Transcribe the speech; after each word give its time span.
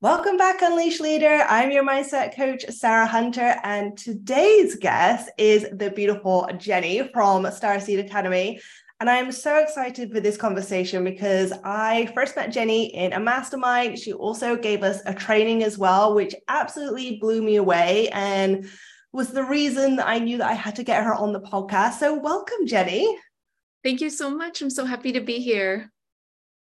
Welcome 0.00 0.36
back, 0.36 0.62
Unleash 0.62 1.00
Leader. 1.00 1.44
I'm 1.48 1.72
your 1.72 1.82
mindset 1.82 2.36
coach, 2.36 2.64
Sarah 2.68 3.04
Hunter, 3.04 3.56
and 3.64 3.98
today's 3.98 4.76
guest 4.76 5.28
is 5.36 5.66
the 5.72 5.90
beautiful 5.90 6.48
Jenny 6.56 7.10
from 7.12 7.42
Starseed 7.46 7.98
Academy. 7.98 8.60
And 9.00 9.10
I'm 9.10 9.32
so 9.32 9.58
excited 9.58 10.12
for 10.12 10.20
this 10.20 10.36
conversation 10.36 11.02
because 11.02 11.52
I 11.64 12.12
first 12.14 12.36
met 12.36 12.52
Jenny 12.52 12.94
in 12.94 13.12
a 13.12 13.18
mastermind. 13.18 13.98
She 13.98 14.12
also 14.12 14.54
gave 14.54 14.84
us 14.84 15.00
a 15.04 15.12
training 15.12 15.64
as 15.64 15.76
well, 15.76 16.14
which 16.14 16.32
absolutely 16.46 17.18
blew 17.18 17.42
me 17.42 17.56
away 17.56 18.08
and 18.10 18.70
was 19.12 19.32
the 19.32 19.42
reason 19.42 19.98
I 19.98 20.20
knew 20.20 20.38
that 20.38 20.48
I 20.48 20.54
had 20.54 20.76
to 20.76 20.84
get 20.84 21.02
her 21.02 21.14
on 21.16 21.32
the 21.32 21.40
podcast. 21.40 21.94
So, 21.94 22.14
welcome, 22.14 22.68
Jenny. 22.68 23.18
Thank 23.82 24.00
you 24.00 24.10
so 24.10 24.30
much. 24.30 24.62
I'm 24.62 24.70
so 24.70 24.84
happy 24.84 25.10
to 25.10 25.20
be 25.20 25.40
here. 25.40 25.90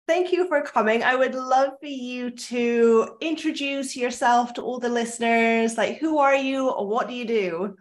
Thank 0.10 0.32
you 0.32 0.48
for 0.48 0.64
coming. 0.64 1.04
I 1.04 1.16
would 1.16 1.36
love 1.36 1.74
for 1.80 1.86
you 1.86 2.32
to 2.32 3.16
introduce 3.22 3.96
yourself 3.96 4.56
to 4.56 4.64
all 4.64 4.80
the 4.80 4.90
listeners. 4.90 5.78
Like, 5.78 6.00
who 6.00 6.18
are 6.18 6.34
you? 6.34 6.68
What 6.68 7.08
do 7.08 7.14
you 7.14 7.26
do? 7.26 7.76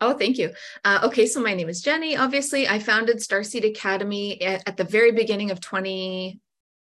Oh, 0.00 0.16
thank 0.16 0.38
you. 0.38 0.52
Uh, 0.84 1.00
okay, 1.02 1.26
so 1.26 1.42
my 1.42 1.52
name 1.52 1.68
is 1.68 1.82
Jenny. 1.82 2.16
Obviously, 2.16 2.68
I 2.68 2.78
founded 2.78 3.16
Starseed 3.16 3.68
Academy 3.68 4.40
at, 4.40 4.62
at 4.68 4.76
the 4.76 4.84
very 4.84 5.10
beginning 5.10 5.50
of 5.50 5.60
20, 5.60 6.38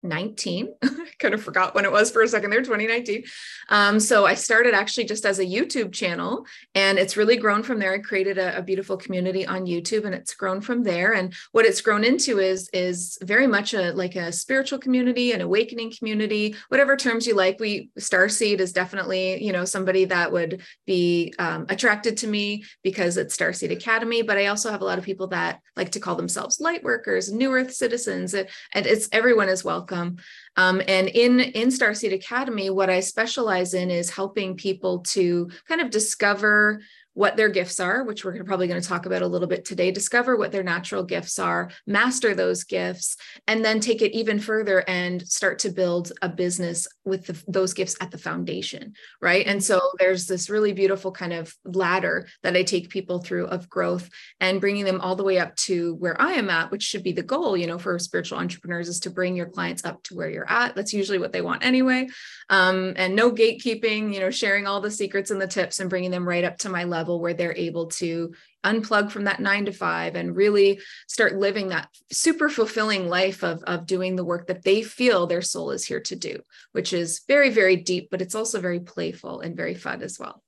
19 0.03 0.73
kind 1.19 1.33
of 1.33 1.41
forgot 1.41 1.75
when 1.75 1.85
it 1.85 1.91
was 1.91 2.11
for 2.11 2.21
a 2.21 2.27
second 2.27 2.49
there 2.49 2.61
2019 2.61 3.23
um, 3.69 3.99
so 3.99 4.25
i 4.25 4.33
started 4.33 4.73
actually 4.73 5.05
just 5.05 5.25
as 5.25 5.39
a 5.39 5.45
youtube 5.45 5.91
channel 5.91 6.45
and 6.75 6.99
it's 6.99 7.17
really 7.17 7.37
grown 7.37 7.63
from 7.63 7.79
there. 7.79 7.93
I 7.93 7.99
created 7.99 8.37
a, 8.37 8.57
a, 8.57 8.61
beautiful 8.61 8.97
community 8.97 9.45
on 9.45 9.65
youtube 9.65 10.05
and 10.05 10.13
it's 10.13 10.33
grown 10.33 10.61
from 10.61 10.83
there. 10.83 11.13
And 11.13 11.33
what 11.51 11.65
it's 11.65 11.81
grown 11.81 12.03
into 12.03 12.39
is 12.39 12.69
is 12.73 13.17
very 13.23 13.47
much 13.47 13.73
a 13.73 13.91
like 13.93 14.15
a 14.15 14.31
spiritual 14.31 14.79
community 14.79 15.31
an 15.31 15.41
awakening 15.41 15.91
community 15.97 16.55
whatever 16.69 16.95
terms 16.95 17.25
you 17.25 17.35
like. 17.35 17.59
We 17.59 17.89
starseed 17.99 18.59
is 18.59 18.71
definitely 18.71 19.43
you 19.43 19.51
know 19.51 19.65
somebody 19.65 20.05
that 20.05 20.31
would 20.31 20.61
be 20.85 21.33
um, 21.39 21.65
attracted 21.69 22.17
to 22.17 22.27
me 22.27 22.63
because 22.83 23.17
it's 23.17 23.35
starseed 23.35 23.71
academy 23.71 24.21
but 24.21 24.37
i 24.37 24.47
also 24.47 24.71
have 24.71 24.81
a 24.81 24.85
lot 24.85 24.97
of 24.97 25.03
people 25.03 25.27
that 25.27 25.59
like 25.75 25.91
to 25.91 25.99
call 25.99 26.15
themselves 26.15 26.59
light 26.59 26.83
workers 26.83 27.31
new 27.31 27.51
earth 27.53 27.73
citizens 27.73 28.33
and 28.33 28.47
it's 28.73 29.09
everyone 29.11 29.49
as 29.49 29.63
well 29.63 29.81
welcome. 29.89 30.17
Um, 30.55 30.81
and 30.87 31.07
in 31.07 31.39
in 31.39 31.69
Starseed 31.69 32.13
Academy, 32.13 32.69
what 32.69 32.89
I 32.89 32.99
specialize 32.99 33.73
in 33.73 33.89
is 33.89 34.09
helping 34.09 34.55
people 34.55 34.99
to 34.99 35.49
kind 35.67 35.81
of 35.81 35.89
discover 35.89 36.81
what 37.13 37.35
their 37.35 37.49
gifts 37.49 37.79
are, 37.79 38.03
which 38.03 38.23
we're 38.23 38.43
probably 38.43 38.67
going 38.67 38.81
to 38.81 38.87
talk 38.87 39.05
about 39.05 39.21
a 39.21 39.27
little 39.27 39.47
bit 39.47 39.65
today, 39.65 39.91
discover 39.91 40.37
what 40.37 40.51
their 40.51 40.63
natural 40.63 41.03
gifts 41.03 41.39
are, 41.39 41.69
master 41.85 42.33
those 42.33 42.63
gifts, 42.63 43.17
and 43.47 43.65
then 43.65 43.79
take 43.79 44.01
it 44.01 44.15
even 44.15 44.39
further 44.39 44.83
and 44.87 45.27
start 45.27 45.59
to 45.59 45.69
build 45.69 46.13
a 46.21 46.29
business 46.29 46.87
with 47.05 47.25
the, 47.25 47.43
those 47.47 47.73
gifts 47.73 47.97
at 47.99 48.11
the 48.11 48.17
foundation, 48.17 48.93
right? 49.21 49.45
And 49.47 49.63
so 49.63 49.81
there's 49.97 50.27
this 50.27 50.49
really 50.49 50.71
beautiful 50.71 51.11
kind 51.11 51.33
of 51.33 51.53
ladder 51.65 52.27
that 52.43 52.55
I 52.55 52.63
take 52.63 52.89
people 52.89 53.19
through 53.19 53.47
of 53.47 53.69
growth 53.69 54.09
and 54.39 54.61
bringing 54.61 54.85
them 54.85 55.01
all 55.01 55.15
the 55.15 55.23
way 55.23 55.39
up 55.39 55.55
to 55.57 55.95
where 55.95 56.19
I 56.21 56.33
am 56.33 56.49
at, 56.49 56.71
which 56.71 56.83
should 56.83 57.03
be 57.03 57.11
the 57.11 57.23
goal, 57.23 57.57
you 57.57 57.67
know, 57.67 57.79
for 57.79 57.97
spiritual 57.99 58.37
entrepreneurs 58.37 58.87
is 58.87 59.01
to 59.01 59.09
bring 59.09 59.35
your 59.35 59.47
clients 59.47 59.83
up 59.83 60.03
to 60.03 60.15
where 60.15 60.29
you're 60.29 60.49
at. 60.49 60.75
That's 60.75 60.93
usually 60.93 61.19
what 61.19 61.33
they 61.33 61.41
want 61.41 61.65
anyway. 61.65 62.07
Um, 62.49 62.93
and 62.95 63.15
no 63.15 63.31
gatekeeping, 63.31 64.13
you 64.13 64.19
know, 64.19 64.31
sharing 64.31 64.67
all 64.67 64.79
the 64.79 64.91
secrets 64.91 65.31
and 65.31 65.41
the 65.41 65.47
tips 65.47 65.79
and 65.79 65.89
bringing 65.89 66.11
them 66.11 66.27
right 66.27 66.43
up 66.43 66.57
to 66.59 66.69
my 66.69 66.83
level 66.83 66.98
level 66.99 67.19
where 67.19 67.33
they're 67.35 67.63
able 67.69 67.87
to 67.87 68.33
unplug 68.63 69.09
from 69.09 69.23
that 69.25 69.39
nine 69.39 69.65
to 69.65 69.71
five 69.71 70.15
and 70.15 70.35
really 70.35 70.71
start 71.07 71.43
living 71.45 71.69
that 71.69 71.87
super 72.11 72.49
fulfilling 72.49 73.07
life 73.07 73.43
of, 73.43 73.63
of 73.63 73.85
doing 73.85 74.15
the 74.15 74.29
work 74.31 74.47
that 74.47 74.63
they 74.63 74.81
feel 74.81 75.19
their 75.27 75.41
soul 75.41 75.71
is 75.71 75.85
here 75.85 76.01
to 76.01 76.15
do, 76.15 76.35
which 76.75 76.91
is 76.93 77.21
very, 77.27 77.49
very 77.49 77.77
deep, 77.91 78.09
but 78.11 78.21
it's 78.21 78.35
also 78.35 78.59
very 78.59 78.81
playful 78.93 79.39
and 79.39 79.55
very 79.55 79.75
fun 79.75 80.01
as 80.01 80.19
well. 80.19 80.43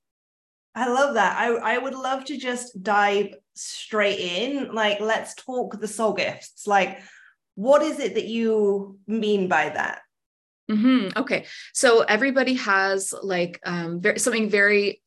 I 0.74 0.88
love 0.88 1.14
that. 1.14 1.36
I, 1.38 1.74
I 1.74 1.78
would 1.78 1.94
love 1.94 2.24
to 2.26 2.36
just 2.38 2.82
dive 2.82 3.34
straight 3.54 4.20
in. 4.20 4.74
Like, 4.74 5.00
let's 5.00 5.34
talk 5.34 5.78
the 5.78 5.88
soul 5.88 6.14
gifts. 6.14 6.66
Like, 6.66 7.00
what 7.54 7.82
is 7.82 7.98
it 7.98 8.14
that 8.14 8.26
you 8.26 8.98
mean 9.06 9.48
by 9.48 9.68
that? 9.68 10.00
Mm-hmm. 10.70 11.18
Okay. 11.20 11.44
So 11.74 12.00
everybody 12.00 12.54
has 12.54 13.12
like 13.22 13.60
um, 13.66 14.00
very, 14.00 14.18
something 14.18 14.48
very 14.48 15.01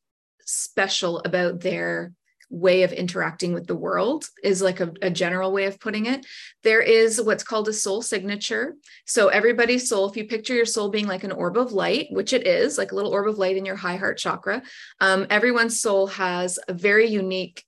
special 0.46 1.20
about 1.20 1.60
their 1.60 2.12
way 2.48 2.84
of 2.84 2.92
interacting 2.92 3.52
with 3.52 3.66
the 3.66 3.74
world 3.74 4.28
is 4.42 4.62
like 4.62 4.80
a, 4.80 4.92
a, 5.02 5.10
general 5.10 5.52
way 5.52 5.64
of 5.64 5.80
putting 5.80 6.06
it. 6.06 6.24
There 6.62 6.80
is 6.80 7.20
what's 7.20 7.42
called 7.42 7.68
a 7.68 7.72
soul 7.72 8.02
signature. 8.02 8.76
So 9.04 9.28
everybody's 9.28 9.88
soul 9.88 10.08
if 10.08 10.16
you 10.16 10.26
picture 10.26 10.54
your 10.54 10.64
soul 10.64 10.88
being 10.88 11.08
like 11.08 11.24
an 11.24 11.32
orb 11.32 11.56
of 11.56 11.72
light 11.72 12.06
which 12.10 12.32
it 12.32 12.46
is 12.46 12.78
like 12.78 12.92
a 12.92 12.94
little 12.94 13.10
orb 13.10 13.28
of 13.28 13.38
light 13.38 13.56
in 13.56 13.64
your 13.64 13.76
high 13.76 13.96
heart 13.96 14.18
chakra 14.18 14.62
um, 15.00 15.26
everyone's 15.28 15.80
soul 15.80 16.06
has 16.06 16.58
a 16.68 16.72
very 16.72 17.08
unique 17.08 17.64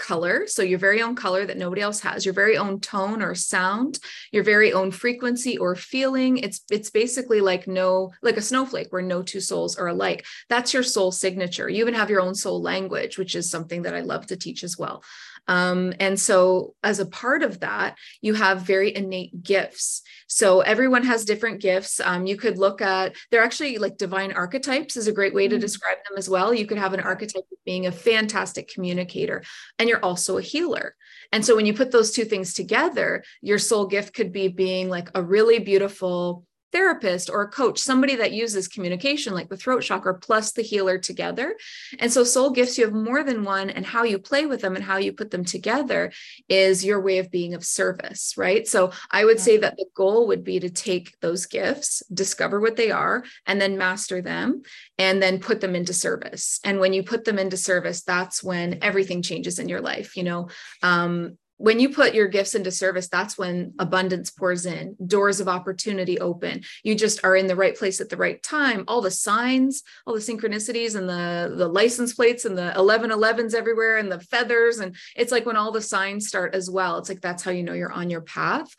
color. 0.00 0.46
So 0.46 0.62
your 0.62 0.78
very 0.78 1.02
own 1.02 1.14
color 1.14 1.46
that 1.46 1.58
nobody 1.58 1.82
else 1.82 2.00
has, 2.00 2.24
your 2.24 2.34
very 2.34 2.56
own 2.56 2.80
tone 2.80 3.22
or 3.22 3.34
sound, 3.34 3.98
your 4.32 4.42
very 4.42 4.72
own 4.72 4.90
frequency 4.90 5.58
or 5.58 5.76
feeling. 5.76 6.38
It's 6.38 6.62
it's 6.70 6.90
basically 6.90 7.40
like 7.40 7.68
no 7.68 8.10
like 8.22 8.38
a 8.38 8.42
snowflake 8.42 8.88
where 8.90 9.02
no 9.02 9.22
two 9.22 9.40
souls 9.40 9.76
are 9.76 9.88
alike. 9.88 10.26
That's 10.48 10.74
your 10.74 10.82
soul 10.82 11.12
signature. 11.12 11.68
You 11.68 11.82
even 11.82 11.94
have 11.94 12.10
your 12.10 12.22
own 12.22 12.34
soul 12.34 12.60
language, 12.60 13.18
which 13.18 13.36
is 13.36 13.50
something 13.50 13.82
that 13.82 13.94
I 13.94 14.00
love 14.00 14.26
to 14.28 14.36
teach 14.36 14.64
as 14.64 14.76
well. 14.76 15.04
Um, 15.48 15.92
and 16.00 16.18
so, 16.18 16.74
as 16.82 17.00
a 17.00 17.06
part 17.06 17.42
of 17.42 17.60
that, 17.60 17.96
you 18.20 18.34
have 18.34 18.62
very 18.62 18.94
innate 18.94 19.42
gifts. 19.42 20.02
So, 20.26 20.60
everyone 20.60 21.04
has 21.04 21.24
different 21.24 21.60
gifts. 21.60 22.00
Um, 22.00 22.26
you 22.26 22.36
could 22.36 22.58
look 22.58 22.80
at, 22.80 23.16
they're 23.30 23.42
actually 23.42 23.78
like 23.78 23.96
divine 23.96 24.32
archetypes, 24.32 24.96
is 24.96 25.08
a 25.08 25.12
great 25.12 25.34
way 25.34 25.48
to 25.48 25.56
mm-hmm. 25.56 25.60
describe 25.60 25.98
them 26.08 26.18
as 26.18 26.28
well. 26.28 26.54
You 26.54 26.66
could 26.66 26.78
have 26.78 26.94
an 26.94 27.00
archetype 27.00 27.44
of 27.50 27.58
being 27.64 27.86
a 27.86 27.92
fantastic 27.92 28.68
communicator, 28.72 29.42
and 29.78 29.88
you're 29.88 30.04
also 30.04 30.38
a 30.38 30.42
healer. 30.42 30.94
And 31.32 31.44
so, 31.44 31.56
when 31.56 31.66
you 31.66 31.74
put 31.74 31.90
those 31.90 32.12
two 32.12 32.24
things 32.24 32.54
together, 32.54 33.24
your 33.40 33.58
soul 33.58 33.86
gift 33.86 34.14
could 34.14 34.32
be 34.32 34.48
being 34.48 34.88
like 34.88 35.10
a 35.14 35.22
really 35.22 35.58
beautiful 35.58 36.44
therapist 36.72 37.30
or 37.30 37.42
a 37.42 37.48
coach, 37.48 37.78
somebody 37.78 38.16
that 38.16 38.32
uses 38.32 38.68
communication 38.68 39.34
like 39.34 39.48
the 39.48 39.56
throat 39.56 39.82
chakra 39.82 40.18
plus 40.18 40.52
the 40.52 40.62
healer 40.62 40.98
together. 40.98 41.56
And 41.98 42.12
so 42.12 42.24
soul 42.24 42.50
gifts, 42.50 42.78
you 42.78 42.84
have 42.84 42.94
more 42.94 43.22
than 43.22 43.44
one, 43.44 43.70
and 43.70 43.84
how 43.84 44.04
you 44.04 44.18
play 44.18 44.46
with 44.46 44.60
them 44.60 44.76
and 44.76 44.84
how 44.84 44.96
you 44.96 45.12
put 45.12 45.30
them 45.30 45.44
together 45.44 46.12
is 46.48 46.84
your 46.84 47.00
way 47.00 47.18
of 47.18 47.30
being 47.30 47.54
of 47.54 47.64
service, 47.64 48.34
right? 48.36 48.66
So 48.66 48.92
I 49.10 49.24
would 49.24 49.40
say 49.40 49.56
that 49.58 49.76
the 49.76 49.86
goal 49.94 50.26
would 50.28 50.44
be 50.44 50.60
to 50.60 50.70
take 50.70 51.18
those 51.20 51.46
gifts, 51.46 52.02
discover 52.12 52.60
what 52.60 52.76
they 52.76 52.90
are, 52.90 53.24
and 53.46 53.60
then 53.60 53.78
master 53.78 54.22
them 54.22 54.62
and 54.98 55.22
then 55.22 55.40
put 55.40 55.60
them 55.60 55.74
into 55.74 55.92
service. 55.92 56.60
And 56.64 56.78
when 56.78 56.92
you 56.92 57.02
put 57.02 57.24
them 57.24 57.38
into 57.38 57.56
service, 57.56 58.02
that's 58.02 58.42
when 58.42 58.78
everything 58.82 59.22
changes 59.22 59.58
in 59.58 59.68
your 59.68 59.80
life. 59.80 60.16
You 60.16 60.24
know, 60.24 60.48
um, 60.82 61.38
when 61.60 61.78
you 61.78 61.90
put 61.90 62.14
your 62.14 62.26
gifts 62.26 62.54
into 62.54 62.70
service 62.70 63.08
that's 63.08 63.36
when 63.36 63.74
abundance 63.78 64.30
pours 64.30 64.64
in 64.64 64.96
doors 65.06 65.40
of 65.40 65.48
opportunity 65.48 66.18
open. 66.18 66.62
You 66.82 66.94
just 66.94 67.22
are 67.22 67.36
in 67.36 67.46
the 67.46 67.54
right 67.54 67.76
place 67.76 68.00
at 68.00 68.08
the 68.08 68.16
right 68.16 68.42
time. 68.42 68.84
All 68.88 69.02
the 69.02 69.10
signs 69.10 69.82
all 70.06 70.14
the 70.14 70.20
synchronicities 70.20 70.96
and 70.96 71.06
the 71.06 71.54
the 71.54 71.68
license 71.68 72.14
plates 72.14 72.46
and 72.46 72.56
the 72.56 72.72
1111s 72.76 73.52
everywhere 73.54 73.98
and 73.98 74.10
the 74.10 74.20
feathers. 74.20 74.78
And 74.78 74.96
it's 75.14 75.32
like 75.32 75.44
when 75.44 75.56
all 75.58 75.70
the 75.70 75.82
signs 75.82 76.26
start 76.26 76.54
as 76.54 76.70
well 76.70 76.96
it's 76.96 77.10
like 77.10 77.20
that's 77.20 77.42
how 77.42 77.50
you 77.50 77.62
know 77.62 77.74
you're 77.74 77.92
on 77.92 78.08
your 78.08 78.22
path. 78.22 78.74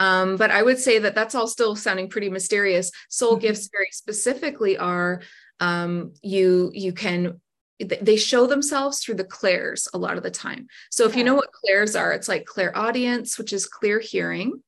Um, 0.00 0.36
but 0.36 0.50
i 0.50 0.60
would 0.60 0.80
say 0.80 0.98
that 0.98 1.14
that's 1.14 1.36
all 1.36 1.46
still 1.46 1.76
sounding 1.76 2.08
pretty 2.08 2.30
mysterious. 2.30 2.90
Soul 3.08 3.34
mm-hmm. 3.34 3.42
gifts 3.42 3.68
very 3.72 3.90
specifically 3.92 4.76
are 4.76 5.22
um, 5.60 6.12
you 6.22 6.70
you 6.74 6.92
can 6.92 7.40
they 7.78 8.16
show 8.16 8.46
themselves 8.46 9.00
through 9.00 9.16
the 9.16 9.24
clairs 9.24 9.88
a 9.92 9.98
lot 9.98 10.16
of 10.16 10.22
the 10.22 10.30
time. 10.30 10.66
So 10.90 11.06
if 11.06 11.16
you 11.16 11.24
know 11.24 11.34
what 11.34 11.52
clairs 11.52 11.96
are, 11.96 12.12
it's 12.12 12.28
like 12.28 12.46
clairaudience, 12.46 13.36
which 13.38 13.52
is 13.52 13.66
clear 13.66 13.98
hearing, 13.98 14.62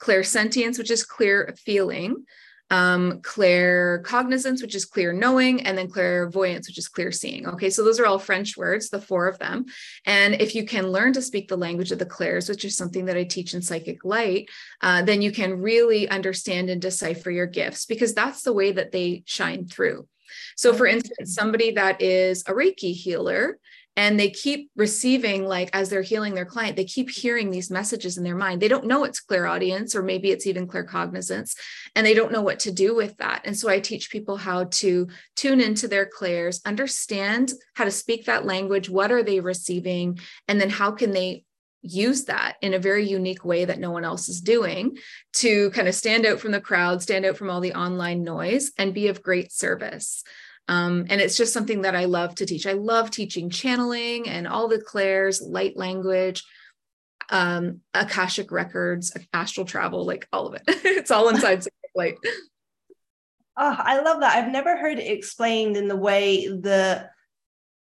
clairsentience, 0.00 0.78
which 0.78 0.90
is 0.90 1.04
clear 1.04 1.54
feeling, 1.64 2.24
um, 2.72 3.20
claircognizance, 3.20 4.62
which 4.62 4.74
is 4.74 4.86
clear 4.86 5.12
knowing, 5.12 5.62
and 5.62 5.76
then 5.76 5.90
clairvoyance, 5.90 6.66
which 6.68 6.78
is 6.78 6.88
clear 6.88 7.12
seeing. 7.12 7.46
Okay, 7.46 7.68
so 7.68 7.84
those 7.84 8.00
are 8.00 8.06
all 8.06 8.18
French 8.18 8.56
words, 8.56 8.88
the 8.88 9.00
four 9.00 9.28
of 9.28 9.38
them. 9.38 9.66
And 10.06 10.40
if 10.40 10.54
you 10.54 10.64
can 10.64 10.88
learn 10.88 11.12
to 11.12 11.22
speak 11.22 11.48
the 11.48 11.56
language 11.56 11.92
of 11.92 11.98
the 11.98 12.06
clairs, 12.06 12.48
which 12.48 12.64
is 12.64 12.74
something 12.74 13.04
that 13.06 13.16
I 13.16 13.24
teach 13.24 13.52
in 13.52 13.60
Psychic 13.60 14.04
Light, 14.04 14.48
uh, 14.80 15.02
then 15.02 15.20
you 15.20 15.32
can 15.32 15.60
really 15.60 16.08
understand 16.08 16.70
and 16.70 16.80
decipher 16.80 17.30
your 17.30 17.46
gifts 17.46 17.84
because 17.84 18.14
that's 18.14 18.42
the 18.42 18.54
way 18.54 18.72
that 18.72 18.90
they 18.90 19.22
shine 19.26 19.66
through. 19.66 20.08
So, 20.56 20.72
for 20.72 20.86
instance, 20.86 21.34
somebody 21.34 21.72
that 21.72 22.00
is 22.00 22.42
a 22.42 22.52
Reiki 22.52 22.94
healer 22.94 23.58
and 23.96 24.18
they 24.18 24.30
keep 24.30 24.70
receiving, 24.74 25.46
like 25.46 25.68
as 25.74 25.90
they're 25.90 26.02
healing 26.02 26.34
their 26.34 26.46
client, 26.46 26.76
they 26.76 26.84
keep 26.84 27.10
hearing 27.10 27.50
these 27.50 27.70
messages 27.70 28.16
in 28.16 28.24
their 28.24 28.36
mind. 28.36 28.60
They 28.60 28.68
don't 28.68 28.86
know 28.86 29.04
it's 29.04 29.20
clairaudience, 29.20 29.94
or 29.94 30.02
maybe 30.02 30.30
it's 30.30 30.46
even 30.46 30.66
claircognizance, 30.66 31.54
and 31.94 32.06
they 32.06 32.14
don't 32.14 32.32
know 32.32 32.40
what 32.40 32.60
to 32.60 32.72
do 32.72 32.94
with 32.94 33.16
that. 33.18 33.42
And 33.44 33.56
so 33.56 33.68
I 33.68 33.80
teach 33.80 34.10
people 34.10 34.36
how 34.36 34.64
to 34.64 35.08
tune 35.36 35.60
into 35.60 35.88
their 35.88 36.06
clairs, 36.06 36.62
understand 36.64 37.52
how 37.74 37.84
to 37.84 37.90
speak 37.90 38.24
that 38.24 38.46
language, 38.46 38.88
what 38.88 39.12
are 39.12 39.22
they 39.22 39.40
receiving, 39.40 40.18
and 40.48 40.58
then 40.58 40.70
how 40.70 40.92
can 40.92 41.10
they 41.10 41.44
use 41.82 42.24
that 42.24 42.56
in 42.62 42.74
a 42.74 42.78
very 42.78 43.06
unique 43.06 43.44
way 43.44 43.64
that 43.64 43.80
no 43.80 43.90
one 43.90 44.04
else 44.04 44.28
is 44.28 44.40
doing 44.40 44.96
to 45.34 45.70
kind 45.70 45.88
of 45.88 45.94
stand 45.94 46.24
out 46.24 46.40
from 46.40 46.52
the 46.52 46.60
crowd, 46.60 47.02
stand 47.02 47.24
out 47.24 47.36
from 47.36 47.50
all 47.50 47.60
the 47.60 47.74
online 47.74 48.22
noise, 48.22 48.72
and 48.78 48.94
be 48.94 49.08
of 49.08 49.22
great 49.22 49.52
service. 49.52 50.22
Um, 50.68 51.06
and 51.10 51.20
it's 51.20 51.36
just 51.36 51.52
something 51.52 51.82
that 51.82 51.96
I 51.96 52.04
love 52.04 52.36
to 52.36 52.46
teach. 52.46 52.66
I 52.66 52.72
love 52.72 53.10
teaching 53.10 53.50
channeling 53.50 54.28
and 54.28 54.46
all 54.46 54.68
the 54.68 54.80
clairs, 54.80 55.42
light 55.42 55.76
language, 55.76 56.44
um, 57.30 57.80
Akashic 57.94 58.52
records, 58.52 59.16
astral 59.32 59.66
travel, 59.66 60.06
like 60.06 60.28
all 60.32 60.46
of 60.46 60.54
it. 60.54 60.62
it's 60.66 61.10
all 61.10 61.28
inside 61.28 61.64
Light. 61.94 62.14
Oh, 63.58 63.76
I 63.78 64.00
love 64.00 64.20
that. 64.20 64.34
I've 64.34 64.50
never 64.50 64.78
heard 64.78 64.98
it 64.98 65.12
explained 65.12 65.76
in 65.76 65.88
the 65.88 65.96
way 65.96 66.46
the 66.46 67.10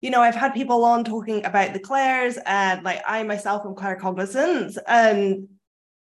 you 0.01 0.09
know, 0.09 0.21
I've 0.21 0.35
had 0.35 0.53
people 0.53 0.83
on 0.83 1.03
talking 1.03 1.45
about 1.45 1.73
the 1.73 1.79
clairs, 1.79 2.37
and 2.45 2.83
like 2.83 3.01
I 3.05 3.23
myself 3.23 3.65
am 3.65 3.75
claircognizant, 3.75 4.77
and 4.87 5.47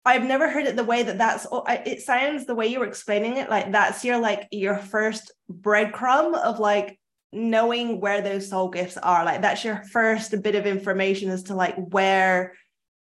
I've 0.05 0.25
never 0.25 0.51
heard 0.51 0.67
it 0.67 0.77
the 0.77 0.85
way 0.85 1.03
that 1.03 1.19
that's. 1.19 1.47
Oh, 1.51 1.65
it 1.67 2.03
sounds 2.03 2.45
the 2.45 2.55
way 2.55 2.67
you 2.67 2.79
were 2.81 2.87
explaining 2.87 3.39
it, 3.39 3.49
like 3.49 3.73
that's 3.73 4.05
your 4.05 4.19
like 4.19 4.47
your 4.51 4.77
first 4.77 5.33
breadcrumb 5.51 6.35
of 6.35 6.61
like 6.61 6.99
knowing 7.33 8.01
where 8.01 8.21
those 8.21 8.51
soul 8.51 8.69
gifts 8.69 8.99
are. 8.99 9.25
Like 9.25 9.41
that's 9.41 9.65
your 9.65 9.83
first 9.91 10.43
bit 10.43 10.55
of 10.55 10.67
information 10.67 11.31
as 11.31 11.45
to 11.45 11.55
like 11.55 11.77
where 11.77 12.53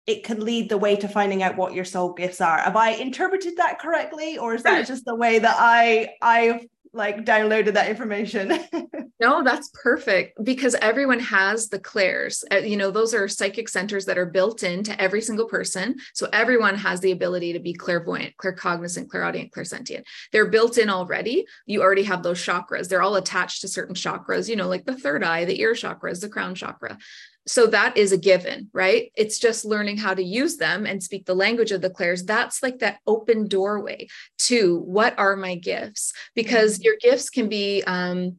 it 0.06 0.24
could 0.24 0.40
lead 0.40 0.70
the 0.70 0.78
way 0.78 0.96
to 0.98 1.08
finding 1.08 1.42
out 1.42 1.58
what 1.58 1.74
your 1.74 1.86
soul 1.86 2.14
gifts 2.14 2.42
are. 2.42 2.60
Have 2.60 2.76
I 2.76 2.92
interpreted 2.92 3.58
that 3.58 3.80
correctly, 3.80 4.38
or 4.38 4.54
is 4.54 4.62
that 4.64 4.80
hmm. 4.80 4.88
just 4.88 5.06
the 5.06 5.16
way 5.16 5.40
that 5.40 5.56
I 5.58 6.10
I've 6.22 6.66
like 6.94 7.26
downloaded 7.26 7.74
that 7.74 7.90
information. 7.90 8.60
no, 9.20 9.44
that's 9.44 9.70
perfect 9.82 10.44
because 10.44 10.76
everyone 10.76 11.20
has 11.20 11.70
the 11.70 11.80
clairs. 11.80 12.44
Uh, 12.52 12.58
you 12.58 12.78
know, 12.78 12.92
those 12.92 13.14
are 13.14 13.28
psychic 13.28 13.68
centers 13.68 14.06
that 14.06 14.18
are 14.18 14.26
built 14.26 14.64
into 14.64 15.00
every 15.02 15.22
single 15.22 15.48
person. 15.48 15.96
So 16.14 16.30
everyone 16.32 16.76
has 16.76 17.00
the 17.00 17.12
ability 17.12 17.54
to 17.54 17.60
be 17.60 17.74
clairvoyant, 17.74 18.36
claircognizant, 18.38 19.10
clairaudient, 19.10 19.52
clairsentient. 19.52 20.04
They're 20.32 20.50
built 20.50 20.78
in 20.78 20.90
already. 20.90 21.46
You 21.66 21.82
already 21.82 22.04
have 22.04 22.22
those 22.22 22.44
chakras. 22.44 22.88
They're 22.88 23.02
all 23.02 23.16
attached 23.16 23.62
to 23.62 23.68
certain 23.68 23.96
chakras, 23.96 24.48
you 24.48 24.56
know, 24.56 24.68
like 24.68 24.86
the 24.86 24.98
third 24.98 25.24
eye, 25.24 25.46
the 25.46 25.60
ear 25.60 25.74
chakras, 25.74 26.22
the 26.22 26.30
crown 26.30 26.54
chakra 26.54 26.98
so 27.46 27.68
that 27.68 27.98
is 27.98 28.12
a 28.12 28.18
given 28.18 28.70
right 28.74 29.12
it's 29.16 29.40
just 29.40 29.66
learning 29.66 29.98
how 29.98 30.14
to 30.14 30.24
use 30.24 30.58
them 30.58 30.86
and 30.86 31.04
speak 31.04 31.26
the 31.26 31.36
language 31.36 31.72
of 31.72 31.82
the 31.82 31.90
clairs 31.90 32.24
that's 32.24 32.64
like 32.64 32.80
that 32.80 33.00
open 33.08 33.48
doorway 33.48 34.08
to 34.38 34.80
what 34.80 35.18
are 35.18 35.36
my 35.36 35.56
gifts 35.56 36.14
because 36.36 36.76
mm-hmm. 36.76 36.84
your 36.84 36.96
gifts 37.02 37.30
can 37.30 37.50
be 37.50 37.84
um 37.86 38.38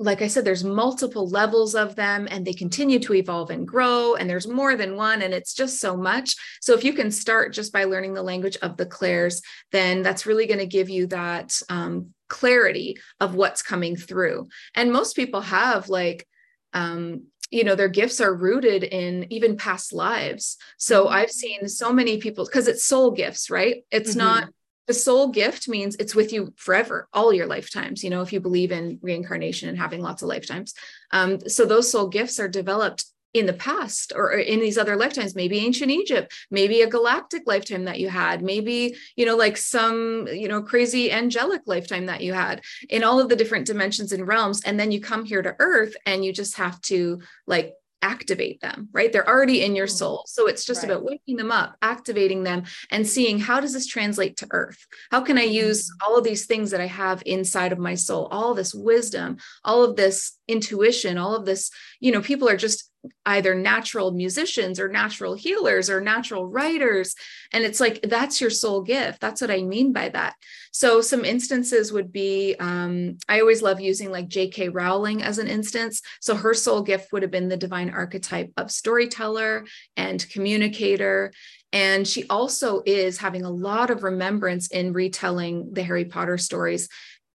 like 0.00 0.22
I 0.22 0.26
said, 0.26 0.44
there's 0.44 0.64
multiple 0.64 1.28
levels 1.28 1.76
of 1.76 1.94
them 1.94 2.26
and 2.30 2.44
they 2.44 2.52
continue 2.52 2.98
to 2.98 3.14
evolve 3.14 3.50
and 3.50 3.66
grow, 3.66 4.16
and 4.16 4.28
there's 4.28 4.48
more 4.48 4.76
than 4.76 4.96
one, 4.96 5.22
and 5.22 5.32
it's 5.32 5.54
just 5.54 5.80
so 5.80 5.96
much. 5.96 6.34
So, 6.60 6.74
if 6.74 6.82
you 6.82 6.92
can 6.92 7.12
start 7.12 7.52
just 7.52 7.72
by 7.72 7.84
learning 7.84 8.14
the 8.14 8.22
language 8.22 8.56
of 8.60 8.76
the 8.76 8.86
clairs, 8.86 9.40
then 9.70 10.02
that's 10.02 10.26
really 10.26 10.46
going 10.46 10.58
to 10.58 10.66
give 10.66 10.88
you 10.88 11.06
that 11.08 11.60
um, 11.68 12.12
clarity 12.28 12.96
of 13.20 13.36
what's 13.36 13.62
coming 13.62 13.94
through. 13.94 14.48
And 14.74 14.92
most 14.92 15.14
people 15.14 15.40
have 15.42 15.88
like 15.88 16.26
um, 16.72 17.26
you 17.54 17.62
know 17.62 17.76
their 17.76 17.88
gifts 17.88 18.20
are 18.20 18.34
rooted 18.34 18.82
in 18.82 19.26
even 19.30 19.56
past 19.56 19.92
lives 19.92 20.56
so 20.76 21.04
mm-hmm. 21.04 21.14
i've 21.14 21.30
seen 21.30 21.68
so 21.68 21.92
many 21.92 22.18
people 22.18 22.44
because 22.44 22.66
it's 22.66 22.84
soul 22.84 23.12
gifts 23.12 23.48
right 23.48 23.84
it's 23.90 24.10
mm-hmm. 24.10 24.18
not 24.18 24.48
the 24.86 24.94
soul 24.94 25.28
gift 25.28 25.68
means 25.68 25.96
it's 25.96 26.14
with 26.14 26.32
you 26.32 26.52
forever 26.56 27.08
all 27.12 27.32
your 27.32 27.46
lifetimes 27.46 28.02
you 28.02 28.10
know 28.10 28.22
if 28.22 28.32
you 28.32 28.40
believe 28.40 28.72
in 28.72 28.98
reincarnation 29.02 29.68
and 29.68 29.78
having 29.78 30.00
lots 30.00 30.22
of 30.22 30.28
lifetimes 30.28 30.74
um, 31.12 31.38
so 31.48 31.64
those 31.64 31.90
soul 31.90 32.08
gifts 32.08 32.40
are 32.40 32.48
developed 32.48 33.04
in 33.34 33.46
the 33.46 33.52
past 33.52 34.12
or 34.14 34.32
in 34.32 34.60
these 34.60 34.78
other 34.78 34.96
lifetimes 34.96 35.34
maybe 35.34 35.58
ancient 35.58 35.90
egypt 35.90 36.32
maybe 36.50 36.80
a 36.80 36.88
galactic 36.88 37.42
lifetime 37.46 37.84
that 37.84 37.98
you 37.98 38.08
had 38.08 38.42
maybe 38.42 38.96
you 39.16 39.26
know 39.26 39.36
like 39.36 39.56
some 39.56 40.26
you 40.32 40.48
know 40.48 40.62
crazy 40.62 41.12
angelic 41.12 41.60
lifetime 41.66 42.06
that 42.06 42.22
you 42.22 42.32
had 42.32 42.62
in 42.88 43.02
all 43.02 43.20
of 43.20 43.28
the 43.28 43.36
different 43.36 43.66
dimensions 43.66 44.12
and 44.12 44.26
realms 44.26 44.62
and 44.62 44.78
then 44.78 44.92
you 44.92 45.00
come 45.00 45.24
here 45.24 45.42
to 45.42 45.56
earth 45.58 45.94
and 46.06 46.24
you 46.24 46.32
just 46.32 46.56
have 46.56 46.80
to 46.80 47.20
like 47.46 47.74
activate 48.02 48.60
them 48.60 48.86
right 48.92 49.12
they're 49.12 49.26
already 49.26 49.64
in 49.64 49.74
your 49.74 49.86
mm. 49.86 49.90
soul 49.98 50.22
so 50.26 50.46
it's 50.46 50.66
just 50.66 50.82
right. 50.82 50.92
about 50.92 51.04
waking 51.04 51.36
them 51.36 51.50
up 51.50 51.74
activating 51.80 52.42
them 52.42 52.62
and 52.90 53.06
seeing 53.06 53.38
how 53.38 53.58
does 53.58 53.72
this 53.72 53.86
translate 53.86 54.36
to 54.36 54.46
earth 54.50 54.86
how 55.10 55.22
can 55.22 55.38
i 55.38 55.42
use 55.42 55.88
mm. 55.88 56.06
all 56.06 56.18
of 56.18 56.22
these 56.22 56.44
things 56.44 56.70
that 56.70 56.82
i 56.82 56.86
have 56.86 57.22
inside 57.24 57.72
of 57.72 57.78
my 57.78 57.94
soul 57.94 58.28
all 58.30 58.52
this 58.52 58.74
wisdom 58.74 59.38
all 59.64 59.82
of 59.82 59.96
this 59.96 60.38
intuition 60.46 61.16
all 61.16 61.34
of 61.34 61.46
this 61.46 61.70
you 61.98 62.12
know 62.12 62.20
people 62.20 62.46
are 62.46 62.58
just 62.58 62.90
either 63.26 63.54
natural 63.54 64.12
musicians 64.12 64.78
or 64.80 64.88
natural 64.88 65.34
healers 65.34 65.90
or 65.90 66.00
natural 66.00 66.46
writers. 66.46 67.14
And 67.52 67.64
it's 67.64 67.80
like 67.80 68.00
that's 68.02 68.40
your 68.40 68.50
soul 68.50 68.82
gift. 68.82 69.20
That's 69.20 69.40
what 69.40 69.50
i 69.50 69.62
mean 69.62 69.92
by 69.92 70.08
that. 70.10 70.34
So 70.72 71.00
some 71.00 71.24
instances 71.24 71.92
would 71.92 72.12
be 72.12 72.56
um, 72.58 73.18
i 73.28 73.40
always 73.40 73.62
love 73.62 73.80
using 73.80 74.10
like 74.10 74.28
j.k 74.28 74.68
rowling 74.68 75.22
as 75.22 75.38
an 75.38 75.48
instance. 75.48 76.02
So 76.20 76.34
her 76.34 76.54
soul 76.54 76.82
gift 76.82 77.12
would 77.12 77.22
have 77.22 77.30
been 77.30 77.48
the 77.48 77.56
divine 77.56 77.90
archetype 77.90 78.52
of 78.56 78.70
storyteller 78.70 79.64
and 79.96 80.28
communicator. 80.30 81.32
And 81.72 82.06
she 82.06 82.24
also 82.28 82.82
is 82.86 83.18
having 83.18 83.44
a 83.44 83.50
lot 83.50 83.90
of 83.90 84.04
remembrance 84.04 84.68
in 84.68 84.92
retelling 84.92 85.72
the 85.72 85.82
harry 85.82 86.04
potter 86.04 86.38
stories 86.38 86.88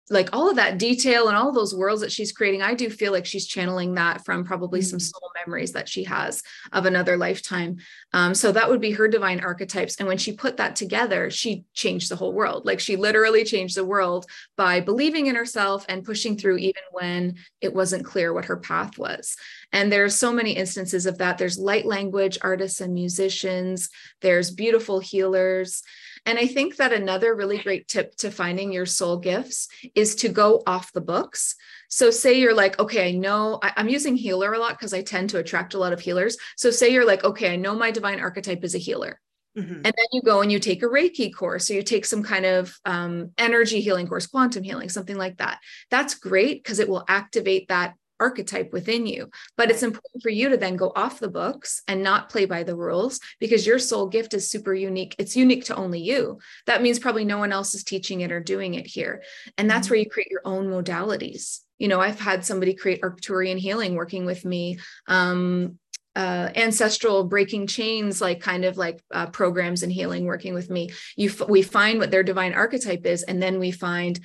like 0.09 0.29
all 0.33 0.49
of 0.49 0.55
that 0.55 0.77
detail 0.77 1.27
and 1.27 1.37
all 1.37 1.51
those 1.51 1.75
worlds 1.75 2.01
that 2.01 2.11
she's 2.11 2.31
creating 2.31 2.61
i 2.61 2.73
do 2.73 2.89
feel 2.89 3.11
like 3.11 3.25
she's 3.25 3.47
channeling 3.47 3.95
that 3.95 4.25
from 4.25 4.43
probably 4.43 4.81
some 4.81 4.99
mm. 4.99 5.01
soul 5.01 5.29
memories 5.45 5.71
that 5.73 5.89
she 5.89 6.03
has 6.03 6.43
of 6.71 6.85
another 6.85 7.17
lifetime. 7.17 7.77
Um, 8.13 8.33
so 8.33 8.51
that 8.51 8.69
would 8.69 8.81
be 8.81 8.91
her 8.91 9.07
divine 9.07 9.39
archetypes. 9.39 9.97
And 9.97 10.07
when 10.07 10.17
she 10.17 10.33
put 10.33 10.57
that 10.57 10.75
together 10.75 11.29
she 11.29 11.65
changed 11.73 12.09
the 12.09 12.15
whole 12.15 12.33
world. 12.33 12.65
Like 12.65 12.79
she 12.79 12.95
literally 12.95 13.43
changed 13.43 13.75
the 13.75 13.85
world 13.85 14.25
by 14.57 14.79
believing 14.79 15.27
in 15.27 15.35
herself 15.35 15.85
and 15.89 16.03
pushing 16.03 16.37
through 16.37 16.57
even 16.57 16.81
when 16.91 17.35
it 17.61 17.73
wasn't 17.73 18.05
clear 18.05 18.33
what 18.33 18.45
her 18.45 18.57
path 18.57 18.97
was. 18.97 19.35
And 19.71 19.91
there's 19.91 20.15
so 20.15 20.33
many 20.33 20.51
instances 20.51 21.05
of 21.05 21.17
that. 21.19 21.37
There's 21.37 21.57
light 21.57 21.85
language 21.85 22.37
artists 22.41 22.81
and 22.81 22.93
musicians. 22.93 23.89
There's 24.21 24.51
beautiful 24.51 24.99
healers 24.99 25.83
and 26.29 26.37
I 26.37 26.45
think 26.45 26.75
that 26.75 26.93
another 26.93 27.33
really 27.33 27.57
great 27.57 27.87
tip 27.87 28.15
to 28.17 28.29
finding 28.29 28.71
your 28.71 28.85
soul 28.85 29.17
gifts 29.17 29.67
is 29.95 30.13
to 30.17 30.29
go 30.29 30.61
off 30.67 30.93
the 30.93 31.01
books. 31.01 31.55
So, 31.87 32.11
say 32.11 32.39
you're 32.39 32.53
like, 32.53 32.77
okay, 32.77 33.09
I 33.09 33.13
know 33.13 33.57
I, 33.63 33.73
am 33.77 33.89
using 33.89 34.15
healer 34.15 34.53
a 34.53 34.59
lot 34.59 34.77
because 34.77 34.93
I 34.93 35.01
tend 35.01 35.31
to 35.31 35.39
attract 35.39 35.73
a 35.73 35.79
lot 35.79 35.91
of 35.91 35.99
healers. 35.99 36.37
So, 36.55 36.69
say 36.69 36.89
you're 36.89 37.07
like, 37.07 37.23
okay, 37.23 37.51
I 37.51 37.55
know 37.55 37.73
my 37.73 37.89
divine 37.89 38.19
archetype 38.19 38.63
is 38.63 38.75
a 38.75 38.77
healer. 38.77 39.19
Mm-hmm. 39.57 39.73
And 39.73 39.85
then 39.85 40.05
you 40.11 40.21
go 40.21 40.41
and 40.41 40.51
you 40.51 40.59
take 40.59 40.83
a 40.83 40.85
Reiki 40.85 41.33
course, 41.33 41.71
or 41.71 41.73
you 41.73 41.81
take 41.81 42.05
some 42.05 42.21
kind 42.21 42.45
of 42.45 42.77
um, 42.85 43.31
energy 43.39 43.81
healing 43.81 44.07
course, 44.07 44.27
quantum 44.27 44.61
healing, 44.61 44.89
something 44.89 45.17
like 45.17 45.37
that. 45.37 45.57
That's 45.89 46.13
great 46.13 46.63
because 46.63 46.77
it 46.77 46.87
will 46.87 47.05
activate 47.07 47.69
that 47.69 47.95
archetype 48.19 48.73
within 48.73 49.05
you. 49.05 49.29
But 49.57 49.69
it's 49.69 49.83
important 49.83 50.21
for 50.21 50.29
you 50.29 50.49
to 50.49 50.57
then 50.57 50.75
go 50.75 50.91
off 50.95 51.19
the 51.19 51.29
books 51.29 51.81
and 51.87 52.03
not 52.03 52.29
play 52.29 52.45
by 52.45 52.63
the 52.63 52.75
rules 52.75 53.19
because 53.39 53.65
your 53.65 53.79
soul 53.79 54.07
gift 54.07 54.33
is 54.33 54.49
super 54.49 54.73
unique. 54.73 55.15
It's 55.17 55.35
unique 55.35 55.65
to 55.65 55.75
only 55.75 55.99
you. 55.99 56.39
That 56.65 56.81
means 56.81 56.99
probably 56.99 57.25
no 57.25 57.37
one 57.37 57.51
else 57.51 57.73
is 57.73 57.83
teaching 57.83 58.21
it 58.21 58.31
or 58.31 58.39
doing 58.39 58.75
it 58.75 58.87
here. 58.87 59.23
And 59.57 59.69
that's 59.69 59.87
mm-hmm. 59.87 59.93
where 59.93 59.99
you 59.99 60.09
create 60.09 60.31
your 60.31 60.41
own 60.45 60.67
modalities. 60.67 61.59
You 61.77 61.87
know, 61.87 62.01
I've 62.01 62.19
had 62.19 62.45
somebody 62.45 62.73
create 62.73 63.01
Arcturian 63.01 63.57
healing 63.57 63.95
working 63.95 64.25
with 64.25 64.43
me. 64.45 64.79
Um, 65.07 65.79
uh, 66.15 66.49
ancestral 66.55 67.23
breaking 67.23 67.67
chains 67.67 68.19
like 68.19 68.41
kind 68.41 68.65
of 68.65 68.77
like 68.77 69.01
uh, 69.13 69.27
programs 69.27 69.83
and 69.83 69.91
healing 69.91 70.25
working 70.25 70.53
with 70.53 70.69
me 70.69 70.89
you 71.15 71.29
f- 71.29 71.47
we 71.47 71.61
find 71.61 71.99
what 71.99 72.11
their 72.11 72.23
divine 72.23 72.53
archetype 72.53 73.05
is 73.05 73.23
and 73.23 73.41
then 73.41 73.59
we 73.59 73.71
find 73.71 74.19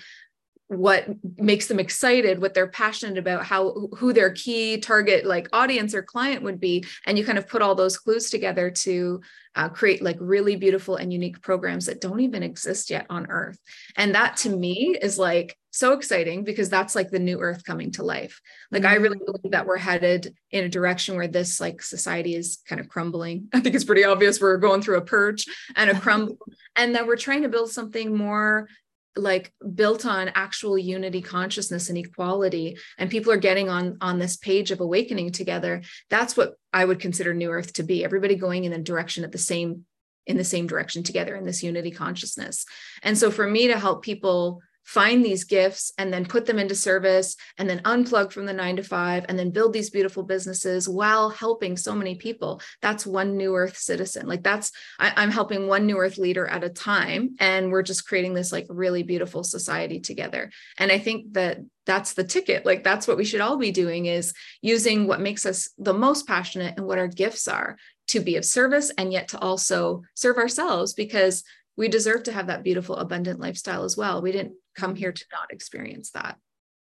what 0.69 1.07
makes 1.37 1.67
them 1.67 1.79
excited 1.79 2.41
what 2.41 2.55
they're 2.55 2.67
passionate 2.67 3.19
about 3.19 3.45
how 3.45 3.89
who 3.99 4.13
their 4.13 4.31
key 4.33 4.79
target 4.79 5.27
like 5.27 5.47
audience 5.53 5.95
or 5.95 6.03
client 6.03 6.43
would 6.43 6.59
be 6.59 6.85
and 7.07 7.19
you 7.19 7.25
kind 7.25 7.37
of 7.37 7.47
put 7.47 7.61
all 7.61 7.75
those 7.75 7.99
clues 7.99 8.31
together 8.31 8.71
to 8.71 9.21
uh, 9.57 9.69
create 9.69 10.03
like 10.03 10.17
really 10.19 10.57
beautiful 10.57 10.97
and 10.97 11.13
unique 11.13 11.41
programs 11.41 11.87
that 11.87 12.01
don't 12.01 12.21
even 12.21 12.43
exist 12.43 12.89
yet 12.89 13.07
on 13.11 13.27
earth 13.29 13.59
and 13.97 14.15
that 14.15 14.37
to 14.39 14.49
me 14.49 14.97
is 15.01 15.19
like 15.19 15.57
so 15.71 15.93
exciting 15.93 16.45
because 16.45 16.69
that's 16.69 16.95
like 16.95 17.11
the 17.11 17.19
new 17.19 17.41
earth 17.41 17.63
coming 17.65 17.91
to 17.91 18.03
life 18.03 18.41
like 18.71 18.83
mm-hmm. 18.83 18.93
i 18.93 18.97
really 18.97 19.19
mm-hmm. 19.19 19.33
believe 19.33 19.53
that 19.53 19.67
we're 19.67 19.77
headed 19.77 20.35
in 20.51 20.65
a 20.65 20.69
direction 20.69 21.15
where 21.15 21.29
this 21.29 21.61
like 21.61 21.83
society 21.83 22.35
is 22.35 22.59
kind 22.67 22.81
of 22.81 22.89
crumbling 22.89 23.49
i 23.55 23.61
think 23.61 23.75
it's 23.75 23.85
pretty 23.85 24.05
obvious 24.05 24.41
we're 24.41 24.57
going 24.57 24.81
through 24.81 24.97
a 24.97 25.05
purge 25.05 25.45
and 25.77 25.91
a 25.91 26.01
crumble 26.01 26.39
and 26.77 26.95
that 26.95 27.07
we're 27.07 27.17
trying 27.17 27.43
to 27.43 27.49
build 27.49 27.71
something 27.71 28.17
more 28.17 28.69
like 29.17 29.53
built 29.75 30.05
on 30.05 30.33
actual 30.35 30.77
unity 30.77 31.23
consciousness 31.23 31.89
and 31.89 31.99
equality 31.99 32.77
and 32.99 33.11
people 33.11 33.33
are 33.33 33.37
getting 33.37 33.69
on 33.69 33.97
on 34.01 34.19
this 34.19 34.37
page 34.37 34.71
of 34.71 34.81
awakening 34.81 35.31
together 35.31 35.83
that's 36.11 36.37
what 36.37 36.55
i 36.73 36.85
would 36.85 36.99
consider 36.99 37.33
new 37.33 37.51
earth 37.51 37.73
to 37.73 37.85
be 37.85 38.05
everybody 38.05 38.35
going 38.35 38.65
in 38.65 38.73
a 38.73 38.79
direction 38.79 39.23
at 39.23 39.31
the 39.31 39.39
same 39.39 39.85
in 40.27 40.37
the 40.37 40.45
same 40.45 40.67
direction 40.67 41.03
together 41.03 41.37
in 41.37 41.45
this 41.45 41.63
unity 41.63 41.91
consciousness. 41.91 42.65
And 43.03 43.17
so 43.17 43.31
for 43.31 43.47
me 43.47 43.69
to 43.69 43.79
help 43.79 44.03
people 44.03 44.63
find 44.85 45.25
these 45.25 45.45
gifts 45.45 45.93
and 45.99 46.13
then 46.13 46.27
put 46.27 46.47
them 46.47 46.59
into 46.59 46.75
service 46.75 47.37
and 47.59 47.69
then 47.69 47.81
unplug 47.81 48.33
from 48.33 48.47
the 48.47 48.53
nine 48.53 48.77
to 48.77 48.83
five 48.83 49.25
and 49.29 49.39
then 49.39 49.51
build 49.51 49.73
these 49.73 49.91
beautiful 49.91 50.23
businesses 50.23 50.89
while 50.89 51.31
helping 51.31 51.77
so 51.77 51.95
many 51.95 52.15
people. 52.15 52.61
That's 52.83 53.07
one 53.07 53.37
new 53.37 53.55
earth 53.55 53.77
citizen. 53.77 54.27
Like 54.27 54.43
that's 54.43 54.73
I, 54.99 55.23
am 55.23 55.31
helping 55.31 55.67
one 55.67 55.87
new 55.87 55.99
earth 55.99 56.19
leader 56.19 56.47
at 56.47 56.65
a 56.65 56.69
time 56.69 57.35
and 57.41 57.71
we're 57.71 57.83
just 57.83 58.07
creating 58.07 58.35
this 58.35 58.53
like 58.53 58.67
really 58.69 59.03
beautiful 59.03 59.43
society 59.43 60.01
together. 60.01 60.51
And 60.79 60.93
i 60.93 60.99
think 60.99 61.33
that 61.33 61.59
that's 61.87 62.15
the 62.15 62.25
ticket. 62.25 62.65
Like 62.65 62.83
that's 62.83 63.07
what 63.07 63.17
we 63.17 63.25
should 63.25 63.41
all 63.41 63.57
be 63.57 63.71
doing 63.71 64.07
is 64.07 64.33
using 64.63 65.07
what 65.07 65.21
makes 65.21 65.45
us 65.45 65.71
the 65.79 65.93
most 65.93 66.27
passionate 66.27 66.75
and 66.77 66.87
what 66.87 66.99
our 66.99 67.09
gifts 67.09 67.47
are 67.47 67.77
to 68.09 68.21
be 68.21 68.37
of 68.37 68.45
service 68.45 68.91
and 68.97 69.13
yet 69.13 69.29
to 69.29 69.39
also 69.39 70.03
serve 70.15 70.37
ourselves 70.37 70.95
because 70.95 71.45
we 71.77 71.89
deserve 71.89 72.23
to 72.25 72.33
have 72.33 72.47
that 72.47 72.63
beautiful 72.63 72.97
abundant 72.97 73.41
lifestyle 73.41 73.85
as 73.85 73.97
well. 73.97 74.23
We 74.23 74.33
didn't 74.33 74.55
come 74.75 74.95
here 74.95 75.13
to 75.13 75.25
not 75.33 75.53
experience 75.53 76.11
that. 76.11 76.39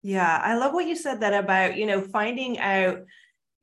Yeah 0.01 0.39
i 0.43 0.55
love 0.55 0.73
what 0.73 0.87
you 0.87 0.95
said 0.95 1.21
that 1.21 1.33
about 1.33 1.77
you 1.77 1.85
know 1.85 2.01
finding 2.01 2.59
out 2.59 2.99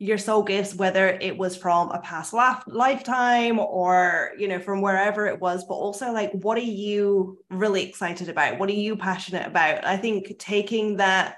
your 0.02 0.18
soul 0.18 0.42
gifts 0.42 0.74
whether 0.74 1.06
it 1.06 1.38
was 1.38 1.56
from 1.56 1.92
a 1.92 2.00
past 2.00 2.32
life, 2.32 2.64
lifetime 2.66 3.60
or 3.60 4.32
you 4.36 4.48
know 4.48 4.58
from 4.58 4.82
wherever 4.82 5.26
it 5.26 5.38
was 5.38 5.64
but 5.64 5.74
also 5.74 6.10
like 6.10 6.32
what 6.32 6.58
are 6.58 6.60
you 6.60 7.38
really 7.50 7.88
excited 7.88 8.28
about? 8.28 8.58
What 8.58 8.68
are 8.68 8.72
you 8.72 8.96
passionate 8.96 9.46
about? 9.46 9.84
I 9.86 9.96
think 9.96 10.36
taking 10.40 10.96
that 10.96 11.36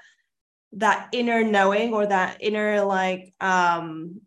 that 0.73 1.09
inner 1.11 1.43
knowing 1.43 1.93
or 1.93 2.07
that 2.07 2.37
inner 2.39 2.83
like 2.83 3.35
um 3.39 4.21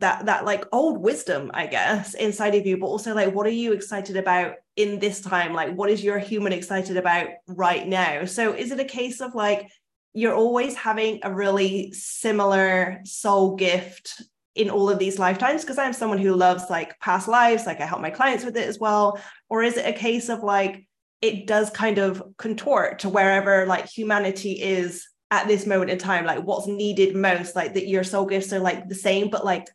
that 0.00 0.26
that 0.26 0.44
like 0.44 0.64
old 0.72 0.98
wisdom 0.98 1.50
i 1.54 1.66
guess 1.66 2.14
inside 2.14 2.54
of 2.54 2.66
you 2.66 2.76
but 2.76 2.86
also 2.86 3.14
like 3.14 3.34
what 3.34 3.46
are 3.46 3.50
you 3.50 3.72
excited 3.72 4.16
about 4.16 4.54
in 4.76 4.98
this 4.98 5.20
time? 5.20 5.52
Like 5.52 5.74
what 5.74 5.90
is 5.90 6.02
your 6.02 6.18
human 6.18 6.52
excited 6.52 6.96
about 6.96 7.28
right 7.46 7.86
now? 7.86 8.24
So 8.24 8.52
is 8.52 8.70
it 8.70 8.80
a 8.80 8.84
case 8.84 9.20
of 9.20 9.34
like 9.34 9.70
you're 10.14 10.34
always 10.34 10.74
having 10.74 11.20
a 11.22 11.32
really 11.32 11.92
similar 11.92 13.00
soul 13.04 13.56
gift 13.56 14.22
in 14.54 14.70
all 14.70 14.90
of 14.90 14.98
these 14.98 15.18
lifetimes? 15.18 15.62
Because 15.62 15.78
i'm 15.78 15.92
someone 15.92 16.18
who 16.18 16.34
loves 16.34 16.64
like 16.70 16.98
past 17.00 17.28
lives 17.28 17.66
like 17.66 17.80
i 17.80 17.86
help 17.86 18.00
my 18.00 18.10
clients 18.10 18.44
with 18.44 18.56
it 18.56 18.68
as 18.68 18.78
well. 18.78 19.20
Or 19.48 19.62
is 19.62 19.76
it 19.76 19.86
a 19.86 19.92
case 19.92 20.28
of 20.28 20.42
like 20.42 20.86
it 21.20 21.46
does 21.46 21.70
kind 21.70 21.98
of 21.98 22.22
contort 22.36 23.00
to 23.00 23.08
wherever 23.08 23.66
like 23.66 23.88
humanity 23.88 24.52
is 24.60 25.06
at 25.30 25.48
this 25.48 25.66
moment 25.66 25.90
in 25.90 25.98
time? 25.98 26.24
Like 26.24 26.44
what's 26.44 26.66
needed 26.66 27.14
most? 27.14 27.54
Like 27.54 27.74
that 27.74 27.88
your 27.88 28.04
soul 28.04 28.24
gifts 28.24 28.52
are 28.52 28.58
like 28.58 28.88
the 28.88 28.94
same 28.94 29.28
but 29.28 29.44
like 29.44 29.66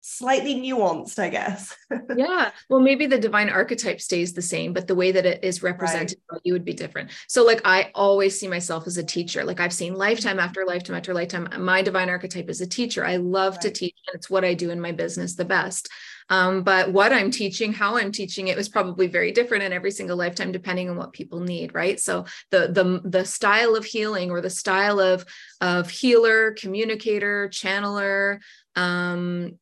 slightly 0.00 0.54
nuanced, 0.54 1.18
I 1.18 1.28
guess. 1.28 1.76
yeah. 2.16 2.50
Well, 2.68 2.80
maybe 2.80 3.06
the 3.06 3.18
divine 3.18 3.50
archetype 3.50 4.00
stays 4.00 4.32
the 4.32 4.42
same, 4.42 4.72
but 4.72 4.86
the 4.86 4.94
way 4.94 5.12
that 5.12 5.26
it 5.26 5.44
is 5.44 5.62
represented 5.62 6.18
right. 6.30 6.40
you 6.44 6.52
would 6.52 6.64
be 6.64 6.72
different. 6.72 7.10
So, 7.28 7.44
like, 7.44 7.60
I 7.64 7.90
always 7.94 8.38
see 8.38 8.48
myself 8.48 8.86
as 8.86 8.96
a 8.96 9.04
teacher. 9.04 9.44
Like, 9.44 9.60
I've 9.60 9.72
seen 9.72 9.94
lifetime 9.94 10.38
after 10.38 10.64
lifetime 10.66 10.96
after 10.96 11.14
lifetime. 11.14 11.48
My 11.58 11.82
divine 11.82 12.08
archetype 12.08 12.48
is 12.48 12.60
a 12.60 12.66
teacher. 12.66 13.04
I 13.04 13.16
love 13.16 13.54
right. 13.54 13.62
to 13.62 13.70
teach, 13.70 13.96
and 14.06 14.14
it's 14.14 14.30
what 14.30 14.44
I 14.44 14.54
do 14.54 14.70
in 14.70 14.80
my 14.80 14.92
business 14.92 15.34
the 15.34 15.44
best. 15.44 15.88
Um, 16.30 16.62
but 16.62 16.92
what 16.92 17.12
I'm 17.12 17.32
teaching, 17.32 17.72
how 17.72 17.96
I'm 17.96 18.12
teaching 18.12 18.48
it 18.48 18.56
was 18.56 18.68
probably 18.68 19.08
very 19.08 19.32
different 19.32 19.64
in 19.64 19.72
every 19.72 19.90
single 19.90 20.16
lifetime, 20.16 20.52
depending 20.52 20.88
on 20.88 20.96
what 20.96 21.12
people 21.12 21.40
need, 21.40 21.74
right? 21.74 21.98
So 21.98 22.24
the 22.50 22.68
the 22.68 23.02
the 23.04 23.24
style 23.24 23.74
of 23.74 23.84
healing 23.84 24.30
or 24.30 24.40
the 24.40 24.48
style 24.48 25.00
of 25.00 25.24
of 25.60 25.90
healer, 25.90 26.52
communicator, 26.52 27.48
channeler, 27.48 28.38
um, 28.76 29.58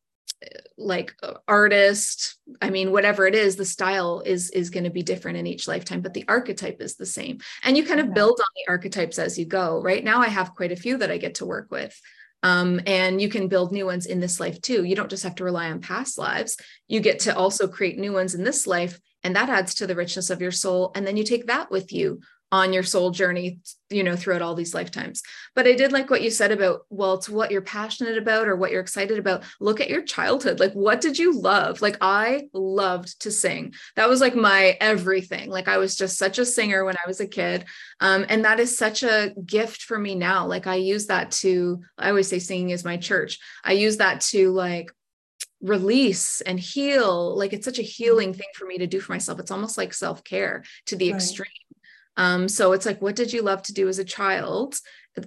like 0.76 1.14
uh, 1.22 1.34
artist 1.48 2.36
i 2.62 2.70
mean 2.70 2.92
whatever 2.92 3.26
it 3.26 3.34
is 3.34 3.56
the 3.56 3.64
style 3.64 4.22
is 4.24 4.50
is 4.50 4.70
going 4.70 4.84
to 4.84 4.90
be 4.90 5.02
different 5.02 5.36
in 5.36 5.46
each 5.46 5.66
lifetime 5.66 6.00
but 6.00 6.14
the 6.14 6.24
archetype 6.28 6.80
is 6.80 6.96
the 6.96 7.06
same. 7.06 7.38
And 7.64 7.76
you 7.76 7.84
kind 7.84 8.00
of 8.00 8.14
build 8.14 8.38
on 8.40 8.46
the 8.54 8.70
archetypes 8.70 9.18
as 9.18 9.38
you 9.38 9.46
go. 9.46 9.80
Right 9.82 10.04
now 10.04 10.20
i 10.20 10.28
have 10.28 10.54
quite 10.54 10.72
a 10.72 10.76
few 10.76 10.98
that 10.98 11.10
i 11.10 11.18
get 11.18 11.36
to 11.36 11.46
work 11.46 11.70
with. 11.70 11.98
Um, 12.44 12.80
and 12.86 13.20
you 13.20 13.28
can 13.28 13.48
build 13.48 13.72
new 13.72 13.84
ones 13.84 14.06
in 14.06 14.20
this 14.20 14.38
life 14.38 14.60
too. 14.60 14.84
You 14.84 14.94
don't 14.94 15.10
just 15.10 15.24
have 15.24 15.34
to 15.36 15.44
rely 15.44 15.70
on 15.70 15.80
past 15.80 16.18
lives. 16.18 16.56
You 16.86 17.00
get 17.00 17.20
to 17.20 17.36
also 17.36 17.66
create 17.66 17.98
new 17.98 18.12
ones 18.12 18.34
in 18.34 18.44
this 18.44 18.64
life 18.64 19.00
and 19.24 19.34
that 19.34 19.48
adds 19.48 19.74
to 19.76 19.86
the 19.86 19.96
richness 19.96 20.30
of 20.30 20.40
your 20.40 20.52
soul. 20.52 20.92
And 20.94 21.06
then 21.06 21.16
you 21.16 21.24
take 21.24 21.46
that 21.46 21.70
with 21.70 21.92
you 21.92 22.20
on 22.50 22.72
your 22.72 22.82
soul 22.82 23.10
journey 23.10 23.60
you 23.90 24.02
know 24.02 24.16
throughout 24.16 24.42
all 24.42 24.54
these 24.54 24.74
lifetimes. 24.74 25.22
But 25.54 25.66
i 25.66 25.74
did 25.74 25.92
like 25.92 26.10
what 26.10 26.22
you 26.22 26.30
said 26.30 26.52
about 26.52 26.80
well 26.90 27.14
it's 27.14 27.28
what 27.28 27.50
you're 27.50 27.62
passionate 27.62 28.18
about 28.18 28.48
or 28.48 28.56
what 28.56 28.70
you're 28.70 28.80
excited 28.80 29.18
about. 29.18 29.44
Look 29.60 29.80
at 29.80 29.90
your 29.90 30.02
childhood. 30.02 30.60
Like 30.60 30.72
what 30.72 31.00
did 31.00 31.18
you 31.18 31.38
love? 31.38 31.80
Like 31.82 31.96
i 32.00 32.48
loved 32.52 33.20
to 33.22 33.30
sing. 33.30 33.74
That 33.96 34.08
was 34.08 34.20
like 34.20 34.34
my 34.34 34.76
everything. 34.80 35.50
Like 35.50 35.68
i 35.68 35.78
was 35.78 35.96
just 35.96 36.18
such 36.18 36.38
a 36.38 36.46
singer 36.46 36.84
when 36.84 36.96
i 36.96 37.06
was 37.06 37.20
a 37.20 37.26
kid. 37.26 37.64
Um, 38.00 38.26
and 38.28 38.44
that 38.44 38.60
is 38.60 38.76
such 38.76 39.02
a 39.02 39.32
gift 39.44 39.82
for 39.82 39.98
me 39.98 40.14
now. 40.14 40.46
Like 40.46 40.66
i 40.66 40.76
use 40.76 41.06
that 41.06 41.30
to 41.42 41.82
i 41.98 42.08
always 42.08 42.28
say 42.28 42.38
singing 42.38 42.70
is 42.70 42.84
my 42.84 42.96
church. 42.96 43.38
I 43.64 43.72
use 43.72 43.98
that 43.98 44.20
to 44.32 44.50
like 44.52 44.90
release 45.60 46.40
and 46.42 46.58
heal. 46.60 47.36
Like 47.36 47.52
it's 47.52 47.64
such 47.64 47.78
a 47.78 47.82
healing 47.82 48.32
thing 48.32 48.48
for 48.54 48.66
me 48.66 48.78
to 48.78 48.86
do 48.86 49.00
for 49.00 49.12
myself. 49.12 49.40
It's 49.40 49.50
almost 49.50 49.78
like 49.78 49.92
self-care 49.92 50.62
to 50.86 50.96
the 50.96 51.10
right. 51.10 51.16
extreme 51.16 51.48
um, 52.18 52.48
so 52.48 52.72
it's 52.72 52.84
like, 52.84 53.00
what 53.00 53.16
did 53.16 53.32
you 53.32 53.42
love 53.42 53.62
to 53.62 53.72
do 53.72 53.88
as 53.88 54.00
a 54.00 54.04
child? 54.04 54.74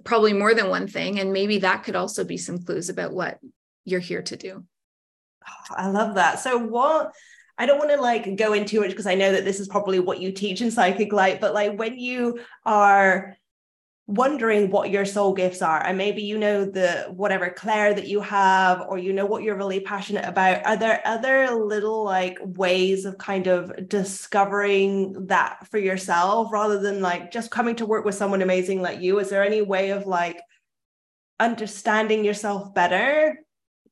Probably 0.04 0.34
more 0.34 0.54
than 0.54 0.70
one 0.70 0.88
thing. 0.88 1.20
And 1.20 1.32
maybe 1.32 1.60
that 1.60 1.84
could 1.84 1.96
also 1.96 2.26
be 2.26 2.38
some 2.38 2.64
clues 2.64 2.90
about 2.90 3.14
what 3.14 3.40
you're 3.86 4.02
here 4.02 4.22
to 4.22 4.36
do. 4.36 4.66
I 5.72 5.90
love 5.90 6.16
that. 6.16 6.40
So, 6.40 6.58
what 6.58 7.14
I 7.58 7.66
don't 7.66 7.80
want 7.80 7.92
to 7.92 8.02
like 8.02 8.36
go 8.36 8.54
into 8.54 8.84
it 8.84 8.90
because 8.90 9.08
I 9.08 9.16
know 9.16 9.32
that 9.32 9.46
this 9.46 9.60
is 9.60 9.68
probably 9.68 10.00
what 10.00 10.20
you 10.20 10.32
teach 10.32 10.62
in 10.62 10.70
Psychic 10.70 11.14
Light, 11.14 11.40
but 11.40 11.54
like 11.54 11.80
when 11.80 11.98
you 11.98 12.42
are 12.66 13.38
wondering 14.12 14.70
what 14.70 14.89
your 14.89 15.06
soul 15.06 15.34
gifts 15.34 15.62
are. 15.62 15.86
And 15.86 15.98
maybe 15.98 16.22
you 16.22 16.38
know 16.38 16.65
the 16.65 17.06
whatever 17.15 17.50
clair 17.50 17.94
that 17.94 18.08
you 18.08 18.20
have 18.22 18.86
or 18.89 18.98
you 18.98 19.13
know 19.13 19.25
what 19.25 19.44
you're 19.44 19.56
really 19.56 19.80
passionate 19.80 20.25
about. 20.25 20.65
Are 20.65 20.77
there 20.77 21.01
other 21.06 21.51
little 21.51 22.03
like 22.03 22.38
ways 22.41 23.06
of 23.06 23.18
kind 23.18 23.48
of 23.48 23.88
discovering 23.88 25.27
that 25.27 25.68
for 25.70 25.77
yourself 25.77 26.51
rather 26.51 26.80
than 26.80 27.01
like 27.01 27.32
just 27.32 27.51
coming 27.51 27.75
to 27.77 27.86
work 27.86 28.03
with 28.03 28.15
someone 28.15 28.41
amazing 28.41 28.82
like 28.82 29.01
you? 29.01 29.20
Is 29.20 29.30
there 29.30 29.44
any 29.44 29.62
way 29.62 29.91
of 29.91 30.06
like 30.06 30.41
understanding 31.39 32.25
yourself 32.25 32.74
better 32.74 33.39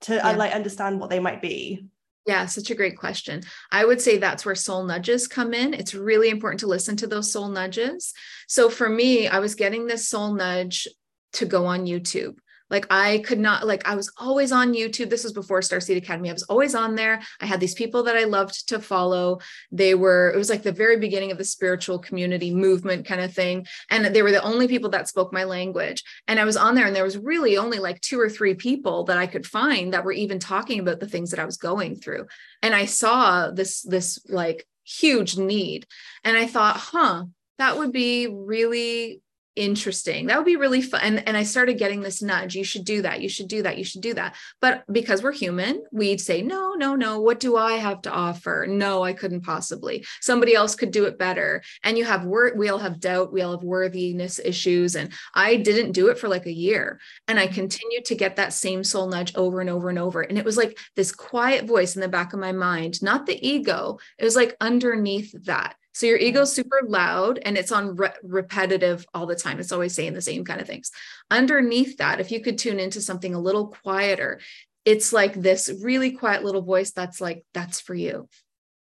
to 0.01 0.25
uh, 0.25 0.31
yeah. 0.31 0.37
like 0.37 0.53
understand 0.53 0.99
what 0.99 1.09
they 1.09 1.19
might 1.19 1.41
be 1.41 1.85
yeah, 2.25 2.45
such 2.45 2.69
a 2.69 2.75
great 2.75 2.97
question. 2.97 3.41
I 3.71 3.85
would 3.85 4.01
say 4.01 4.17
that's 4.17 4.45
where 4.45 4.55
soul 4.55 4.83
nudges 4.83 5.27
come 5.27 5.53
in. 5.53 5.73
It's 5.73 5.95
really 5.95 6.29
important 6.29 6.59
to 6.59 6.67
listen 6.67 6.95
to 6.97 7.07
those 7.07 7.31
soul 7.31 7.49
nudges. 7.49 8.13
So 8.47 8.69
for 8.69 8.89
me, 8.89 9.27
I 9.27 9.39
was 9.39 9.55
getting 9.55 9.87
this 9.87 10.07
soul 10.07 10.33
nudge 10.33 10.87
to 11.33 11.45
go 11.45 11.65
on 11.65 11.85
YouTube. 11.85 12.37
Like 12.69 12.85
I 12.89 13.19
could 13.19 13.39
not, 13.39 13.65
like 13.65 13.87
I 13.87 13.95
was 13.95 14.11
always 14.17 14.51
on 14.51 14.73
YouTube. 14.73 15.09
This 15.09 15.23
was 15.23 15.33
before 15.33 15.61
Starseed 15.61 15.97
Academy. 15.97 16.29
I 16.29 16.33
was 16.33 16.43
always 16.43 16.75
on 16.75 16.95
there. 16.95 17.21
I 17.39 17.45
had 17.45 17.59
these 17.59 17.73
people 17.73 18.03
that 18.03 18.15
I 18.15 18.25
loved 18.25 18.67
to 18.69 18.79
follow. 18.79 19.39
They 19.71 19.95
were, 19.95 20.31
it 20.33 20.37
was 20.37 20.49
like 20.49 20.63
the 20.63 20.71
very 20.71 20.97
beginning 20.97 21.31
of 21.31 21.37
the 21.37 21.43
spiritual 21.43 21.99
community 21.99 22.53
movement 22.53 23.05
kind 23.05 23.21
of 23.21 23.33
thing. 23.33 23.65
And 23.89 24.05
they 24.05 24.21
were 24.21 24.31
the 24.31 24.43
only 24.43 24.67
people 24.67 24.89
that 24.91 25.07
spoke 25.07 25.33
my 25.33 25.43
language. 25.43 26.03
And 26.27 26.39
I 26.39 26.45
was 26.45 26.57
on 26.57 26.75
there 26.75 26.85
and 26.85 26.95
there 26.95 27.03
was 27.03 27.17
really 27.17 27.57
only 27.57 27.79
like 27.79 28.01
two 28.01 28.19
or 28.19 28.29
three 28.29 28.53
people 28.53 29.05
that 29.05 29.17
I 29.17 29.27
could 29.27 29.45
find 29.45 29.93
that 29.93 30.05
were 30.05 30.11
even 30.11 30.39
talking 30.39 30.79
about 30.79 30.99
the 30.99 31.07
things 31.07 31.31
that 31.31 31.39
I 31.39 31.45
was 31.45 31.57
going 31.57 31.95
through. 31.95 32.27
And 32.61 32.75
I 32.75 32.85
saw 32.85 33.51
this, 33.51 33.81
this 33.81 34.19
like 34.29 34.67
huge 34.83 35.37
need. 35.37 35.85
And 36.23 36.35
I 36.37 36.47
thought, 36.47 36.77
huh, 36.77 37.25
that 37.57 37.77
would 37.77 37.91
be 37.91 38.27
really 38.27 39.21
interesting. 39.55 40.27
That 40.27 40.37
would 40.37 40.45
be 40.45 40.55
really 40.55 40.81
fun. 40.81 41.01
And, 41.01 41.27
and 41.27 41.35
i 41.35 41.43
started 41.43 41.77
getting 41.77 42.01
this 42.01 42.21
nudge. 42.21 42.55
You 42.55 42.63
should 42.63 42.85
do 42.85 43.01
that. 43.01 43.21
You 43.21 43.29
should 43.29 43.47
do 43.47 43.63
that. 43.63 43.77
You 43.77 43.83
should 43.83 44.01
do 44.01 44.13
that. 44.13 44.35
But 44.61 44.83
because 44.91 45.21
we're 45.21 45.31
human 45.31 45.83
we'd 45.91 46.21
say 46.21 46.41
no 46.41 46.73
no 46.73 46.95
no. 46.95 47.19
What 47.19 47.39
do 47.39 47.57
i 47.57 47.73
have 47.73 48.01
to 48.03 48.11
offer? 48.11 48.65
No 48.69 49.03
i 49.03 49.13
couldn't 49.13 49.41
possibly. 49.41 50.05
Somebody 50.21 50.55
else 50.55 50.75
could 50.75 50.91
do 50.91 51.05
it 51.05 51.17
better. 51.17 51.61
And 51.83 51.97
you 51.97 52.05
have 52.05 52.25
work 52.25 52.53
we 52.55 52.69
all 52.69 52.79
have 52.79 52.99
doubt. 52.99 53.33
We 53.33 53.41
all 53.41 53.51
have 53.51 53.63
worthiness 53.63 54.39
issues. 54.39 54.95
And 54.95 55.11
i 55.35 55.55
didn't 55.55 55.91
do 55.91 56.07
it 56.07 56.19
for 56.19 56.29
like 56.29 56.45
a 56.45 56.53
year. 56.53 56.99
And 57.27 57.39
i 57.39 57.45
mm-hmm. 57.45 57.55
continued 57.55 58.05
to 58.05 58.15
get 58.15 58.35
that 58.35 58.53
same 58.53 58.83
soul 58.83 59.07
nudge 59.07 59.35
over 59.35 59.61
and 59.61 59.69
over 59.69 59.89
and 59.89 59.99
over. 59.99 60.21
And 60.21 60.37
it 60.37 60.45
was 60.45 60.57
like 60.57 60.77
this 60.95 61.11
quiet 61.11 61.65
voice 61.65 61.95
in 61.95 62.01
the 62.01 62.07
back 62.07 62.33
of 62.33 62.39
my 62.39 62.51
mind 62.51 63.01
not 63.01 63.25
the 63.25 63.47
ego. 63.47 63.97
It 64.17 64.23
was 64.25 64.35
like 64.35 64.55
underneath 64.61 65.33
that 65.45 65.75
so 65.93 66.05
your 66.05 66.17
ego's 66.17 66.51
mm-hmm. 66.51 66.61
super 66.61 66.81
loud 66.87 67.39
and 67.39 67.57
it's 67.57 67.71
on 67.71 67.95
re- 67.95 68.11
repetitive 68.23 69.05
all 69.13 69.25
the 69.25 69.35
time. 69.35 69.59
It's 69.59 69.71
always 69.71 69.93
saying 69.93 70.13
the 70.13 70.21
same 70.21 70.45
kind 70.45 70.61
of 70.61 70.67
things. 70.67 70.91
Underneath 71.31 71.97
that, 71.97 72.19
if 72.19 72.31
you 72.31 72.41
could 72.41 72.57
tune 72.57 72.79
into 72.79 73.01
something 73.01 73.33
a 73.33 73.39
little 73.39 73.67
quieter, 73.67 74.39
it's 74.85 75.11
like 75.11 75.33
this 75.33 75.71
really 75.81 76.11
quiet 76.11 76.43
little 76.43 76.61
voice 76.61 76.91
that's 76.91 77.19
like, 77.19 77.43
that's 77.53 77.79
for 77.79 77.93
you. 77.93 78.29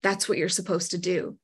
That's 0.03 0.27
what 0.27 0.37
you're 0.37 0.49
supposed 0.49 0.91
to 0.91 0.97
do. 0.97 1.37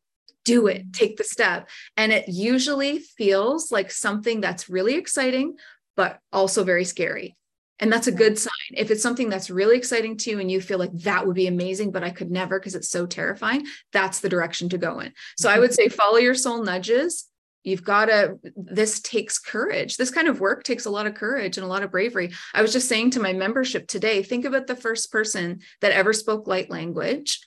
Do 0.45 0.67
it, 0.67 0.93
take 0.93 1.17
the 1.17 1.23
step. 1.23 1.69
And 1.97 2.11
it 2.11 2.27
usually 2.27 2.99
feels 2.99 3.71
like 3.71 3.91
something 3.91 4.39
that's 4.39 4.69
really 4.69 4.95
exciting, 4.95 5.55
but 5.95 6.19
also 6.31 6.63
very 6.63 6.85
scary. 6.85 7.35
And 7.79 7.91
that's 7.91 8.07
a 8.07 8.11
good 8.11 8.39
sign. 8.39 8.51
If 8.71 8.89
it's 8.89 9.03
something 9.03 9.29
that's 9.29 9.49
really 9.49 9.77
exciting 9.77 10.17
to 10.17 10.31
you 10.31 10.39
and 10.39 10.49
you 10.49 10.61
feel 10.61 10.79
like 10.79 10.93
that 10.93 11.27
would 11.27 11.35
be 11.35 11.47
amazing, 11.47 11.91
but 11.91 12.03
I 12.03 12.09
could 12.09 12.31
never 12.31 12.59
because 12.59 12.75
it's 12.75 12.89
so 12.89 13.05
terrifying, 13.05 13.67
that's 13.93 14.19
the 14.19 14.29
direction 14.29 14.69
to 14.69 14.77
go 14.77 14.99
in. 14.99 15.13
So 15.37 15.49
I 15.49 15.59
would 15.59 15.71
mm-hmm. 15.71 15.89
say 15.89 15.89
follow 15.89 16.17
your 16.17 16.35
soul 16.35 16.63
nudges 16.63 17.27
You've 17.67 17.83
got 17.83 18.05
to, 18.05 18.39
this 18.55 19.01
takes 19.01 19.37
courage. 19.37 19.97
This 19.97 20.09
kind 20.09 20.29
of 20.29 20.39
work 20.39 20.63
takes 20.63 20.85
a 20.85 20.89
lot 20.89 21.05
of 21.05 21.15
courage 21.15 21.57
and 21.57 21.65
a 21.65 21.69
lot 21.69 21.83
of 21.83 21.91
bravery. 21.91 22.31
I 22.53 22.61
was 22.61 22.71
just 22.71 22.87
saying 22.87 23.11
to 23.11 23.19
my 23.19 23.33
membership 23.33 23.87
today 23.87 24.23
think 24.23 24.45
about 24.45 24.67
the 24.67 24.75
first 24.75 25.11
person 25.11 25.59
that 25.81 25.91
ever 25.91 26.13
spoke 26.13 26.47
light 26.47 26.69
language 26.69 27.41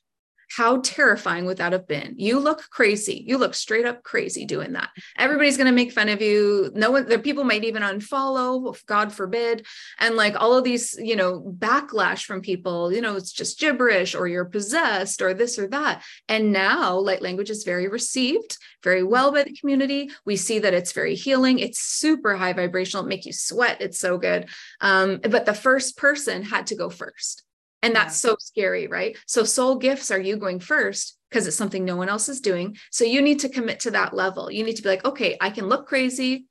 how 0.51 0.81
terrifying 0.81 1.45
would 1.47 1.59
that 1.59 1.73
have 1.73 1.87
been? 1.87 2.15
You 2.19 2.41
look 2.41 2.63
crazy. 2.71 3.25
You 3.27 3.39
look 3.39 3.55
straight 3.55 3.87
up 3.87 4.03
crazy 4.03 4.45
doing 4.45 4.73
that. 4.73 4.91
Everybody's 5.17 5.57
going 5.57 5.67
to 5.69 5.73
make 5.73 5.93
fun 5.93 6.09
of 6.09 6.21
you. 6.21 6.71
No 6.75 6.91
one, 6.91 7.07
the 7.07 7.19
people 7.19 7.45
might 7.45 7.65
even 7.65 7.83
unfollow, 7.83 8.77
God 8.87 9.13
forbid. 9.13 9.67
And 9.99 10.17
like 10.17 10.35
all 10.39 10.57
of 10.57 10.65
these, 10.65 10.99
you 11.01 11.17
know, 11.17 11.41
backlash 11.41 12.25
from 12.25 12.41
people, 12.41 12.93
you 12.93 13.01
know, 13.01 13.17
it's 13.17 13.33
just 13.33 13.61
gibberish 13.61 14.15
or 14.15 14.27
you're 14.27 14.45
possessed 14.45 15.23
or 15.23 15.35
this 15.35 15.59
or 15.59 15.69
that. 15.69 16.03
And 16.29 16.53
now 16.53 16.99
light 16.99 17.23
language 17.23 17.51
is 17.51 17.65
very 17.65 17.89
received 17.89 18.57
very 18.83 19.03
well 19.03 19.33
by 19.33 19.45
the 19.45 19.53
community. 19.53 20.11
We 20.25 20.37
see 20.37 20.59
that 20.61 20.75
it's 20.75 20.93
very 20.93 21.15
healing. 21.15 21.59
It's 21.59 21.81
super 21.81 22.37
high 22.37 22.53
vibrational, 22.53 23.05
make 23.05 23.27
you 23.27 23.33
sweat. 23.33 23.81
It's 23.81 23.99
so 23.99 24.19
good. 24.19 24.49
Um, 24.81 25.21
but 25.23 25.47
the 25.47 25.55
first 25.55 25.97
person 25.97 26.43
had 26.43 26.69
to 26.69 26.77
go 26.77 26.89
first. 26.89 27.45
And 27.83 27.95
that's 27.95 28.23
yeah. 28.23 28.31
so 28.31 28.37
scary, 28.39 28.87
right? 28.87 29.17
So, 29.27 29.45
soul 29.45 29.77
gifts 29.77 30.11
are 30.11 30.21
you 30.21 30.37
going 30.37 30.61
first 30.61 31.17
because 31.31 31.47
it's 31.47 31.57
something 31.57 31.85
no 31.85 31.97
one 31.97 32.09
else 32.09 32.29
is 32.29 32.41
doing. 32.41 32.77
So, 32.91 33.05
you 33.05 33.23
need 33.23 33.41
to 33.41 33.49
commit 33.49 33.81
to 33.81 33.91
that 33.93 34.15
level. 34.15 34.51
You 34.51 34.65
need 34.65 34.77
to 34.77 34.83
be 34.83 34.89
like, 34.89 35.05
okay, 35.05 35.37
I 35.41 35.51
can 35.51 35.69
look 35.69 35.87
crazy. 35.87 36.47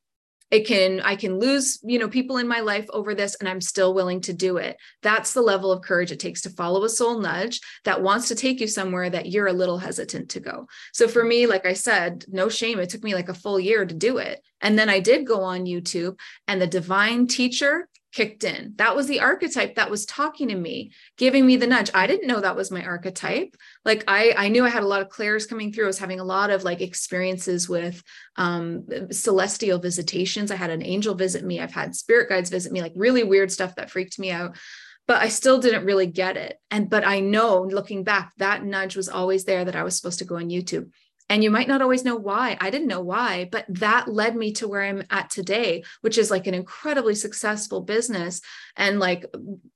It 0.51 0.65
can, 0.65 0.99
I 1.01 1.15
can 1.15 1.37
lose, 1.37 1.79
you 1.83 1.99
know, 1.99 2.09
people 2.09 2.37
in 2.37 2.47
my 2.47 2.61
life 2.61 2.87
over 2.91 3.13
this, 3.13 3.35
and 3.35 3.47
I'm 3.47 3.61
still 3.61 3.93
willing 3.93 4.21
to 4.21 4.33
do 4.33 4.57
it. 4.57 4.77
That's 5.03 5.33
the 5.33 5.43
level 5.43 5.71
of 5.71 5.83
courage 5.83 6.11
it 6.11 6.19
takes 6.19 6.41
to 6.41 6.49
follow 6.49 6.83
a 6.83 6.89
soul 6.89 7.19
nudge 7.19 7.61
that 7.85 8.01
wants 8.01 8.29
to 8.29 8.35
take 8.35 8.59
you 8.59 8.65
somewhere 8.65 9.11
that 9.11 9.27
you're 9.27 9.45
a 9.45 9.53
little 9.53 9.77
hesitant 9.77 10.29
to 10.29 10.39
go. 10.39 10.67
So, 10.93 11.07
for 11.07 11.23
me, 11.23 11.45
like 11.45 11.67
I 11.67 11.73
said, 11.73 12.25
no 12.27 12.49
shame. 12.49 12.79
It 12.79 12.89
took 12.89 13.03
me 13.03 13.13
like 13.13 13.29
a 13.29 13.35
full 13.35 13.59
year 13.59 13.85
to 13.85 13.93
do 13.93 14.17
it. 14.17 14.41
And 14.61 14.77
then 14.77 14.89
I 14.89 14.99
did 14.99 15.27
go 15.27 15.41
on 15.43 15.67
YouTube, 15.67 16.17
and 16.47 16.59
the 16.59 16.67
divine 16.67 17.27
teacher 17.27 17.87
kicked 18.11 18.43
in. 18.43 18.73
That 18.77 18.95
was 18.95 19.07
the 19.07 19.19
archetype 19.19 19.75
that 19.75 19.91
was 19.91 20.05
talking 20.05 20.47
to 20.49 20.55
me, 20.55 20.91
giving 21.17 21.45
me 21.45 21.57
the 21.57 21.67
nudge. 21.67 21.91
I 21.93 22.07
didn't 22.07 22.27
know 22.27 22.39
that 22.39 22.55
was 22.55 22.71
my 22.71 22.83
archetype. 22.83 23.55
Like 23.85 24.03
I, 24.07 24.33
I 24.35 24.47
knew 24.49 24.65
I 24.65 24.69
had 24.69 24.83
a 24.83 24.87
lot 24.87 25.01
of 25.01 25.09
clairs 25.09 25.45
coming 25.45 25.71
through. 25.71 25.85
I 25.85 25.87
was 25.87 25.99
having 25.99 26.19
a 26.19 26.25
lot 26.25 26.49
of 26.49 26.63
like 26.63 26.81
experiences 26.81 27.69
with 27.69 28.01
um, 28.35 28.87
celestial 29.11 29.79
visitations. 29.79 30.49
I 30.49 30.55
had 30.55 30.71
an 30.71 30.83
angel 30.83 31.13
visit 31.13 31.43
me. 31.43 31.59
I've 31.59 31.73
had 31.73 31.95
spirit 31.95 32.29
guides 32.29 32.49
visit 32.49 32.71
me, 32.71 32.81
like 32.81 32.93
really 32.95 33.23
weird 33.23 33.51
stuff 33.51 33.75
that 33.75 33.91
freaked 33.91 34.17
me 34.17 34.31
out. 34.31 34.57
But 35.07 35.21
I 35.23 35.29
still 35.29 35.59
didn't 35.59 35.85
really 35.85 36.07
get 36.07 36.37
it. 36.37 36.57
And 36.69 36.89
but 36.89 37.05
I 37.05 37.19
know 37.19 37.61
looking 37.63 38.03
back, 38.03 38.31
that 38.37 38.63
nudge 38.63 38.95
was 38.95 39.09
always 39.09 39.43
there 39.43 39.65
that 39.65 39.75
I 39.75 39.83
was 39.83 39.95
supposed 39.95 40.19
to 40.19 40.25
go 40.25 40.35
on 40.35 40.49
YouTube. 40.49 40.91
And 41.29 41.43
you 41.43 41.51
might 41.51 41.67
not 41.67 41.81
always 41.81 42.03
know 42.03 42.15
why. 42.15 42.57
I 42.59 42.71
didn't 42.71 42.87
know 42.87 43.01
why, 43.01 43.47
but 43.51 43.65
that 43.69 44.07
led 44.07 44.35
me 44.35 44.51
to 44.53 44.67
where 44.67 44.81
I'm 44.81 45.03
at 45.11 45.29
today, 45.29 45.83
which 46.01 46.17
is 46.17 46.31
like 46.31 46.47
an 46.47 46.55
incredibly 46.55 47.13
successful 47.13 47.81
business 47.81 48.41
and 48.75 48.99
like 48.99 49.25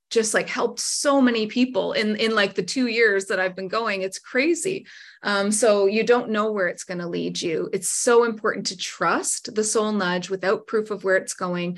just 0.09 0.33
like 0.33 0.49
helped 0.49 0.79
so 0.79 1.21
many 1.21 1.47
people 1.47 1.93
in 1.93 2.15
in 2.15 2.35
like 2.35 2.55
the 2.55 2.63
2 2.63 2.87
years 2.87 3.25
that 3.25 3.39
I've 3.39 3.55
been 3.55 3.67
going. 3.67 4.01
It's 4.01 4.19
crazy. 4.19 4.87
Um, 5.21 5.51
so 5.51 5.85
you 5.85 6.03
don't 6.03 6.31
know 6.31 6.51
where 6.51 6.67
it's 6.67 6.83
going 6.83 6.99
to 6.99 7.07
lead 7.07 7.41
you. 7.41 7.69
It's 7.71 7.89
so 7.89 8.23
important 8.23 8.67
to 8.67 8.77
trust 8.77 9.53
the 9.53 9.63
soul 9.63 9.91
nudge 9.91 10.29
without 10.29 10.67
proof 10.67 10.91
of 10.91 11.03
where 11.03 11.17
it's 11.17 11.33
going 11.33 11.77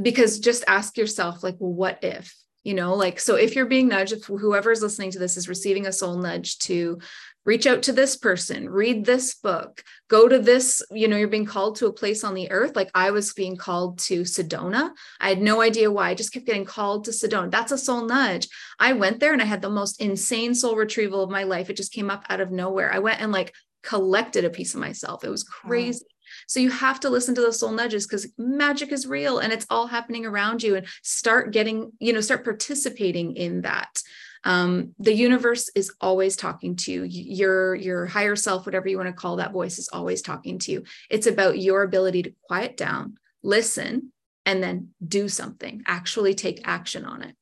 because 0.00 0.38
just 0.38 0.64
ask 0.66 0.96
yourself 0.96 1.42
like 1.42 1.56
well 1.58 1.72
what 1.72 1.98
if 2.02 2.34
you 2.62 2.74
know 2.74 2.94
like 2.94 3.18
so 3.18 3.34
if 3.36 3.54
you're 3.54 3.66
being 3.66 3.88
nudged 3.88 4.12
if 4.12 4.24
whoever 4.24 4.70
is 4.70 4.82
listening 4.82 5.10
to 5.10 5.18
this 5.18 5.36
is 5.36 5.48
receiving 5.48 5.86
a 5.86 5.92
soul 5.92 6.16
nudge 6.16 6.58
to 6.58 6.98
reach 7.44 7.66
out 7.66 7.82
to 7.82 7.92
this 7.92 8.16
person 8.16 8.68
read 8.68 9.04
this 9.04 9.34
book 9.34 9.82
go 10.08 10.28
to 10.28 10.38
this 10.38 10.82
you 10.90 11.08
know 11.08 11.16
you're 11.16 11.28
being 11.28 11.46
called 11.46 11.76
to 11.76 11.86
a 11.86 11.92
place 11.92 12.24
on 12.24 12.34
the 12.34 12.50
earth. 12.50 12.76
Like 12.76 12.90
i 12.94 13.10
was 13.10 13.32
being 13.32 13.56
called 13.56 13.98
to 14.00 14.22
sedona. 14.22 14.90
I 15.20 15.28
had 15.28 15.40
no 15.40 15.60
idea 15.60 15.90
why. 15.90 16.10
I 16.10 16.14
just 16.14 16.32
kept 16.32 16.46
getting 16.46 16.64
called 16.64 17.04
to 17.04 17.10
sedona. 17.10 17.50
That's 17.50 17.72
a 17.72 17.78
soul 17.78 18.06
nudge. 18.06 18.48
I 18.78 18.92
went 18.92 19.20
there 19.20 19.32
and 19.32 19.42
i 19.42 19.44
had 19.44 19.62
the 19.62 19.70
most 19.70 20.00
insane 20.00 20.54
soul 20.54 20.76
retrieval 20.76 21.22
of 21.22 21.30
my 21.30 21.44
life. 21.44 21.70
It 21.70 21.76
just 21.76 21.92
came 21.92 22.10
up 22.10 22.24
out 22.28 22.40
of 22.40 22.50
nowhere. 22.50 22.92
I 22.92 22.98
went 22.98 23.20
and 23.20 23.32
like 23.32 23.54
collected 23.82 24.44
a 24.44 24.50
piece 24.50 24.74
of 24.74 24.80
myself. 24.80 25.24
It 25.24 25.30
was 25.30 25.44
crazy. 25.44 26.04
So 26.46 26.60
you 26.60 26.70
have 26.70 27.00
to 27.00 27.10
listen 27.10 27.34
to 27.34 27.40
the 27.40 27.52
soul 27.52 27.72
nudges 27.72 28.06
because 28.06 28.30
magic 28.38 28.92
is 28.92 29.06
real 29.06 29.38
and 29.38 29.52
it's 29.52 29.66
all 29.70 29.86
happening 29.86 30.26
around 30.26 30.62
you 30.62 30.76
and 30.76 30.86
start 31.02 31.52
getting, 31.52 31.92
you 31.98 32.12
know, 32.12 32.20
start 32.20 32.44
participating 32.44 33.36
in 33.36 33.62
that 33.62 34.02
um, 34.44 34.94
the 34.98 35.14
universe 35.14 35.70
is 35.74 35.92
always 36.00 36.36
talking 36.36 36.76
to 36.76 36.92
you. 36.92 37.02
Your 37.04 37.74
your 37.74 38.06
higher 38.06 38.36
self 38.36 38.66
whatever 38.66 38.88
you 38.88 38.96
want 38.96 39.08
to 39.08 39.12
call 39.12 39.36
that 39.36 39.52
voice 39.52 39.78
is 39.78 39.88
always 39.92 40.22
talking 40.22 40.58
to 40.60 40.72
you. 40.72 40.84
It's 41.10 41.26
about 41.26 41.58
your 41.58 41.82
ability 41.82 42.22
to 42.24 42.34
quiet 42.48 42.76
down 42.76 43.16
listen 43.42 44.12
and 44.46 44.62
then 44.62 44.88
do 45.06 45.28
something 45.28 45.82
actually 45.86 46.34
take 46.34 46.66
action 46.66 47.04
on 47.04 47.22
it. 47.22 47.36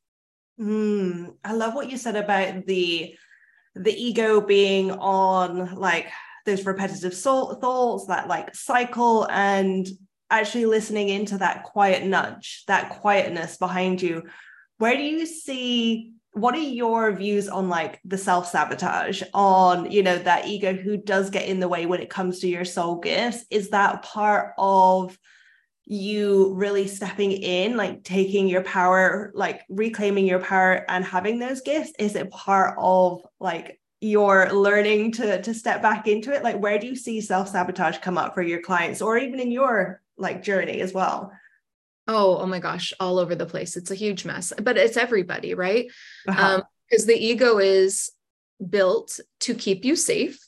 Mm, 0.61 1.37
i 1.45 1.53
love 1.53 1.75
what 1.75 1.89
you 1.89 1.97
said 1.97 2.17
about 2.17 2.67
the 2.67 3.15
the 3.77 3.95
ego 3.95 4.41
being 4.41 4.91
on 4.91 5.77
like 5.77 6.09
those 6.47 6.67
repetitive 6.67 7.17
thoughts 7.17 8.07
that 8.07 8.27
like 8.27 8.53
cycle 8.55 9.29
and 9.31 9.87
actually 10.31 10.67
listening 10.67 11.09
into 11.09 11.39
that 11.39 11.63
quiet 11.63 12.05
nudge 12.05 12.65
that 12.67 12.91
quietness 12.91 13.57
behind 13.57 14.03
you. 14.03 14.25
Where 14.79 14.97
do 14.97 15.03
you 15.03 15.27
see 15.27 16.13
what 16.33 16.55
are 16.55 16.59
your 16.59 17.13
views 17.13 17.49
on 17.49 17.69
like 17.69 18.01
the 18.05 18.19
self-sabotage 18.19 19.23
on 19.35 19.91
you 19.91 20.03
know 20.03 20.19
that 20.19 20.47
ego 20.47 20.73
who 20.73 20.97
does 20.97 21.31
get 21.31 21.49
in 21.49 21.61
the 21.61 21.69
way 21.69 21.87
when 21.87 22.01
it 22.01 22.11
comes 22.11 22.41
to 22.41 22.49
your 22.49 22.65
soul 22.65 22.97
gifts? 22.97 23.45
Is 23.51 23.71
that 23.71 24.03
part 24.03 24.53
of 24.59 25.19
you 25.87 26.53
really 26.55 26.87
stepping 26.87 27.33
in 27.33 27.77
like 27.77 28.05
taking 28.05 28.47
your 28.47 28.63
power 28.63 29.33
like 29.35 29.63
reclaiming 29.71 30.27
your 30.27 30.39
power 30.39 30.85
and 30.89 31.05
having 31.05 31.39
those 31.39 31.63
gifts? 31.63 31.93
Is 31.99 32.15
it 32.15 32.31
part 32.31 32.75
of 32.79 33.23
like 33.41 33.81
your 34.01 34.53
learning 34.53 35.13
to 35.13 35.43
to 35.43 35.55
step 35.55 35.83
back 35.83 36.07
into 36.07 36.33
it? 36.33 36.43
Like 36.45 36.59
where 36.59 36.79
do 36.79 36.87
you 36.87 36.95
see 36.95 37.21
self-sabotage 37.21 37.99
come 37.99 38.19
up 38.19 38.35
for 38.35 38.43
your 38.43 38.61
clients 38.61 39.03
or 39.03 39.19
even 39.19 39.41
in 39.41 39.51
your 39.51 40.03
like 40.19 40.43
journey 40.43 40.81
as 40.81 40.93
well 40.93 41.33
oh 42.09 42.39
oh 42.39 42.47
my 42.47 42.59
gosh 42.59 42.93
all 42.99 43.19
over 43.19 43.35
the 43.35 43.47
place. 43.47 43.77
It's 43.77 43.91
a 43.91 43.95
huge 43.95 44.25
mess 44.25 44.53
but 44.61 44.77
it's 44.77 44.97
everybody 44.97 45.55
right? 45.55 45.87
Because 46.27 46.41
uh-huh. 46.41 46.55
um, 46.57 47.07
the 47.07 47.17
ego 47.17 47.59
is 47.59 48.11
built 48.69 49.21
to 49.41 49.55
keep 49.55 49.85
you 49.85 49.95
safe 49.95 50.48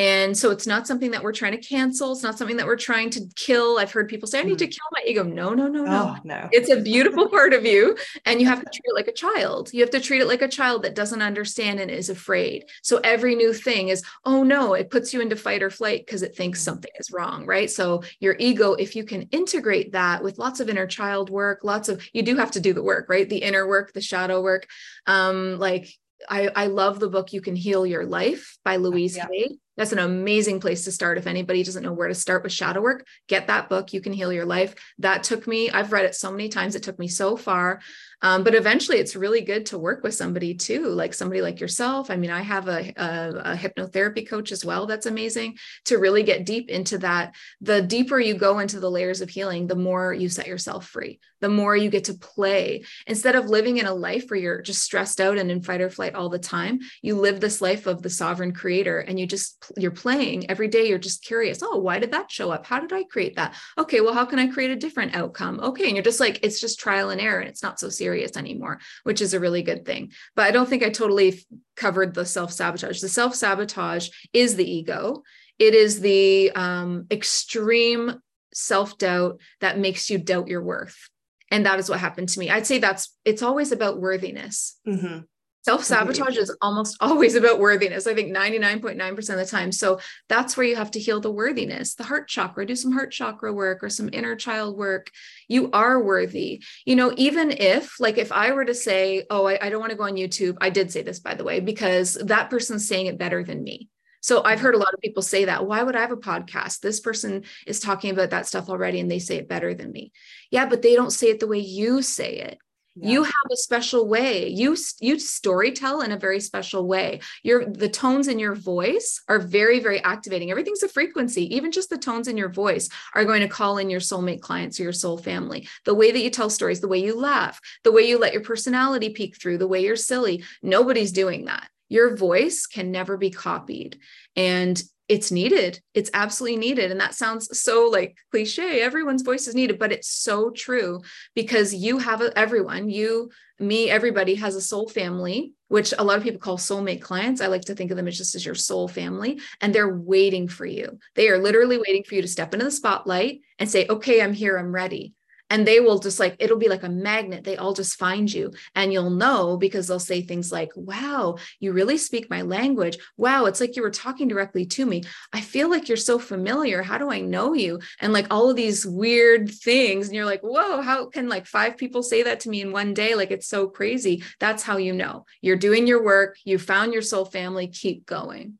and 0.00 0.34
so 0.34 0.50
it's 0.50 0.66
not 0.66 0.86
something 0.86 1.10
that 1.10 1.22
we're 1.22 1.34
trying 1.34 1.52
to 1.52 1.58
cancel. 1.58 2.12
It's 2.12 2.22
not 2.22 2.38
something 2.38 2.56
that 2.56 2.66
we're 2.66 2.74
trying 2.74 3.10
to 3.10 3.28
kill. 3.36 3.78
I've 3.78 3.92
heard 3.92 4.08
people 4.08 4.26
say, 4.26 4.40
I 4.40 4.44
need 4.44 4.58
to 4.60 4.66
mm. 4.66 4.70
kill 4.70 4.86
my 4.92 5.02
ego. 5.06 5.22
No, 5.22 5.52
no, 5.52 5.68
no, 5.68 5.84
no. 5.84 6.14
Oh, 6.16 6.20
no. 6.24 6.48
It's 6.52 6.70
a 6.70 6.80
beautiful 6.80 7.28
part 7.36 7.52
of 7.52 7.66
you. 7.66 7.98
And 8.24 8.40
you 8.40 8.46
have 8.46 8.60
to 8.60 8.64
treat 8.72 8.82
it 8.82 8.94
like 8.94 9.08
a 9.08 9.12
child. 9.12 9.68
You 9.74 9.82
have 9.82 9.90
to 9.90 10.00
treat 10.00 10.22
it 10.22 10.26
like 10.26 10.40
a 10.40 10.48
child 10.48 10.84
that 10.84 10.94
doesn't 10.94 11.20
understand 11.20 11.80
and 11.80 11.90
is 11.90 12.08
afraid. 12.08 12.64
So 12.80 12.98
every 13.04 13.34
new 13.34 13.52
thing 13.52 13.90
is, 13.90 14.02
oh 14.24 14.42
no, 14.42 14.72
it 14.72 14.88
puts 14.88 15.12
you 15.12 15.20
into 15.20 15.36
fight 15.36 15.62
or 15.62 15.68
flight 15.68 16.06
because 16.06 16.22
it 16.22 16.34
thinks 16.34 16.60
mm. 16.60 16.64
something 16.64 16.92
is 16.98 17.10
wrong. 17.10 17.44
Right. 17.44 17.70
So 17.70 18.02
your 18.20 18.36
ego, 18.38 18.72
if 18.72 18.96
you 18.96 19.04
can 19.04 19.24
integrate 19.32 19.92
that 19.92 20.24
with 20.24 20.38
lots 20.38 20.60
of 20.60 20.70
inner 20.70 20.86
child 20.86 21.28
work, 21.28 21.62
lots 21.62 21.90
of, 21.90 22.02
you 22.14 22.22
do 22.22 22.36
have 22.36 22.52
to 22.52 22.60
do 22.60 22.72
the 22.72 22.82
work, 22.82 23.10
right? 23.10 23.28
The 23.28 23.42
inner 23.42 23.68
work, 23.68 23.92
the 23.92 24.00
shadow 24.00 24.40
work. 24.40 24.66
Um, 25.06 25.58
like 25.58 25.92
I, 26.28 26.50
I 26.54 26.66
love 26.66 27.00
the 27.00 27.08
book 27.08 27.32
You 27.32 27.40
Can 27.40 27.56
Heal 27.56 27.86
Your 27.86 28.04
Life 28.04 28.58
by 28.64 28.76
Louise 28.76 29.16
yeah. 29.16 29.26
Hay. 29.30 29.58
That's 29.76 29.92
an 29.92 29.98
amazing 29.98 30.60
place 30.60 30.84
to 30.84 30.92
start. 30.92 31.18
If 31.18 31.26
anybody 31.26 31.62
doesn't 31.62 31.82
know 31.82 31.92
where 31.92 32.08
to 32.08 32.14
start 32.14 32.42
with 32.42 32.52
shadow 32.52 32.80
work, 32.80 33.06
get 33.28 33.46
that 33.46 33.68
book. 33.68 33.92
You 33.92 34.00
can 34.00 34.12
heal 34.12 34.32
your 34.32 34.44
life. 34.44 34.74
That 34.98 35.22
took 35.22 35.46
me, 35.46 35.70
I've 35.70 35.92
read 35.92 36.04
it 36.04 36.14
so 36.14 36.30
many 36.30 36.48
times. 36.48 36.74
It 36.74 36.82
took 36.82 36.98
me 36.98 37.08
so 37.08 37.36
far. 37.36 37.80
Um, 38.22 38.44
but 38.44 38.54
eventually 38.54 38.98
it's 38.98 39.16
really 39.16 39.40
good 39.40 39.66
to 39.66 39.78
work 39.78 40.02
with 40.02 40.14
somebody 40.14 40.54
too, 40.54 40.88
like 40.88 41.14
somebody 41.14 41.40
like 41.40 41.60
yourself. 41.60 42.10
I 42.10 42.16
mean, 42.16 42.30
I 42.30 42.42
have 42.42 42.68
a, 42.68 42.92
a, 42.96 43.52
a 43.52 43.56
hypnotherapy 43.56 44.28
coach 44.28 44.52
as 44.52 44.64
well. 44.64 44.86
That's 44.86 45.06
amazing 45.06 45.56
to 45.86 45.96
really 45.96 46.22
get 46.22 46.44
deep 46.44 46.68
into 46.68 46.98
that. 46.98 47.34
The 47.62 47.80
deeper 47.80 48.20
you 48.20 48.34
go 48.34 48.58
into 48.58 48.78
the 48.78 48.90
layers 48.90 49.22
of 49.22 49.30
healing, 49.30 49.66
the 49.66 49.76
more 49.76 50.12
you 50.12 50.28
set 50.28 50.46
yourself 50.46 50.86
free, 50.86 51.18
the 51.40 51.48
more 51.48 51.74
you 51.74 51.88
get 51.88 52.04
to 52.04 52.14
play. 52.14 52.84
Instead 53.06 53.36
of 53.36 53.46
living 53.46 53.78
in 53.78 53.86
a 53.86 53.94
life 53.94 54.26
where 54.28 54.38
you're 54.38 54.60
just 54.60 54.82
stressed 54.82 55.20
out 55.20 55.38
and 55.38 55.50
in 55.50 55.62
fight 55.62 55.80
or 55.80 55.88
flight 55.88 56.14
all 56.14 56.28
the 56.28 56.38
time, 56.38 56.80
you 57.00 57.14
live 57.14 57.40
this 57.40 57.62
life 57.62 57.86
of 57.86 58.02
the 58.02 58.10
sovereign 58.10 58.52
creator 58.52 58.98
and 58.98 59.18
you 59.18 59.26
just 59.26 59.59
you're 59.76 59.90
playing 59.90 60.50
every 60.50 60.68
day 60.68 60.88
you're 60.88 60.98
just 60.98 61.24
curious 61.24 61.62
oh 61.62 61.78
why 61.78 61.98
did 61.98 62.12
that 62.12 62.30
show 62.30 62.50
up? 62.50 62.66
How 62.66 62.80
did 62.80 62.92
i 62.92 63.04
create 63.04 63.36
that? 63.36 63.54
Okay 63.78 64.00
well 64.00 64.14
how 64.14 64.24
can 64.24 64.38
i 64.38 64.46
create 64.46 64.70
a 64.70 64.76
different 64.76 65.14
outcome? 65.14 65.60
Okay 65.60 65.84
and 65.84 65.94
you're 65.94 66.02
just 66.02 66.20
like 66.20 66.40
it's 66.42 66.60
just 66.60 66.80
trial 66.80 67.10
and 67.10 67.20
error 67.20 67.40
and 67.40 67.48
it's 67.48 67.62
not 67.62 67.80
so 67.80 67.88
serious 67.88 68.36
anymore 68.36 68.80
which 69.04 69.20
is 69.20 69.34
a 69.34 69.40
really 69.40 69.62
good 69.62 69.84
thing. 69.84 70.12
But 70.34 70.46
i 70.46 70.50
don't 70.50 70.68
think 70.68 70.82
i 70.82 70.90
totally 70.90 71.44
covered 71.76 72.14
the 72.14 72.26
self-sabotage. 72.26 73.00
The 73.00 73.08
self-sabotage 73.08 74.10
is 74.32 74.56
the 74.56 74.70
ego. 74.70 75.22
It 75.58 75.74
is 75.74 76.00
the 76.00 76.50
um, 76.52 77.06
extreme 77.10 78.20
self-doubt 78.52 79.40
that 79.60 79.78
makes 79.78 80.10
you 80.10 80.18
doubt 80.18 80.48
your 80.48 80.62
worth. 80.62 81.08
And 81.50 81.66
that 81.66 81.78
is 81.78 81.88
what 81.88 81.98
happened 81.98 82.28
to 82.30 82.38
me. 82.38 82.50
I'd 82.50 82.66
say 82.66 82.78
that's 82.78 83.16
it's 83.24 83.42
always 83.42 83.72
about 83.72 84.00
worthiness. 84.00 84.78
Mm-hmm 84.86 85.20
Self 85.62 85.84
sabotage 85.84 86.38
is 86.38 86.54
almost 86.62 86.96
always 87.00 87.34
about 87.34 87.58
worthiness. 87.58 88.06
I 88.06 88.14
think 88.14 88.34
99.9% 88.34 89.18
of 89.18 89.36
the 89.36 89.44
time. 89.44 89.72
So 89.72 90.00
that's 90.28 90.56
where 90.56 90.66
you 90.66 90.76
have 90.76 90.90
to 90.92 91.00
heal 91.00 91.20
the 91.20 91.30
worthiness, 91.30 91.94
the 91.94 92.04
heart 92.04 92.28
chakra, 92.28 92.66
do 92.66 92.74
some 92.74 92.92
heart 92.92 93.12
chakra 93.12 93.52
work 93.52 93.82
or 93.82 93.90
some 93.90 94.08
inner 94.12 94.36
child 94.36 94.76
work. 94.76 95.10
You 95.48 95.70
are 95.72 96.02
worthy. 96.02 96.62
You 96.86 96.96
know, 96.96 97.12
even 97.16 97.50
if, 97.50 98.00
like, 98.00 98.16
if 98.16 98.32
I 98.32 98.52
were 98.52 98.64
to 98.64 98.74
say, 98.74 99.26
oh, 99.28 99.46
I, 99.46 99.66
I 99.66 99.68
don't 99.68 99.80
want 99.80 99.90
to 99.90 99.98
go 99.98 100.04
on 100.04 100.14
YouTube, 100.14 100.56
I 100.60 100.70
did 100.70 100.90
say 100.90 101.02
this, 101.02 101.20
by 101.20 101.34
the 101.34 101.44
way, 101.44 101.60
because 101.60 102.14
that 102.14 102.48
person's 102.48 102.88
saying 102.88 103.06
it 103.06 103.18
better 103.18 103.44
than 103.44 103.62
me. 103.62 103.90
So 104.22 104.42
I've 104.42 104.56
mm-hmm. 104.56 104.64
heard 104.66 104.74
a 104.74 104.78
lot 104.78 104.94
of 104.94 105.00
people 105.00 105.22
say 105.22 105.46
that. 105.46 105.66
Why 105.66 105.82
would 105.82 105.96
I 105.96 106.00
have 106.00 106.12
a 106.12 106.16
podcast? 106.16 106.80
This 106.80 107.00
person 107.00 107.44
is 107.66 107.80
talking 107.80 108.10
about 108.10 108.30
that 108.30 108.46
stuff 108.46 108.68
already 108.68 109.00
and 109.00 109.10
they 109.10 109.18
say 109.18 109.36
it 109.36 109.48
better 109.48 109.74
than 109.74 109.92
me. 109.92 110.12
Yeah, 110.50 110.66
but 110.66 110.82
they 110.82 110.94
don't 110.94 111.10
say 111.10 111.28
it 111.28 111.40
the 111.40 111.46
way 111.46 111.58
you 111.58 112.02
say 112.02 112.36
it. 112.36 112.58
Yeah. 112.96 113.10
You 113.10 113.22
have 113.22 113.50
a 113.52 113.56
special 113.56 114.08
way. 114.08 114.48
You 114.48 114.76
you 115.00 115.16
storytell 115.16 116.04
in 116.04 116.10
a 116.10 116.18
very 116.18 116.40
special 116.40 116.86
way. 116.86 117.20
Your 117.42 117.64
the 117.64 117.88
tones 117.88 118.26
in 118.26 118.38
your 118.38 118.54
voice 118.54 119.22
are 119.28 119.38
very 119.38 119.78
very 119.78 120.02
activating. 120.02 120.50
Everything's 120.50 120.82
a 120.82 120.88
frequency. 120.88 121.54
Even 121.54 121.70
just 121.70 121.88
the 121.88 121.98
tones 121.98 122.26
in 122.26 122.36
your 122.36 122.48
voice 122.48 122.88
are 123.14 123.24
going 123.24 123.42
to 123.42 123.48
call 123.48 123.78
in 123.78 123.90
your 123.90 124.00
soulmate 124.00 124.40
clients 124.40 124.80
or 124.80 124.82
your 124.82 124.92
soul 124.92 125.18
family. 125.18 125.68
The 125.84 125.94
way 125.94 126.10
that 126.10 126.20
you 126.20 126.30
tell 126.30 126.50
stories, 126.50 126.80
the 126.80 126.88
way 126.88 126.98
you 126.98 127.18
laugh, 127.18 127.60
the 127.84 127.92
way 127.92 128.02
you 128.02 128.18
let 128.18 128.32
your 128.32 128.42
personality 128.42 129.10
peek 129.10 129.40
through, 129.40 129.58
the 129.58 129.68
way 129.68 129.84
you're 129.84 129.96
silly. 129.96 130.42
Nobody's 130.62 131.12
doing 131.12 131.44
that. 131.44 131.68
Your 131.88 132.16
voice 132.16 132.66
can 132.66 132.90
never 132.90 133.16
be 133.16 133.30
copied. 133.30 133.98
And 134.36 134.80
it's 135.10 135.32
needed. 135.32 135.82
It's 135.92 136.08
absolutely 136.14 136.56
needed. 136.56 136.92
And 136.92 137.00
that 137.00 137.16
sounds 137.16 137.58
so 137.58 137.88
like 137.90 138.16
cliche. 138.30 138.80
Everyone's 138.80 139.22
voice 139.22 139.48
is 139.48 139.56
needed, 139.56 139.76
but 139.76 139.90
it's 139.90 140.08
so 140.08 140.50
true 140.50 141.00
because 141.34 141.74
you 141.74 141.98
have 141.98 142.20
a, 142.20 142.38
everyone, 142.38 142.88
you, 142.88 143.28
me, 143.58 143.90
everybody 143.90 144.36
has 144.36 144.54
a 144.54 144.60
soul 144.60 144.88
family, 144.88 145.52
which 145.66 145.92
a 145.98 146.04
lot 146.04 146.16
of 146.16 146.22
people 146.22 146.38
call 146.38 146.58
soulmate 146.58 147.02
clients. 147.02 147.40
I 147.40 147.48
like 147.48 147.62
to 147.62 147.74
think 147.74 147.90
of 147.90 147.96
them 147.96 148.06
as 148.06 148.16
just 148.16 148.36
as 148.36 148.46
your 148.46 148.54
soul 148.54 148.86
family, 148.86 149.40
and 149.60 149.74
they're 149.74 149.98
waiting 149.98 150.46
for 150.46 150.64
you. 150.64 151.00
They 151.16 151.28
are 151.28 151.38
literally 151.38 151.76
waiting 151.76 152.04
for 152.04 152.14
you 152.14 152.22
to 152.22 152.28
step 152.28 152.54
into 152.54 152.64
the 152.64 152.70
spotlight 152.70 153.40
and 153.58 153.68
say, 153.68 153.88
okay, 153.88 154.22
I'm 154.22 154.32
here, 154.32 154.56
I'm 154.56 154.72
ready 154.72 155.14
and 155.50 155.66
they 155.66 155.80
will 155.80 155.98
just 155.98 156.18
like 156.18 156.36
it'll 156.38 156.56
be 156.56 156.68
like 156.68 156.84
a 156.84 156.88
magnet. 156.88 157.44
They 157.44 157.56
all 157.56 157.74
just 157.74 157.98
find 157.98 158.32
you. 158.32 158.52
And 158.74 158.92
you'll 158.92 159.10
know 159.10 159.56
because 159.56 159.88
they'll 159.88 159.98
say 159.98 160.22
things 160.22 160.50
like 160.50 160.70
wow 160.76 161.36
you 161.58 161.72
really 161.72 161.98
speak 161.98 162.30
my 162.30 162.42
language. 162.42 162.96
Wow 163.16 163.44
it's 163.46 163.60
like 163.60 163.76
you 163.76 163.82
were 163.82 163.90
talking 163.90 164.28
directly 164.28 164.64
to 164.66 164.86
me. 164.86 165.02
I 165.32 165.40
feel 165.40 165.68
like 165.68 165.88
you're 165.88 165.96
so 165.96 166.18
familiar. 166.18 166.82
How 166.82 166.96
do 166.96 167.10
i 167.10 167.20
know 167.20 167.52
you? 167.52 167.80
And 168.00 168.12
like 168.12 168.28
all 168.30 168.48
of 168.48 168.56
these 168.56 168.86
weird 168.86 169.50
things. 169.50 170.06
And 170.06 170.14
you're 170.14 170.24
like 170.24 170.42
whoa 170.42 170.80
how 170.80 171.06
can 171.06 171.28
like 171.28 171.46
five 171.46 171.76
people 171.76 172.02
say 172.02 172.22
that 172.22 172.40
to 172.40 172.48
me 172.48 172.62
in 172.62 172.72
one 172.72 172.94
day? 172.94 173.14
Like 173.14 173.30
it's 173.30 173.48
so 173.48 173.68
crazy. 173.68 174.22
That's 174.38 174.62
how 174.62 174.76
you 174.76 174.92
know. 174.92 175.26
You're 175.42 175.56
doing 175.56 175.86
your 175.86 176.02
work. 176.02 176.38
You 176.44 176.58
found 176.58 176.92
your 176.92 177.02
soul 177.02 177.24
family. 177.24 177.66
Keep 177.66 178.06
going. 178.06 178.58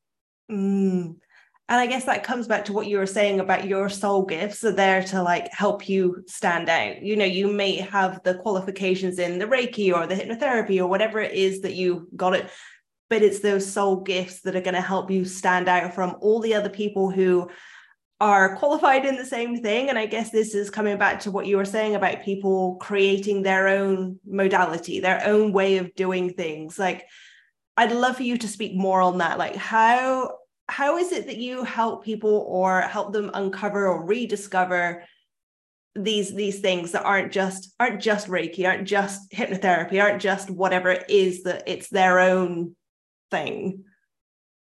Mm 0.50 1.16
and 1.70 1.78
i 1.80 1.86
guess 1.86 2.04
that 2.04 2.24
comes 2.24 2.46
back 2.46 2.64
to 2.66 2.72
what 2.72 2.88
you 2.88 2.98
were 2.98 3.06
saying 3.06 3.40
about 3.40 3.66
your 3.66 3.88
soul 3.88 4.24
gifts 4.26 4.64
are 4.64 4.72
there 4.72 5.02
to 5.02 5.22
like 5.22 5.50
help 5.52 5.88
you 5.88 6.22
stand 6.26 6.68
out. 6.68 7.00
You 7.00 7.16
know 7.16 7.24
you 7.24 7.50
may 7.50 7.76
have 7.76 8.22
the 8.24 8.34
qualifications 8.34 9.18
in 9.18 9.38
the 9.38 9.46
reiki 9.46 9.94
or 9.94 10.06
the 10.06 10.16
hypnotherapy 10.16 10.78
or 10.78 10.88
whatever 10.88 11.20
it 11.20 11.32
is 11.32 11.62
that 11.62 11.74
you 11.74 12.08
got 12.14 12.34
it 12.34 12.50
but 13.08 13.22
it's 13.22 13.40
those 13.40 13.70
soul 13.70 13.96
gifts 13.96 14.42
that 14.42 14.54
are 14.54 14.60
going 14.60 14.74
to 14.74 14.80
help 14.80 15.10
you 15.10 15.24
stand 15.24 15.68
out 15.68 15.94
from 15.94 16.16
all 16.20 16.40
the 16.40 16.54
other 16.54 16.68
people 16.68 17.10
who 17.10 17.50
are 18.20 18.54
qualified 18.56 19.04
in 19.04 19.16
the 19.16 19.24
same 19.24 19.62
thing. 19.62 19.88
And 19.88 19.98
i 19.98 20.06
guess 20.06 20.30
this 20.30 20.54
is 20.54 20.70
coming 20.70 20.98
back 20.98 21.20
to 21.20 21.30
what 21.30 21.46
you 21.46 21.56
were 21.56 21.64
saying 21.64 21.94
about 21.94 22.22
people 22.22 22.76
creating 22.76 23.42
their 23.42 23.68
own 23.68 24.18
modality 24.26 25.00
their 25.00 25.22
own 25.24 25.52
way 25.52 25.78
of 25.78 25.94
doing 25.94 26.34
things. 26.34 26.78
Like 26.78 27.06
i'd 27.76 27.92
love 27.92 28.16
for 28.16 28.24
you 28.24 28.38
to 28.38 28.48
speak 28.48 28.74
more 28.74 29.00
on 29.00 29.18
that. 29.18 29.38
Like 29.38 29.56
how 29.56 30.36
how 30.70 30.96
is 30.98 31.10
it 31.12 31.26
that 31.26 31.38
you 31.38 31.64
help 31.64 32.04
people 32.04 32.46
or 32.48 32.80
help 32.82 33.12
them 33.12 33.30
uncover 33.34 33.88
or 33.88 34.04
rediscover 34.04 35.04
these 35.96 36.32
these 36.32 36.60
things 36.60 36.92
that 36.92 37.04
aren't 37.04 37.32
just 37.32 37.74
aren't 37.80 38.00
just 38.00 38.28
reiki 38.28 38.66
aren't 38.66 38.86
just 38.86 39.30
hypnotherapy 39.32 40.00
aren't 40.00 40.22
just 40.22 40.48
whatever 40.48 40.90
it 40.90 41.04
is 41.10 41.42
that 41.42 41.64
it's 41.66 41.88
their 41.88 42.20
own 42.20 42.76
thing 43.30 43.84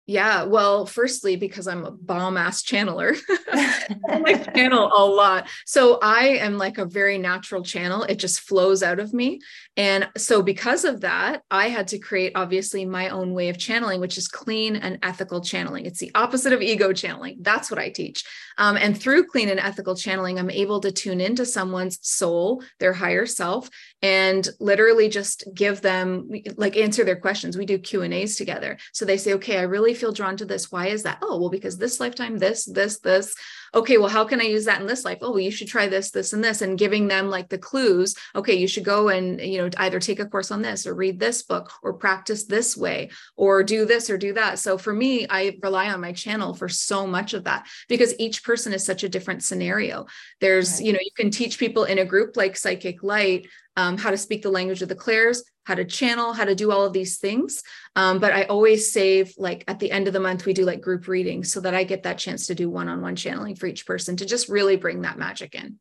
yeah, 0.08 0.44
well, 0.44 0.86
firstly, 0.86 1.34
because 1.34 1.66
I'm 1.66 1.84
a 1.84 1.90
bomb 1.90 2.36
ass 2.36 2.62
channeler, 2.62 3.18
I 4.08 4.34
channel 4.54 4.88
a 4.96 5.04
lot. 5.04 5.48
So 5.64 5.98
I 6.00 6.28
am 6.38 6.58
like 6.58 6.78
a 6.78 6.84
very 6.84 7.18
natural 7.18 7.64
channel. 7.64 8.04
It 8.04 8.20
just 8.20 8.40
flows 8.40 8.84
out 8.84 9.00
of 9.00 9.12
me. 9.12 9.40
And 9.76 10.08
so, 10.16 10.42
because 10.42 10.84
of 10.84 11.00
that, 11.00 11.42
I 11.50 11.68
had 11.70 11.88
to 11.88 11.98
create 11.98 12.32
obviously 12.36 12.84
my 12.84 13.08
own 13.08 13.34
way 13.34 13.48
of 13.48 13.58
channeling, 13.58 14.00
which 14.00 14.16
is 14.16 14.28
clean 14.28 14.76
and 14.76 15.00
ethical 15.02 15.40
channeling. 15.40 15.86
It's 15.86 15.98
the 15.98 16.12
opposite 16.14 16.52
of 16.52 16.62
ego 16.62 16.92
channeling. 16.92 17.38
That's 17.40 17.68
what 17.68 17.80
I 17.80 17.90
teach. 17.90 18.24
Um, 18.58 18.76
and 18.76 18.98
through 18.98 19.26
clean 19.26 19.48
and 19.48 19.60
ethical 19.60 19.96
channeling, 19.96 20.38
I'm 20.38 20.50
able 20.50 20.80
to 20.80 20.92
tune 20.92 21.20
into 21.20 21.44
someone's 21.44 21.98
soul, 22.00 22.62
their 22.78 22.92
higher 22.92 23.26
self, 23.26 23.68
and 24.02 24.48
literally 24.61 25.09
just 25.09 25.44
give 25.54 25.80
them 25.80 26.30
like 26.56 26.76
answer 26.76 27.04
their 27.04 27.16
questions. 27.16 27.56
We 27.56 27.66
do 27.66 27.78
Q 27.78 28.02
and 28.02 28.12
A's 28.12 28.37
together. 28.37 28.78
So 28.92 29.04
they 29.04 29.16
say, 29.16 29.35
okay, 29.35 29.59
I 29.59 29.62
really 29.62 29.94
feel 29.94 30.12
drawn 30.12 30.37
to 30.37 30.44
this. 30.44 30.70
Why 30.70 30.88
is 30.88 31.02
that? 31.04 31.18
Oh, 31.22 31.40
well, 31.40 31.50
because 31.50 31.78
this 31.78 31.98
lifetime, 31.98 32.38
this, 32.38 32.66
this, 32.66 32.98
this. 33.00 33.35
Okay, 33.74 33.98
well, 33.98 34.09
how 34.09 34.24
can 34.24 34.40
I 34.40 34.44
use 34.44 34.66
that 34.66 34.80
in 34.80 34.87
this 34.87 35.04
life? 35.04 35.18
Oh, 35.22 35.30
well, 35.30 35.40
you 35.40 35.50
should 35.50 35.68
try 35.68 35.87
this, 35.87 36.11
this, 36.11 36.32
and 36.32 36.44
this, 36.44 36.62
and 36.62 36.78
giving 36.78 37.09
them 37.09 37.28
like 37.28 37.48
the 37.48 37.59
clues. 37.59 38.14
Okay, 38.35 38.54
you 38.54 38.68
should 38.68 38.85
go 38.85 39.09
and, 39.09 39.40
you 39.40 39.59
know, 39.59 39.70
either 39.78 39.98
take 39.98 40.20
a 40.20 40.26
course 40.26 40.50
on 40.50 40.62
this 40.62 40.87
or 40.87 40.94
read 40.94 41.18
this 41.18 41.42
book 41.42 41.72
or 41.82 41.94
practice 41.94 42.44
this 42.44 42.76
way 42.76 43.11
or 43.37 43.62
do 43.62 43.87
this 43.87 44.09
or 44.11 44.18
do 44.18 44.35
that. 44.35 44.59
So 44.59 44.78
for 44.78 44.92
me, 44.92 45.26
I 45.28 45.59
rely 45.62 45.90
on 45.90 46.00
my 46.00 46.12
channel 46.12 46.54
for 46.54 46.68
so 46.68 47.06
much 47.06 47.35
of 47.35 47.44
that 47.44 47.66
because 47.88 48.14
each 48.18 48.44
person 48.44 48.72
is 48.72 48.85
such 48.85 49.04
a 49.04 49.09
different 49.09 49.42
scenario. 49.42 50.06
There's, 50.40 50.74
right. 50.74 50.85
you 50.87 50.92
know, 50.92 51.00
you 51.02 51.11
can 51.16 51.30
teach 51.30 51.59
people 51.59 51.85
in 51.85 51.98
a 51.98 52.04
group 52.04 52.37
like 52.37 52.56
Psychic 52.56 53.02
Light 53.02 53.46
um, 53.76 53.98
how 53.98 54.10
to 54.10 54.16
speak 54.16 54.42
the 54.42 54.50
language 54.50 54.82
of 54.82 54.88
the 54.88 54.94
clairs, 54.94 55.44
how 55.64 55.74
to 55.74 55.84
channel, 55.84 56.32
how 56.32 56.44
to 56.44 56.54
do 56.54 56.70
all 56.70 56.84
of 56.84 56.92
these 56.92 57.18
things. 57.18 57.62
Um, 57.94 58.18
but 58.18 58.32
I 58.32 58.44
always 58.44 58.92
save, 58.92 59.34
like 59.36 59.64
at 59.68 59.78
the 59.78 59.90
end 59.90 60.06
of 60.06 60.12
the 60.12 60.20
month, 60.20 60.46
we 60.46 60.52
do 60.52 60.64
like 60.64 60.80
group 60.80 61.08
readings 61.08 61.52
so 61.52 61.60
that 61.60 61.74
I 61.74 61.84
get 61.84 62.04
that 62.04 62.18
chance 62.18 62.46
to 62.46 62.54
do 62.54 62.70
one 62.70 62.88
on 62.88 63.02
one 63.02 63.16
channeling 63.16 63.56
for 63.56 63.66
each 63.66 63.84
person 63.86 64.16
to 64.16 64.26
just 64.26 64.48
really 64.48 64.76
bring 64.76 65.02
that 65.02 65.18
magic 65.18 65.54
in. 65.54 65.78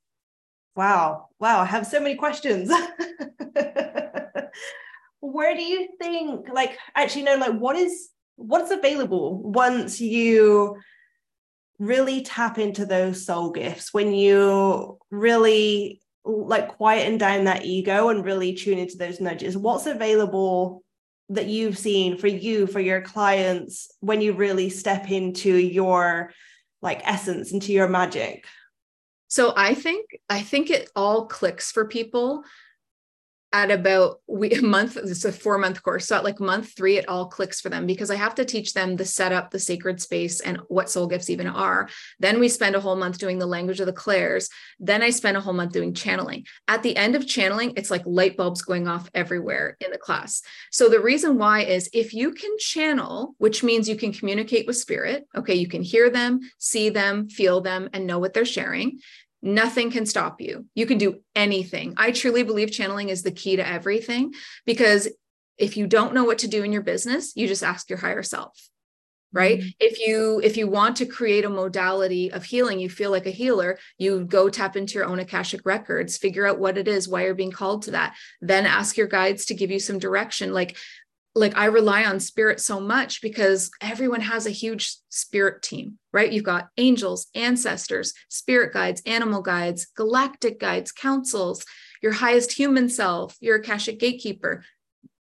Wow. 0.76 1.30
Wow. 1.40 1.62
I 1.62 1.66
have 1.66 1.88
so 1.88 2.00
many 2.00 2.16
questions. 2.16 2.70
Where 5.22 5.56
do 5.56 5.64
you 5.64 5.88
think, 6.00 6.50
like, 6.52 6.78
actually, 6.96 7.24
no, 7.24 7.36
like, 7.36 7.58
what 7.58 7.76
is 7.76 8.10
what's 8.36 8.72
available 8.72 9.42
once 9.42 10.02
you 10.02 10.78
really 11.80 12.22
tap 12.22 12.58
into 12.58 12.86
those 12.86 13.26
soul 13.26 13.52
gifts 13.52 13.94
when 13.94 14.14
you 14.14 14.98
really 15.10 16.02
like 16.26 16.78
quieten 16.78 17.18
down 17.18 17.46
that 17.46 17.66
ego 17.66 18.10
and 18.10 18.26
really 18.26 18.54
tune 18.54 18.80
into 18.80 18.98
those 18.98 19.22
nudges. 19.22 19.58
What's 19.58 19.86
available 19.86 20.84
that 21.30 21.48
you've 21.48 21.78
seen 21.78 22.18
for 22.18 22.28
you 22.28 22.68
for 22.68 22.80
your 22.80 23.02
clients 23.02 23.92
when 24.00 24.22
you 24.22 24.34
really 24.34 24.70
step 24.70 25.10
into 25.10 25.56
your 25.56 26.32
like 26.82 27.02
essence 27.04 27.52
into 27.52 27.74
your 27.74 27.88
magic? 27.88 28.46
So 29.28 29.54
i 29.58 29.74
think 29.74 30.06
i 30.30 30.42
think 30.42 30.70
it 30.70 30.90
all 30.96 31.26
clicks 31.26 31.72
for 31.72 31.88
people 31.88 32.44
at 33.54 33.72
about 33.72 34.22
we, 34.28 34.52
a 34.52 34.62
month 34.62 34.98
it's 34.98 35.26
a 35.26 35.32
four 35.32 35.58
month 35.58 35.82
course 35.84 36.08
so 36.08 36.16
at 36.16 36.24
like 36.24 36.40
month 36.40 36.76
three 36.76 36.98
it 36.98 37.08
all 37.08 37.28
clicks 37.28 37.62
for 37.62 37.70
them 37.70 37.86
because 37.86 38.12
i 38.12 38.16
have 38.16 38.36
to 38.36 38.46
teach 38.46 38.74
them 38.74 38.96
the 38.96 39.06
setup 39.06 39.52
the 39.52 39.60
sacred 39.60 40.02
space 40.02 40.40
and 40.42 40.60
what 40.68 40.90
soul 40.90 41.08
gifts 41.08 41.30
even 41.30 41.48
are. 41.48 41.90
Then 42.20 42.40
we 42.40 42.50
spend 42.50 42.76
a 42.76 42.80
whole 42.80 42.96
month 42.96 43.18
doing 43.18 43.40
the 43.40 43.46
language 43.46 43.80
of 43.80 43.86
the 43.86 43.94
clairs. 43.94 44.50
Then 44.80 45.02
i 45.02 45.10
spend 45.10 45.38
a 45.38 45.42
whole 45.42 45.54
month 45.54 45.74
doing 45.74 45.94
channeling. 45.94 46.46
At 46.68 46.84
the 46.84 46.96
end 46.96 47.16
of 47.16 47.28
channeling 47.28 47.74
it's 47.76 47.92
like 47.92 48.04
light 48.06 48.38
bulbs 48.38 48.62
going 48.62 48.88
off 48.88 49.10
everywhere 49.14 49.78
in 49.80 49.92
the 49.92 49.98
class. 49.98 50.42
So 50.72 50.90
the 50.90 51.00
reason 51.00 51.38
why 51.38 51.62
is 51.62 51.90
if 51.94 52.14
you 52.14 52.32
can 52.34 52.58
channel 52.58 53.36
which 53.38 53.64
means 53.64 53.90
you 53.90 53.96
can 53.96 54.14
communicate 54.14 54.68
with 54.68 54.78
spirit 54.78 55.26
okay 55.36 55.56
you 55.56 55.68
can 55.68 55.82
hear 55.82 56.10
them 56.10 56.40
see 56.58 56.90
them 56.90 57.28
feel 57.30 57.62
them 57.62 57.90
and 57.94 58.06
know 58.06 58.20
what 58.20 58.34
they're 58.34 58.46
sharing 58.46 59.00
Nothing 59.46 59.92
can 59.92 60.08
stop 60.08 60.42
you. 60.42 60.66
You 60.74 60.88
can 60.88 60.98
do 60.98 61.22
anything. 61.36 61.94
I 61.98 62.12
truly 62.12 62.42
believe 62.42 62.72
channeling 62.72 63.10
is 63.10 63.22
the 63.22 63.32
key 63.32 63.56
to 63.58 63.68
everything 63.68 64.34
because 64.66 65.08
if 65.60 65.78
you 65.78 65.86
don't 65.86 66.16
know 66.16 66.24
what 66.24 66.40
to 66.40 66.48
do 66.48 66.64
in 66.64 66.74
your 66.74 66.82
business, 66.82 67.32
you 67.36 67.48
just 67.48 67.64
ask 67.64 67.88
your 67.88 68.00
higher 68.00 68.24
self 68.24 68.70
right 69.36 69.60
mm-hmm. 69.60 69.68
if 69.80 70.00
you 70.00 70.42
if 70.44 70.58
you 70.58 70.68
want 70.68 70.96
to 70.96 71.06
create 71.06 71.46
a 71.46 71.50
modality 71.50 72.32
of 72.32 72.44
healing 72.44 72.80
you 72.80 72.90
feel 72.90 73.12
like 73.12 73.26
a 73.26 73.32
healer 73.32 73.78
you 73.98 74.24
go 74.24 74.50
tap 74.50 74.76
into 74.76 74.94
your 74.94 75.06
own 75.06 75.20
akashic 75.20 75.62
records 75.66 76.18
figure 76.18 76.48
out 76.48 76.60
what 76.60 76.78
it 76.78 76.88
is 76.88 77.08
why 77.08 77.24
you're 77.24 77.36
being 77.36 77.52
called 77.52 77.82
to 77.82 77.92
that 77.92 78.16
then 78.42 78.66
ask 78.66 78.98
your 78.98 79.08
guides 79.08 79.46
to 79.46 79.54
give 79.54 79.70
you 79.70 79.80
some 79.80 80.00
direction 80.00 80.54
like 80.54 80.78
like 81.36 81.58
I 81.58 81.66
rely 81.66 82.06
on 82.06 82.20
spirit 82.22 82.62
so 82.62 82.80
much 82.80 83.22
because 83.22 83.70
everyone 83.82 84.22
has 84.22 84.48
a 84.48 84.52
huge 84.52 84.96
spirit 85.10 85.62
team, 85.62 86.00
right? 86.14 86.32
You've 86.32 86.46
got 86.46 86.70
angels, 86.78 87.28
ancestors, 87.36 88.14
spirit 88.30 88.74
guides, 88.74 89.02
animal 89.06 89.42
guides, 89.42 89.86
galactic 89.98 90.60
guides, 90.60 90.94
councils, 90.94 91.66
your 92.02 92.14
highest 92.14 92.54
human 92.54 92.88
self, 92.88 93.36
your 93.42 93.58
Akashic 93.58 94.00
gatekeeper. 94.00 94.64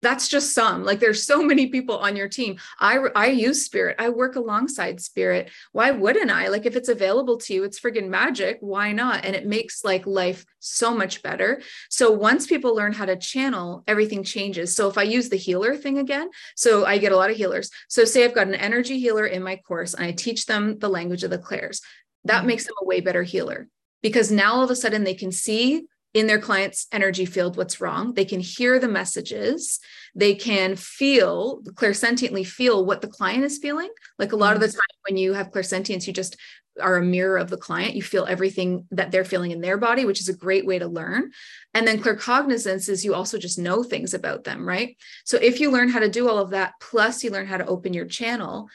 That's 0.00 0.28
just 0.28 0.54
some 0.54 0.84
like 0.84 1.00
there's 1.00 1.24
so 1.24 1.42
many 1.42 1.66
people 1.68 1.98
on 1.98 2.16
your 2.16 2.28
team. 2.28 2.58
I 2.78 2.98
i 3.14 3.26
use 3.26 3.64
spirit. 3.64 3.96
I 3.98 4.08
work 4.10 4.36
alongside 4.36 5.00
spirit. 5.00 5.50
Why 5.72 5.90
wouldn't 5.90 6.30
i? 6.30 6.48
Like 6.48 6.66
if 6.66 6.76
it's 6.76 6.88
available 6.88 7.36
to 7.38 7.54
you 7.54 7.64
it's 7.64 7.80
friggin 7.80 8.08
magic. 8.08 8.58
Why 8.60 8.92
not? 8.92 9.24
And 9.24 9.34
it 9.34 9.46
makes 9.46 9.84
like 9.84 10.06
life 10.06 10.44
so 10.60 10.94
much 10.94 11.22
better. 11.22 11.60
So 11.90 12.10
once 12.10 12.46
people 12.46 12.74
learn 12.74 12.92
how 12.92 13.06
to 13.06 13.16
channel 13.16 13.82
everything 13.86 14.22
changes. 14.22 14.74
So 14.74 14.88
if 14.88 14.98
i 14.98 15.02
use 15.02 15.28
the 15.28 15.36
healer 15.36 15.76
thing 15.76 15.98
again 15.98 16.30
so 16.54 16.84
i 16.84 16.98
get 16.98 17.12
a 17.12 17.16
lot 17.16 17.30
of 17.30 17.36
healers. 17.36 17.70
So 17.88 18.04
say 18.04 18.24
i've 18.24 18.34
got 18.34 18.48
an 18.48 18.54
energy 18.54 18.98
healer 18.98 19.26
in 19.26 19.42
my 19.42 19.56
course 19.56 19.94
and 19.94 20.04
i 20.04 20.12
teach 20.12 20.46
them 20.46 20.78
the 20.78 20.88
language 20.88 21.24
of 21.24 21.30
the 21.30 21.38
clairs. 21.38 21.80
That 22.24 22.38
mm-hmm. 22.38 22.46
makes 22.48 22.64
them 22.66 22.74
a 22.80 22.84
way 22.84 23.00
better 23.00 23.22
healer 23.22 23.68
because 24.02 24.30
now 24.30 24.54
all 24.54 24.62
of 24.62 24.70
a 24.70 24.76
sudden 24.76 25.04
they 25.04 25.14
can 25.14 25.32
see 25.32 25.86
in 26.14 26.26
their 26.26 26.40
client's 26.40 26.86
energy 26.92 27.26
field 27.26 27.56
what's 27.56 27.80
wrong. 27.80 28.14
They 28.14 28.24
can 28.24 28.40
hear 28.40 28.78
the 28.78 28.88
messages. 28.88 29.78
They 30.14 30.34
can 30.34 30.74
feel, 30.76 31.62
clairsentiently 31.74 32.46
feel 32.46 32.84
what 32.84 33.02
the 33.02 33.08
client 33.08 33.44
is 33.44 33.58
feeling. 33.58 33.90
Like 34.18 34.32
a 34.32 34.36
lot 34.36 34.54
mm-hmm. 34.54 34.54
of 34.56 34.60
the 34.60 34.66
mm-hmm. 34.68 34.76
time 34.76 35.00
when 35.08 35.16
you 35.16 35.34
have 35.34 35.50
clairsentience, 35.50 36.06
you 36.06 36.12
just 36.12 36.36
are 36.80 36.96
a 36.96 37.04
mirror 37.04 37.36
of 37.36 37.50
the 37.50 37.56
client. 37.56 37.94
You 37.94 38.02
feel 38.02 38.24
everything 38.26 38.86
that 38.92 39.10
they're 39.10 39.24
feeling 39.24 39.50
in 39.50 39.60
their 39.60 39.76
body, 39.76 40.04
which 40.04 40.20
is 40.20 40.28
a 40.28 40.36
great 40.36 40.64
way 40.64 40.78
to 40.78 40.86
learn. 40.86 41.32
And 41.74 41.86
then 41.86 42.00
claircognizance 42.00 42.88
is 42.88 43.04
you 43.04 43.14
also 43.14 43.38
just 43.38 43.58
know 43.58 43.82
things 43.82 44.14
about 44.14 44.44
them, 44.44 44.66
right? 44.66 44.96
So 45.24 45.38
if 45.38 45.60
you 45.60 45.70
learn 45.70 45.88
how 45.88 45.98
to 45.98 46.08
do 46.08 46.28
all 46.28 46.38
of 46.38 46.50
that, 46.50 46.74
plus 46.80 47.24
you 47.24 47.30
learn 47.30 47.46
how 47.46 47.56
to 47.56 47.66
open 47.66 47.92
your 47.92 48.06
channel, 48.06 48.68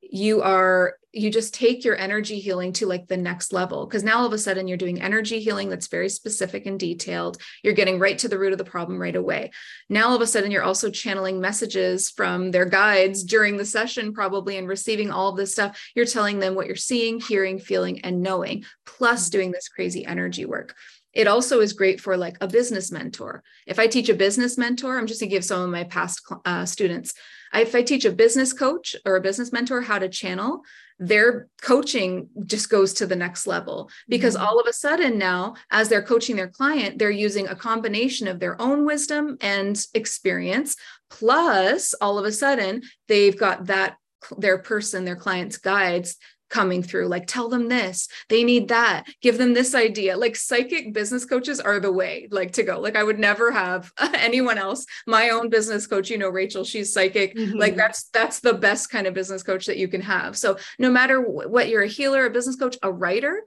you 0.00 0.42
are 0.42 0.94
you 1.12 1.30
just 1.30 1.52
take 1.52 1.84
your 1.84 1.96
energy 1.96 2.40
healing 2.40 2.72
to 2.72 2.86
like 2.86 3.06
the 3.06 3.16
next 3.16 3.52
level. 3.52 3.86
Because 3.86 4.02
now 4.02 4.18
all 4.18 4.26
of 4.26 4.32
a 4.32 4.38
sudden 4.38 4.66
you're 4.66 4.78
doing 4.78 5.00
energy 5.00 5.40
healing 5.40 5.68
that's 5.68 5.88
very 5.88 6.08
specific 6.08 6.64
and 6.66 6.80
detailed. 6.80 7.36
You're 7.62 7.74
getting 7.74 7.98
right 7.98 8.18
to 8.18 8.28
the 8.28 8.38
root 8.38 8.52
of 8.52 8.58
the 8.58 8.64
problem 8.64 9.00
right 9.00 9.14
away. 9.14 9.50
Now 9.88 10.08
all 10.08 10.16
of 10.16 10.22
a 10.22 10.26
sudden 10.26 10.50
you're 10.50 10.62
also 10.62 10.90
channeling 10.90 11.40
messages 11.40 12.10
from 12.10 12.50
their 12.50 12.64
guides 12.64 13.24
during 13.24 13.56
the 13.56 13.64
session 13.64 14.14
probably 14.14 14.56
and 14.56 14.66
receiving 14.66 15.10
all 15.10 15.30
of 15.30 15.36
this 15.36 15.52
stuff. 15.52 15.78
You're 15.94 16.06
telling 16.06 16.38
them 16.38 16.54
what 16.54 16.66
you're 16.66 16.76
seeing 16.76 17.20
hearing 17.20 17.58
feeling 17.58 18.00
and 18.00 18.22
knowing 18.22 18.64
plus 18.86 19.24
mm-hmm. 19.24 19.32
doing 19.32 19.50
this 19.52 19.68
crazy 19.68 20.06
energy 20.06 20.46
work. 20.46 20.74
It 21.12 21.26
also 21.26 21.60
is 21.60 21.74
great 21.74 22.00
for 22.00 22.16
like 22.16 22.38
a 22.40 22.48
business 22.48 22.90
mentor. 22.90 23.42
If 23.66 23.78
i 23.78 23.86
teach 23.86 24.08
a 24.08 24.14
business 24.14 24.56
mentor 24.56 24.98
i'm 24.98 25.06
just 25.06 25.20
going 25.20 25.28
to 25.28 25.36
give 25.36 25.44
some 25.44 25.60
of 25.60 25.68
my 25.68 25.84
past 25.84 26.22
uh, 26.46 26.64
students 26.64 27.12
if 27.54 27.74
I 27.74 27.82
teach 27.82 28.04
a 28.04 28.12
business 28.12 28.52
coach 28.52 28.96
or 29.04 29.16
a 29.16 29.20
business 29.20 29.52
mentor 29.52 29.82
how 29.82 29.98
to 29.98 30.08
channel, 30.08 30.62
their 31.02 31.48
coaching 31.60 32.28
just 32.46 32.70
goes 32.70 32.92
to 32.94 33.06
the 33.06 33.16
next 33.16 33.48
level 33.48 33.90
because 34.08 34.36
mm-hmm. 34.36 34.46
all 34.46 34.60
of 34.60 34.68
a 34.68 34.72
sudden 34.72 35.18
now 35.18 35.54
as 35.72 35.88
they're 35.88 36.00
coaching 36.02 36.36
their 36.36 36.48
client 36.48 36.96
they're 36.96 37.10
using 37.10 37.48
a 37.48 37.56
combination 37.56 38.28
of 38.28 38.38
their 38.38 38.60
own 38.62 38.84
wisdom 38.84 39.36
and 39.40 39.84
experience 39.94 40.76
plus 41.10 41.92
all 42.00 42.18
of 42.18 42.24
a 42.24 42.30
sudden 42.30 42.82
they've 43.08 43.36
got 43.36 43.66
that 43.66 43.96
their 44.38 44.58
person 44.58 45.04
their 45.04 45.16
client's 45.16 45.56
guides 45.56 46.16
coming 46.52 46.82
through 46.82 47.08
like 47.08 47.26
tell 47.26 47.48
them 47.48 47.68
this 47.68 48.08
they 48.28 48.44
need 48.44 48.68
that 48.68 49.06
give 49.22 49.38
them 49.38 49.54
this 49.54 49.74
idea. 49.74 50.16
Like 50.16 50.36
psychic 50.36 50.92
business 50.92 51.24
coaches 51.24 51.58
are 51.58 51.80
the 51.80 51.90
way 51.90 52.28
like 52.30 52.52
to 52.52 52.62
go. 52.62 52.78
Like 52.78 52.94
i 52.94 53.02
would 53.02 53.18
never 53.18 53.50
have 53.50 53.90
anyone 54.14 54.58
else 54.58 54.84
my 55.06 55.30
own 55.30 55.48
business 55.48 55.86
coach 55.86 56.10
you 56.10 56.18
know 56.18 56.28
rachel 56.28 56.62
she's 56.62 56.92
psychic. 56.92 57.34
Mm-hmm. 57.34 57.58
like 57.58 57.74
that's 57.74 58.04
that's 58.10 58.40
the 58.40 58.52
best 58.52 58.90
kind 58.90 59.06
of 59.06 59.14
business 59.14 59.42
coach 59.42 59.66
that 59.66 59.78
you 59.78 59.88
can 59.88 60.02
have. 60.02 60.36
So 60.36 60.58
no 60.78 60.90
matter 60.90 61.20
what 61.20 61.68
you're 61.68 61.82
a 61.82 61.88
healer 61.88 62.26
a 62.26 62.30
business 62.30 62.56
coach 62.56 62.76
a 62.82 62.92
writer 62.92 63.42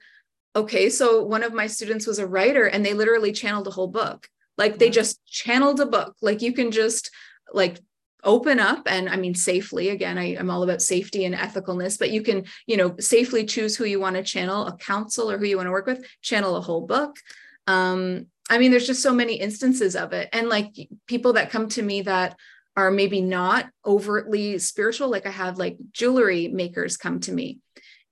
okay 0.56 0.90
so 0.90 1.24
one 1.24 1.44
of 1.44 1.54
my 1.54 1.68
students 1.68 2.08
was 2.08 2.18
a 2.18 2.28
writer 2.28 2.66
and 2.66 2.84
they 2.84 2.94
literally 2.94 3.32
channeled 3.32 3.68
a 3.68 3.72
whole 3.72 3.88
book. 3.88 4.28
Like 4.58 4.80
they 4.80 4.90
just 4.90 5.24
channeled 5.26 5.80
a 5.80 5.86
book. 5.86 6.16
Like 6.22 6.42
you 6.42 6.54
can 6.54 6.72
just 6.72 7.12
like 7.54 7.80
open 8.26 8.60
up 8.60 8.84
and 8.88 9.08
i 9.08 9.16
mean 9.16 9.34
safely 9.34 9.90
again 9.90 10.18
I, 10.18 10.34
am 10.34 10.50
all 10.50 10.64
about 10.64 10.82
safety 10.82 11.26
and 11.26 11.36
ethicalness 11.36 11.98
but 11.98 12.12
you 12.12 12.22
can 12.22 12.46
you 12.68 12.76
know 12.76 12.96
safely 13.00 13.46
choose 13.46 13.76
who 13.76 13.86
you 13.86 14.00
want 14.00 14.16
to 14.16 14.24
channel 14.24 14.68
a 14.68 14.76
council 14.78 15.32
or 15.32 15.38
who 15.38 15.46
you 15.46 15.56
want 15.56 15.68
to 15.68 15.72
work 15.72 15.86
with 15.86 16.06
channel 16.22 16.56
a 16.56 16.62
whole 16.62 16.86
book. 16.86 17.18
Um 17.68 18.28
i 18.50 18.58
mean 18.58 18.72
there's 18.72 18.88
just 18.88 19.04
so 19.04 19.14
many 19.14 19.36
instances 19.36 19.96
of 19.96 20.12
it. 20.14 20.30
And 20.34 20.50
like 20.50 20.76
people 21.08 21.34
that 21.34 21.52
come 21.52 21.70
to 21.70 21.82
me 21.82 22.02
that 22.02 22.36
are 22.76 22.92
maybe 22.92 23.22
not 23.22 23.70
overtly 23.86 24.58
spiritual 24.58 25.10
like 25.10 25.26
i 25.26 25.32
have 25.32 25.58
like 25.58 25.78
jewelry 25.92 26.50
makers 26.50 26.98
come 26.98 27.20
to 27.22 27.32
me 27.32 27.60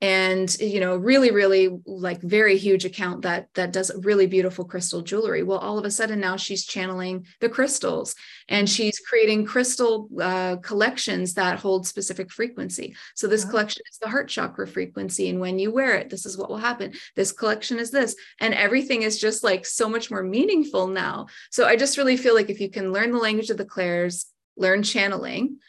and 0.04 0.60
you 0.60 0.82
know 0.82 0.98
really 0.98 1.32
really 1.32 1.70
like 1.86 2.22
very 2.22 2.58
huge 2.58 2.84
account 2.84 3.22
that 3.22 3.48
that 3.54 3.72
does 3.72 3.90
really 4.04 4.28
beautiful 4.28 4.66
crystal 4.66 5.02
jewelry. 5.02 5.44
Well 5.44 5.60
all 5.60 5.80
of 5.80 5.86
a 5.86 5.92
sudden 5.92 6.20
now 6.20 6.36
she's 6.36 6.66
channeling 6.66 7.26
the 7.40 7.48
crystals 7.48 8.14
and 8.50 8.70
she's 8.70 9.00
creating 9.00 9.46
crystal 9.46 10.10
uh, 10.22 10.58
collections 10.58 11.36
that 11.36 11.58
hold 11.58 11.88
specific 11.88 12.30
frequency. 12.32 12.96
So 13.16 13.28
this 13.28 13.46
collection 13.46 13.84
is 13.90 13.98
the 13.98 14.10
heart 14.10 14.28
chakra 14.28 14.68
frequency 14.68 15.30
and 15.30 15.40
when 15.40 15.58
you 15.58 15.72
wear 15.72 15.96
it 15.96 16.10
this 16.10 16.26
is 16.26 16.38
what 16.38 16.50
will 16.50 16.58
happen. 16.58 16.92
This 17.16 17.32
collection 17.32 17.80
is 17.80 17.90
this 17.90 18.14
and 18.42 18.54
everything 18.54 19.04
is 19.04 19.22
just 19.22 19.42
like 19.42 19.66
so 19.66 19.88
much 19.88 20.12
more 20.12 20.24
meaningful 20.24 20.88
now. 20.88 21.28
So 21.50 21.66
i 21.66 21.78
just 21.78 21.98
really 21.98 22.18
feel 22.18 22.36
like 22.36 22.50
if 22.50 22.60
you 22.60 22.70
can 22.70 22.92
learn 22.92 23.14
the 23.14 23.20
language 23.20 23.50
of 23.50 23.58
the 23.58 23.64
clairs 23.64 24.26
learn 24.58 24.84
channeling 24.84 25.60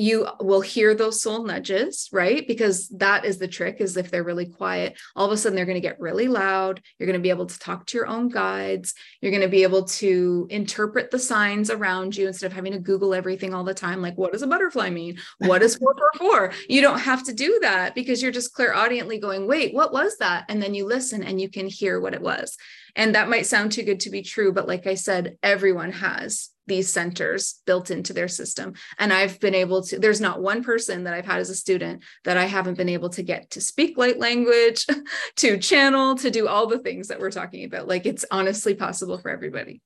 you 0.00 0.26
will 0.40 0.62
hear 0.62 0.94
those 0.94 1.20
soul 1.20 1.44
nudges 1.44 2.08
right? 2.10 2.48
Because 2.48 2.88
that 2.88 3.26
is 3.26 3.36
the 3.36 3.46
trick 3.46 3.80
is 3.80 3.96
if 3.98 4.10
they're 4.10 4.24
really 4.24 4.46
quiet 4.46 4.98
all 5.14 5.26
of 5.26 5.32
a 5.32 5.36
sudden 5.36 5.54
they're 5.54 5.66
going 5.66 5.74
to 5.74 5.80
get 5.80 6.00
really 6.00 6.26
loud. 6.26 6.80
You're 6.98 7.06
going 7.06 7.18
to 7.18 7.22
be 7.22 7.30
able 7.30 7.46
to 7.46 7.58
talk 7.58 7.86
to 7.86 7.98
your 7.98 8.06
own 8.06 8.28
guides. 8.28 8.94
You're 9.20 9.30
going 9.30 9.42
to 9.42 9.48
be 9.48 9.62
able 9.62 9.84
to 9.84 10.46
interpret 10.50 11.10
the 11.10 11.18
signs 11.18 11.70
around 11.70 12.16
you 12.16 12.26
instead 12.26 12.46
of 12.46 12.52
having 12.54 12.72
to 12.72 12.78
google 12.78 13.12
everything 13.12 13.52
all 13.52 13.64
the 13.64 13.74
time 13.74 14.00
like 14.00 14.16
what 14.16 14.32
does 14.32 14.42
a 14.42 14.46
butterfly 14.46 14.88
mean? 14.88 15.18
What 15.38 15.62
is 15.62 15.76
444 15.76 16.52
you 16.68 16.80
don't 16.80 17.00
have 17.00 17.24
to 17.24 17.34
do 17.34 17.58
that 17.60 17.94
because 17.94 18.22
you're 18.22 18.32
just 18.32 18.54
clairaudiently 18.54 19.20
going 19.20 19.46
wait 19.46 19.74
what 19.74 19.92
was 19.92 20.16
that? 20.18 20.46
And 20.48 20.62
then 20.62 20.74
you 20.74 20.86
listen 20.86 21.22
and 21.22 21.38
you 21.38 21.50
can 21.50 21.66
hear 21.66 22.00
what 22.00 22.14
it 22.14 22.22
was 22.22 22.56
and 22.96 23.14
that 23.14 23.28
might 23.28 23.46
sound 23.46 23.72
too 23.72 23.82
good 23.82 24.00
to 24.00 24.10
be 24.10 24.22
true 24.22 24.52
but 24.52 24.68
like 24.68 24.86
i 24.86 24.94
said 24.94 25.36
everyone 25.42 25.92
has 25.92 26.50
these 26.70 26.90
centers 26.90 27.60
built 27.66 27.90
into 27.90 28.12
their 28.12 28.28
system. 28.28 28.74
And 28.98 29.12
I've 29.12 29.40
been 29.40 29.56
able 29.56 29.82
to, 29.82 29.98
there's 29.98 30.20
not 30.20 30.40
one 30.40 30.62
person 30.62 31.02
that 31.02 31.12
I've 31.12 31.26
had 31.26 31.40
as 31.40 31.50
a 31.50 31.54
student 31.54 32.04
that 32.24 32.36
I 32.36 32.44
haven't 32.44 32.78
been 32.78 32.88
able 32.88 33.08
to 33.10 33.24
get 33.24 33.50
to 33.50 33.60
speak 33.60 33.98
light 33.98 34.20
language, 34.20 34.86
to 35.36 35.58
channel, 35.58 36.14
to 36.14 36.30
do 36.30 36.46
all 36.46 36.68
the 36.68 36.78
things 36.78 37.08
that 37.08 37.18
we're 37.18 37.32
talking 37.32 37.64
about. 37.64 37.88
Like 37.88 38.06
it's 38.06 38.24
honestly 38.30 38.74
possible 38.74 39.18
for 39.18 39.30
everybody. 39.30 39.82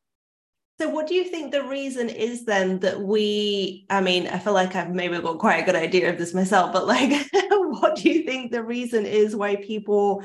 So, 0.79 0.91
what 0.91 1.07
do 1.07 1.15
you 1.15 1.25
think 1.25 1.53
the 1.53 1.63
reason 1.63 2.09
is 2.09 2.45
then 2.45 2.81
that 2.81 3.01
we? 3.01 3.87
I 3.89 4.01
mean, 4.01 4.27
I 4.27 4.41
feel 4.41 4.55
like 4.55 4.75
I've 4.75 4.91
maybe 4.91 5.21
got 5.21 5.39
quite 5.39 5.63
a 5.63 5.65
good 5.65 5.77
idea 5.77 6.11
of 6.11 6.19
this 6.19 6.35
myself, 6.35 6.73
but 6.73 6.89
like, 6.89 7.13
what 7.51 7.95
do 7.95 8.11
you 8.11 8.25
think 8.25 8.51
the 8.51 8.63
reason 8.63 9.07
is 9.07 9.37
why 9.37 9.55
people 9.55 10.25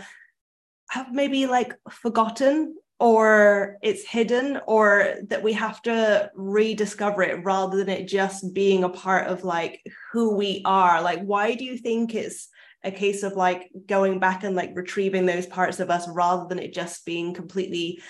have 0.89 1.13
maybe 1.13 1.45
like 1.45 1.73
forgotten 1.89 2.75
or 2.99 3.77
it's 3.81 4.05
hidden 4.05 4.59
or 4.67 5.15
that 5.27 5.41
we 5.41 5.53
have 5.53 5.81
to 5.83 6.29
rediscover 6.35 7.23
it 7.23 7.43
rather 7.45 7.77
than 7.77 7.89
it 7.89 8.07
just 8.07 8.53
being 8.53 8.83
a 8.83 8.89
part 8.89 9.27
of 9.27 9.43
like 9.43 9.81
who 10.11 10.35
we 10.35 10.61
are. 10.65 11.01
Like 11.01 11.21
why 11.21 11.55
do 11.55 11.63
you 11.63 11.77
think 11.77 12.13
it's 12.13 12.49
a 12.83 12.91
case 12.91 13.23
of 13.23 13.33
like 13.33 13.69
going 13.85 14.19
back 14.19 14.43
and 14.43 14.55
like 14.55 14.71
retrieving 14.73 15.25
those 15.25 15.45
parts 15.45 15.79
of 15.79 15.89
us 15.89 16.07
rather 16.09 16.47
than 16.47 16.59
it 16.59 16.73
just 16.73 17.05
being 17.05 17.33
completely 17.33 18.01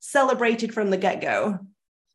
celebrated 0.00 0.74
from 0.74 0.90
the 0.90 0.96
get-go 0.96 1.58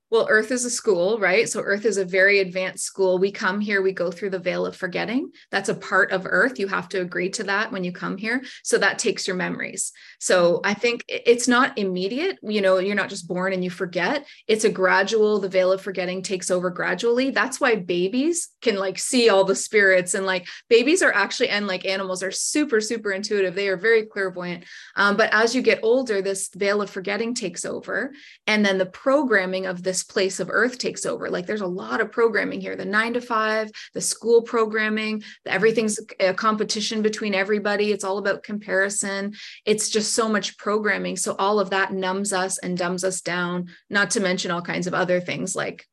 well, 0.10 0.28
Earth 0.30 0.52
is 0.52 0.64
a 0.64 0.70
school, 0.70 1.20
right? 1.20 1.50
So 1.50 1.60
Earth 1.60 1.86
is 1.86 1.98
a 1.98 2.06
very 2.06 2.40
advanced 2.40 2.86
school. 2.86 3.18
We 3.18 3.32
come 3.32 3.60
here, 3.60 3.82
we 3.82 3.92
go 3.92 4.10
through 4.10 4.30
the 4.30 4.40
veil 4.40 4.66
of 4.66 4.76
forgetting. 4.76 5.32
That's 5.52 5.68
a 5.68 5.76
part 5.76 6.12
of 6.12 6.26
Earth. 6.26 6.60
You 6.60 6.68
have 6.68 6.88
to 6.90 7.02
agree 7.02 7.30
to 7.32 7.44
that 7.44 7.72
when 7.74 7.84
you 7.84 7.92
come 7.92 8.16
here. 8.16 8.42
So 8.64 8.78
that 8.78 9.00
takes 9.00 9.28
your 9.28 9.36
memories. 9.36 9.92
So 10.20 10.62
I 10.64 10.76
think 10.76 11.04
it's 11.10 11.48
not 11.48 11.78
immediate. 11.78 12.38
You 12.42 12.62
know, 12.62 12.78
you're 12.78 12.96
not 12.96 13.10
just 13.10 13.28
born 13.28 13.52
and 13.52 13.64
you 13.64 13.70
forget. 13.70 14.26
It's 14.48 14.64
a 14.64 14.70
gradual, 14.70 15.40
the 15.40 15.50
veil 15.50 15.74
of 15.74 15.82
forgetting 15.82 16.22
takes 16.22 16.50
over 16.50 16.70
gradually. 16.70 17.32
That's 17.32 17.60
why 17.60 17.76
babies 17.76 18.50
can 18.62 18.78
like 18.78 19.00
see 19.00 19.28
all 19.28 19.44
the 19.44 19.56
spirits 19.56 20.14
and 20.14 20.26
like 20.26 20.48
babies 20.70 21.04
are 21.04 21.14
actually, 21.14 21.50
and 21.50 21.68
like 21.68 21.86
animals 21.86 22.24
are 22.24 22.32
super, 22.32 22.80
super 22.80 23.12
intuitive. 23.12 23.56
They 23.56 23.68
are 23.68 23.78
very 23.78 24.06
clairvoyant. 24.06 24.64
Um, 24.96 25.18
but 25.18 25.34
as 25.34 25.54
you 25.54 25.62
get 25.62 25.80
older, 25.84 26.22
this 26.22 26.50
veil 26.56 26.82
of 26.82 26.90
forgetting 26.90 27.34
takes 27.34 27.66
over. 27.66 28.14
And 28.46 28.66
then 28.66 28.78
the 28.78 28.86
programming 28.86 29.66
of 29.66 29.84
this 29.84 29.97
this 29.98 30.04
place 30.04 30.40
of 30.40 30.50
earth 30.52 30.78
takes 30.78 31.08
over 31.08 31.28
like 31.28 31.48
there's 31.48 31.62
a 31.62 31.66
lot 31.66 32.00
of 32.02 32.12
programming 32.12 32.62
here 32.62 32.76
the 32.76 32.86
9 32.86 33.14
to 33.14 33.22
5 33.22 33.72
the 33.96 34.02
school 34.02 34.44
programming 34.44 35.24
everything's 35.48 36.00
a 36.20 36.36
competition 36.36 37.02
between 37.02 37.34
everybody 37.34 37.92
it's 37.92 38.04
all 38.04 38.20
about 38.20 38.44
comparison 38.44 39.34
it's 39.66 39.90
just 39.90 40.14
so 40.14 40.30
much 40.30 40.56
programming 40.60 41.18
so 41.18 41.36
all 41.40 41.60
of 41.60 41.72
that 41.72 41.94
numbs 41.94 42.32
us 42.32 42.60
and 42.60 42.78
dumbs 42.78 43.04
us 43.04 43.22
down 43.22 43.70
not 43.90 44.12
to 44.12 44.20
mention 44.20 44.52
all 44.52 44.62
kinds 44.62 44.86
of 44.86 44.94
other 44.94 45.20
things 45.20 45.56
like 45.56 45.88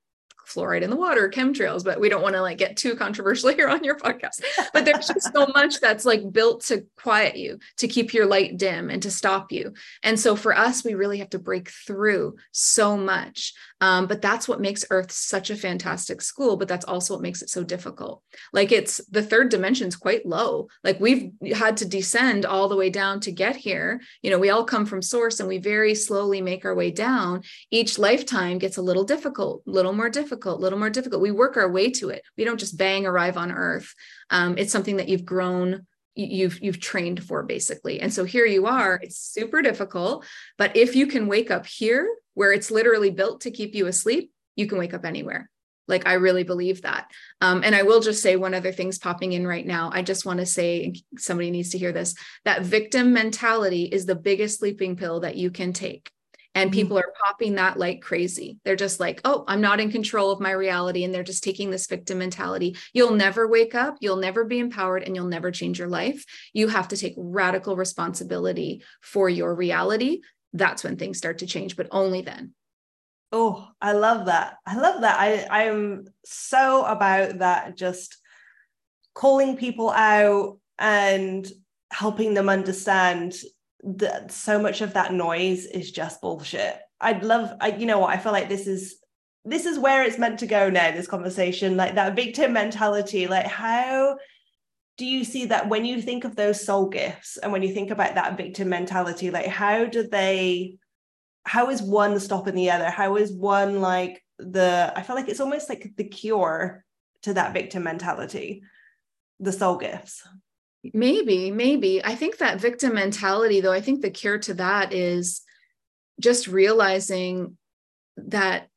fluoride 0.46 0.82
in 0.82 0.90
the 0.90 0.96
water, 0.96 1.28
chemtrails, 1.28 1.84
but 1.84 2.00
we 2.00 2.08
don't 2.08 2.22
want 2.22 2.34
to 2.34 2.42
like 2.42 2.58
get 2.58 2.76
too 2.76 2.94
controversial 2.94 3.50
here 3.54 3.68
on 3.68 3.84
your 3.84 3.96
podcast. 3.96 4.42
But 4.72 4.84
there's 4.84 5.08
just 5.08 5.32
so 5.32 5.46
much 5.54 5.80
that's 5.80 6.04
like 6.04 6.32
built 6.32 6.64
to 6.66 6.86
quiet 6.96 7.36
you, 7.36 7.58
to 7.78 7.88
keep 7.88 8.14
your 8.14 8.26
light 8.26 8.56
dim 8.56 8.90
and 8.90 9.02
to 9.02 9.10
stop 9.10 9.52
you. 9.52 9.74
And 10.02 10.18
so 10.18 10.36
for 10.36 10.56
us, 10.56 10.84
we 10.84 10.94
really 10.94 11.18
have 11.18 11.30
to 11.30 11.38
break 11.38 11.70
through 11.70 12.36
so 12.52 12.96
much. 12.96 13.54
Um, 13.80 14.06
but 14.06 14.22
that's 14.22 14.48
what 14.48 14.60
makes 14.60 14.84
Earth 14.90 15.10
such 15.10 15.50
a 15.50 15.56
fantastic 15.56 16.22
school. 16.22 16.56
But 16.56 16.68
that's 16.68 16.84
also 16.84 17.14
what 17.14 17.22
makes 17.22 17.42
it 17.42 17.50
so 17.50 17.64
difficult. 17.64 18.22
Like 18.52 18.72
it's 18.72 18.98
the 19.10 19.22
third 19.22 19.48
dimension 19.50 19.88
is 19.88 19.96
quite 19.96 20.24
low. 20.24 20.68
Like 20.82 21.00
we've 21.00 21.32
had 21.54 21.76
to 21.78 21.84
descend 21.84 22.46
all 22.46 22.68
the 22.68 22.76
way 22.76 22.90
down 22.90 23.20
to 23.20 23.32
get 23.32 23.56
here. 23.56 24.00
You 24.22 24.30
know, 24.30 24.38
we 24.38 24.50
all 24.50 24.64
come 24.64 24.86
from 24.86 25.02
source 25.02 25.40
and 25.40 25.48
we 25.48 25.58
very 25.58 25.94
slowly 25.94 26.40
make 26.40 26.64
our 26.64 26.74
way 26.74 26.90
down. 26.90 27.42
Each 27.70 27.98
lifetime 27.98 28.58
gets 28.58 28.76
a 28.76 28.82
little 28.82 29.04
difficult, 29.04 29.62
little 29.66 29.92
more 29.92 30.10
difficult, 30.10 30.60
little 30.60 30.78
more 30.78 30.90
difficult. 30.90 31.22
We 31.22 31.30
work 31.30 31.56
our 31.56 31.70
way 31.70 31.90
to 31.90 32.10
it. 32.10 32.22
We 32.36 32.44
don't 32.44 32.60
just 32.60 32.78
bang 32.78 33.06
arrive 33.06 33.36
on 33.36 33.52
Earth. 33.52 33.94
Um, 34.30 34.56
it's 34.56 34.72
something 34.72 34.96
that 34.96 35.08
you've 35.08 35.24
grown 35.24 35.86
you've 36.14 36.60
you've 36.62 36.80
trained 36.80 37.22
for 37.22 37.42
basically. 37.42 38.00
And 38.00 38.12
so 38.12 38.24
here 38.24 38.46
you 38.46 38.66
are. 38.66 39.00
It's 39.02 39.18
super 39.18 39.62
difficult 39.62 40.24
but 40.58 40.76
if 40.76 40.96
you 40.96 41.06
can 41.06 41.26
wake 41.26 41.50
up 41.50 41.66
here 41.66 42.08
where 42.34 42.52
it's 42.52 42.70
literally 42.70 43.10
built 43.10 43.42
to 43.42 43.50
keep 43.50 43.74
you 43.74 43.86
asleep 43.86 44.30
you 44.56 44.66
can 44.66 44.78
wake 44.78 44.94
up 44.94 45.04
anywhere. 45.04 45.50
Like 45.86 46.06
i 46.06 46.14
really 46.14 46.44
believe 46.44 46.82
that. 46.82 47.10
Um, 47.40 47.62
and 47.64 47.74
i 47.74 47.82
will 47.82 48.00
just 48.00 48.22
say 48.22 48.36
one 48.36 48.54
other 48.54 48.72
thing's 48.72 48.98
popping 48.98 49.32
in 49.32 49.46
right 49.46 49.66
now. 49.66 49.90
I 49.92 50.02
just 50.02 50.24
want 50.24 50.40
to 50.40 50.46
say 50.46 50.94
somebody 51.18 51.50
needs 51.50 51.70
to 51.70 51.78
hear 51.78 51.92
this 51.92 52.14
that 52.44 52.62
victim 52.62 53.12
mentality 53.12 53.84
is 53.84 54.06
the 54.06 54.14
biggest 54.14 54.60
sleeping 54.60 54.96
pill 54.96 55.20
that 55.20 55.36
you 55.36 55.50
can 55.50 55.72
take 55.72 56.10
and 56.54 56.70
mm-hmm. 56.70 56.78
people 56.78 56.98
are 56.98 57.12
popping 57.24 57.56
that 57.56 57.78
like 57.78 58.00
crazy. 58.00 58.58
They're 58.64 58.76
just 58.76 59.00
like, 59.00 59.20
oh, 59.24 59.44
I'm 59.48 59.60
not 59.60 59.80
in 59.80 59.90
control 59.90 60.30
of 60.30 60.40
my 60.40 60.52
reality. 60.52 61.04
And 61.04 61.12
they're 61.12 61.22
just 61.22 61.44
taking 61.44 61.70
this 61.70 61.86
victim 61.86 62.18
mentality. 62.18 62.76
You'll 62.92 63.14
never 63.14 63.48
wake 63.48 63.74
up, 63.74 63.96
you'll 64.00 64.16
never 64.16 64.44
be 64.44 64.58
empowered, 64.58 65.02
and 65.02 65.14
you'll 65.14 65.26
never 65.26 65.50
change 65.50 65.78
your 65.78 65.88
life. 65.88 66.24
You 66.52 66.68
have 66.68 66.88
to 66.88 66.96
take 66.96 67.14
radical 67.16 67.76
responsibility 67.76 68.82
for 69.00 69.28
your 69.28 69.54
reality. 69.54 70.20
That's 70.52 70.84
when 70.84 70.96
things 70.96 71.18
start 71.18 71.38
to 71.38 71.46
change, 71.46 71.76
but 71.76 71.88
only 71.90 72.22
then. 72.22 72.54
Oh, 73.32 73.68
I 73.80 73.92
love 73.92 74.26
that. 74.26 74.58
I 74.64 74.76
love 74.78 75.00
that. 75.00 75.18
I, 75.18 75.64
I'm 75.64 76.06
so 76.24 76.84
about 76.84 77.40
that, 77.40 77.76
just 77.76 78.16
calling 79.12 79.56
people 79.56 79.90
out 79.90 80.58
and 80.78 81.50
helping 81.90 82.34
them 82.34 82.48
understand 82.48 83.34
that 83.84 84.32
so 84.32 84.58
much 84.60 84.80
of 84.80 84.94
that 84.94 85.12
noise 85.12 85.66
is 85.66 85.90
just 85.90 86.20
bullshit. 86.20 86.78
I'd 87.00 87.22
love, 87.22 87.52
I, 87.60 87.68
you 87.68 87.86
know 87.86 87.98
what? 87.98 88.10
I 88.10 88.18
feel 88.18 88.32
like 88.32 88.48
this 88.48 88.66
is 88.66 88.96
this 89.44 89.66
is 89.66 89.78
where 89.78 90.02
it's 90.02 90.18
meant 90.18 90.38
to 90.38 90.46
go 90.46 90.70
now. 90.70 90.90
This 90.90 91.06
conversation, 91.06 91.76
like 91.76 91.96
that 91.96 92.16
victim 92.16 92.54
mentality, 92.54 93.26
like 93.26 93.46
how 93.46 94.16
do 94.96 95.04
you 95.04 95.24
see 95.24 95.46
that 95.46 95.68
when 95.68 95.84
you 95.84 96.00
think 96.00 96.24
of 96.24 96.36
those 96.36 96.64
soul 96.64 96.88
gifts 96.88 97.36
and 97.36 97.52
when 97.52 97.62
you 97.62 97.74
think 97.74 97.90
about 97.90 98.14
that 98.14 98.36
victim 98.36 98.68
mentality, 98.68 99.30
like 99.30 99.46
how 99.46 99.84
do 99.84 100.06
they? 100.06 100.78
How 101.46 101.68
is 101.68 101.82
one 101.82 102.18
stopping 102.20 102.54
the 102.54 102.70
other? 102.70 102.88
How 102.88 103.16
is 103.16 103.32
one 103.32 103.82
like 103.82 104.24
the? 104.38 104.92
I 104.96 105.02
feel 105.02 105.16
like 105.16 105.28
it's 105.28 105.40
almost 105.40 105.68
like 105.68 105.92
the 105.96 106.04
cure 106.04 106.82
to 107.22 107.34
that 107.34 107.52
victim 107.52 107.82
mentality, 107.82 108.62
the 109.40 109.52
soul 109.52 109.76
gifts. 109.76 110.26
Maybe, 110.92 111.50
maybe. 111.50 112.04
I 112.04 112.14
think 112.14 112.38
that 112.38 112.60
victim 112.60 112.94
mentality, 112.94 113.60
though, 113.60 113.72
I 113.72 113.80
think 113.80 114.02
the 114.02 114.10
cure 114.10 114.38
to 114.40 114.54
that 114.54 114.92
is 114.92 115.42
just 116.20 116.46
realizing 116.46 117.56
that 118.16 118.68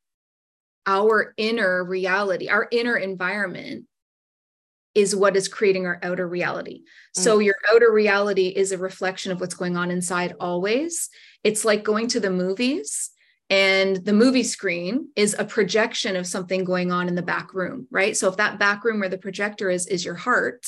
our 0.86 1.34
inner 1.38 1.84
reality, 1.84 2.48
our 2.48 2.68
inner 2.72 2.96
environment 2.96 3.86
is 4.96 5.16
what 5.16 5.36
is 5.36 5.48
creating 5.48 5.86
our 5.86 6.00
outer 6.02 6.28
reality. 6.28 6.82
Mm. 7.16 7.22
So 7.22 7.40
your 7.40 7.56
outer 7.72 7.92
reality 7.92 8.48
is 8.48 8.72
a 8.72 8.78
reflection 8.78 9.32
of 9.32 9.40
what's 9.40 9.54
going 9.54 9.78
on 9.78 9.92
inside 9.92 10.34
always. 10.40 11.10
It's 11.44 11.66
like 11.66 11.84
going 11.84 12.08
to 12.10 12.20
the 12.20 12.32
movies 12.32 13.12
and 13.50 13.98
the 13.98 14.14
movie 14.14 14.44
screen 14.44 15.10
is 15.16 15.36
a 15.38 15.46
projection 15.46 16.16
of 16.16 16.28
something 16.28 16.64
going 16.64 16.92
on 16.92 17.08
in 17.08 17.16
the 17.16 17.22
back 17.22 17.54
room, 17.54 17.88
right? 17.92 18.18
So 18.18 18.28
if 18.28 18.38
that 18.38 18.60
back 18.60 18.84
room 18.84 19.00
where 19.00 19.10
the 19.10 19.18
projector 19.18 19.70
is 19.70 19.88
is 19.88 20.04
your 20.04 20.16
heart, 20.16 20.66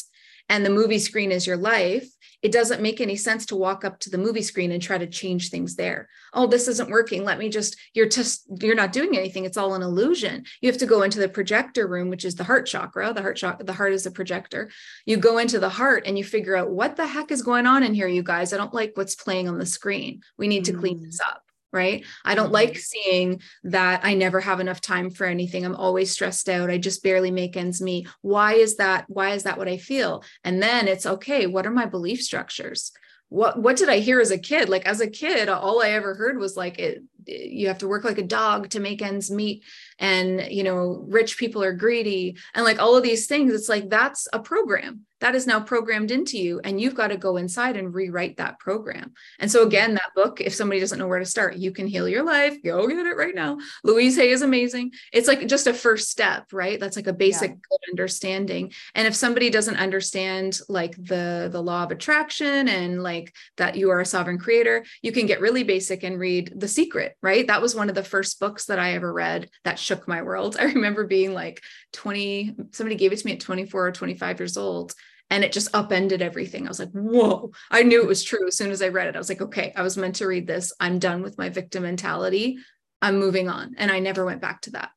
and 0.49 0.65
the 0.65 0.69
movie 0.69 0.99
screen 0.99 1.31
is 1.31 1.47
your 1.47 1.57
life, 1.57 2.09
it 2.41 2.51
doesn't 2.51 2.81
make 2.81 3.01
any 3.01 3.15
sense 3.15 3.45
to 3.47 3.55
walk 3.55 3.83
up 3.83 3.99
to 3.99 4.09
the 4.09 4.17
movie 4.17 4.41
screen 4.41 4.71
and 4.71 4.81
try 4.81 4.97
to 4.97 5.07
change 5.07 5.49
things 5.49 5.75
there. 5.75 6.07
Oh, 6.33 6.47
this 6.47 6.67
isn't 6.69 6.89
working. 6.89 7.25
Let 7.25 7.37
me 7.37 7.49
just, 7.49 7.75
you're 7.93 8.07
just, 8.07 8.45
you're 8.61 8.75
not 8.75 8.93
doing 8.93 9.17
anything. 9.17 9.43
It's 9.43 9.57
all 9.57 9.73
an 9.73 9.81
illusion. 9.81 10.45
You 10.61 10.69
have 10.69 10.79
to 10.79 10.85
go 10.85 11.01
into 11.01 11.19
the 11.19 11.27
projector 11.27 11.85
room, 11.85 12.09
which 12.09 12.23
is 12.23 12.35
the 12.35 12.45
heart 12.45 12.65
chakra. 12.65 13.13
The 13.13 13.21
heart 13.21 13.35
chakra, 13.37 13.65
the 13.65 13.73
heart 13.73 13.91
is 13.91 14.05
a 14.05 14.11
projector. 14.11 14.71
You 15.05 15.17
go 15.17 15.37
into 15.37 15.59
the 15.59 15.69
heart 15.69 16.03
and 16.05 16.17
you 16.17 16.23
figure 16.23 16.55
out 16.55 16.69
what 16.69 16.95
the 16.95 17.07
heck 17.07 17.29
is 17.29 17.41
going 17.41 17.65
on 17.65 17.83
in 17.83 17.93
here, 17.93 18.07
you 18.07 18.23
guys. 18.23 18.53
I 18.53 18.57
don't 18.57 18.73
like 18.73 18.93
what's 18.95 19.15
playing 19.15 19.49
on 19.49 19.59
the 19.59 19.65
screen. 19.65 20.21
We 20.37 20.47
need 20.47 20.65
to 20.65 20.73
clean 20.73 21.03
this 21.03 21.19
mm. 21.19 21.29
up 21.29 21.43
right? 21.71 22.05
I 22.25 22.35
don't 22.35 22.51
like 22.51 22.71
mm-hmm. 22.71 22.79
seeing 22.79 23.41
that 23.63 24.01
I 24.03 24.13
never 24.13 24.39
have 24.39 24.59
enough 24.59 24.81
time 24.81 25.09
for 25.09 25.25
anything. 25.25 25.65
I'm 25.65 25.75
always 25.75 26.11
stressed 26.11 26.49
out. 26.49 26.69
I 26.69 26.77
just 26.77 27.03
barely 27.03 27.31
make 27.31 27.57
ends 27.57 27.81
meet. 27.81 28.07
Why 28.21 28.53
is 28.53 28.77
that? 28.77 29.05
Why 29.07 29.31
is 29.31 29.43
that 29.43 29.57
what 29.57 29.67
I 29.67 29.77
feel? 29.77 30.23
And 30.43 30.61
then 30.61 30.87
it's 30.87 31.05
okay, 31.05 31.47
what 31.47 31.65
are 31.65 31.71
my 31.71 31.85
belief 31.85 32.21
structures? 32.21 32.91
What 33.29 33.61
what 33.61 33.77
did 33.77 33.89
I 33.89 33.99
hear 33.99 34.19
as 34.19 34.31
a 34.31 34.39
kid? 34.39 34.69
Like 34.69 34.87
as 34.87 35.01
a 35.01 35.09
kid, 35.09 35.49
all 35.49 35.83
I 35.83 35.91
ever 35.91 36.15
heard 36.15 36.39
was 36.39 36.57
like 36.57 36.79
it 36.79 37.03
you 37.29 37.67
have 37.67 37.77
to 37.77 37.87
work 37.87 38.03
like 38.03 38.17
a 38.17 38.23
dog 38.23 38.69
to 38.69 38.79
make 38.79 39.01
ends 39.01 39.29
meet 39.29 39.63
and 39.99 40.51
you 40.51 40.63
know 40.63 41.05
rich 41.07 41.37
people 41.37 41.63
are 41.63 41.73
greedy 41.73 42.37
and 42.53 42.65
like 42.65 42.79
all 42.79 42.95
of 42.95 43.03
these 43.03 43.27
things 43.27 43.53
it's 43.53 43.69
like 43.69 43.89
that's 43.89 44.27
a 44.33 44.39
program 44.39 45.05
that 45.21 45.35
is 45.35 45.45
now 45.45 45.59
programmed 45.59 46.11
into 46.11 46.37
you 46.37 46.61
and 46.63 46.79
you've 46.79 46.95
got 46.95 47.07
to 47.07 47.17
go 47.17 47.37
inside 47.37 47.75
and 47.75 47.93
rewrite 47.93 48.37
that 48.37 48.59
program. 48.59 49.13
And 49.39 49.51
so 49.51 49.65
again 49.65 49.93
that 49.95 50.13
book 50.15 50.41
if 50.41 50.53
somebody 50.53 50.79
doesn't 50.79 50.97
know 50.97 51.07
where 51.07 51.19
to 51.19 51.25
start 51.25 51.57
you 51.57 51.71
can 51.71 51.87
heal 51.87 52.07
your 52.07 52.23
life 52.23 52.61
go 52.63 52.87
get 52.87 53.05
it 53.05 53.17
right 53.17 53.35
now. 53.35 53.57
Louise 53.83 54.15
hay 54.15 54.29
is 54.29 54.41
amazing. 54.41 54.91
It's 55.11 55.27
like 55.27 55.47
just 55.47 55.67
a 55.67 55.73
first 55.73 56.09
step 56.09 56.47
right? 56.51 56.79
That's 56.79 56.95
like 56.95 57.07
a 57.07 57.13
basic 57.13 57.51
yeah. 57.51 57.91
understanding. 57.91 58.71
And 58.95 59.07
if 59.07 59.15
somebody 59.15 59.49
doesn't 59.49 59.77
understand 59.77 60.59
like 60.69 60.95
the 60.95 61.49
the 61.51 61.61
law 61.61 61.83
of 61.83 61.91
attraction 61.91 62.67
and 62.67 63.03
like 63.03 63.33
that 63.57 63.75
you 63.75 63.89
are 63.89 63.99
a 63.99 64.05
sovereign 64.05 64.37
creator 64.37 64.85
you 65.01 65.11
can 65.11 65.25
get 65.25 65.41
really 65.41 65.63
basic 65.63 66.03
and 66.03 66.19
read 66.19 66.53
the 66.55 66.67
secret 66.67 67.15
right 67.21 67.47
that 67.47 67.61
was 67.61 67.75
one 67.75 67.89
of 67.89 67.95
the 67.95 68.03
first 68.03 68.39
books 68.39 68.65
that 68.65 68.79
i 68.79 68.93
ever 68.93 69.11
read 69.11 69.49
that 69.63 69.79
shook 69.79 70.07
my 70.07 70.21
world. 70.21 70.57
I 70.59 70.65
remember 70.65 71.05
being 71.05 71.33
like 71.33 71.61
20, 71.93 72.55
somebody 72.71 72.95
gave 72.95 73.11
it 73.11 73.19
to 73.19 73.25
me 73.25 73.33
at 73.33 73.39
24 73.39 73.87
or 73.87 73.91
25 73.91 74.39
years 74.39 74.57
old 74.57 74.93
and 75.29 75.43
it 75.43 75.51
just 75.51 75.75
upended 75.75 76.21
everything. 76.21 76.65
I 76.65 76.69
was 76.69 76.79
like, 76.79 76.91
whoa, 76.91 77.51
I 77.69 77.83
knew 77.83 78.01
it 78.01 78.07
was 78.07 78.23
true. 78.23 78.47
As 78.47 78.57
soon 78.57 78.71
as 78.71 78.81
I 78.81 78.87
read 78.87 79.07
it, 79.07 79.15
I 79.15 79.19
was 79.19 79.29
like, 79.29 79.41
okay, 79.41 79.71
I 79.75 79.83
was 79.83 79.95
meant 79.95 80.15
to 80.15 80.27
read 80.27 80.47
this. 80.47 80.73
I'm 80.79 80.97
done 80.97 81.21
with 81.21 81.37
my 81.37 81.49
victim 81.49 81.83
mentality. 81.83 82.57
I'm 83.01 83.19
moving 83.19 83.47
on. 83.47 83.75
And 83.77 83.91
I 83.91 83.99
never 83.99 84.25
went 84.25 84.41
back 84.41 84.61
to 84.61 84.71
that. 84.71 84.89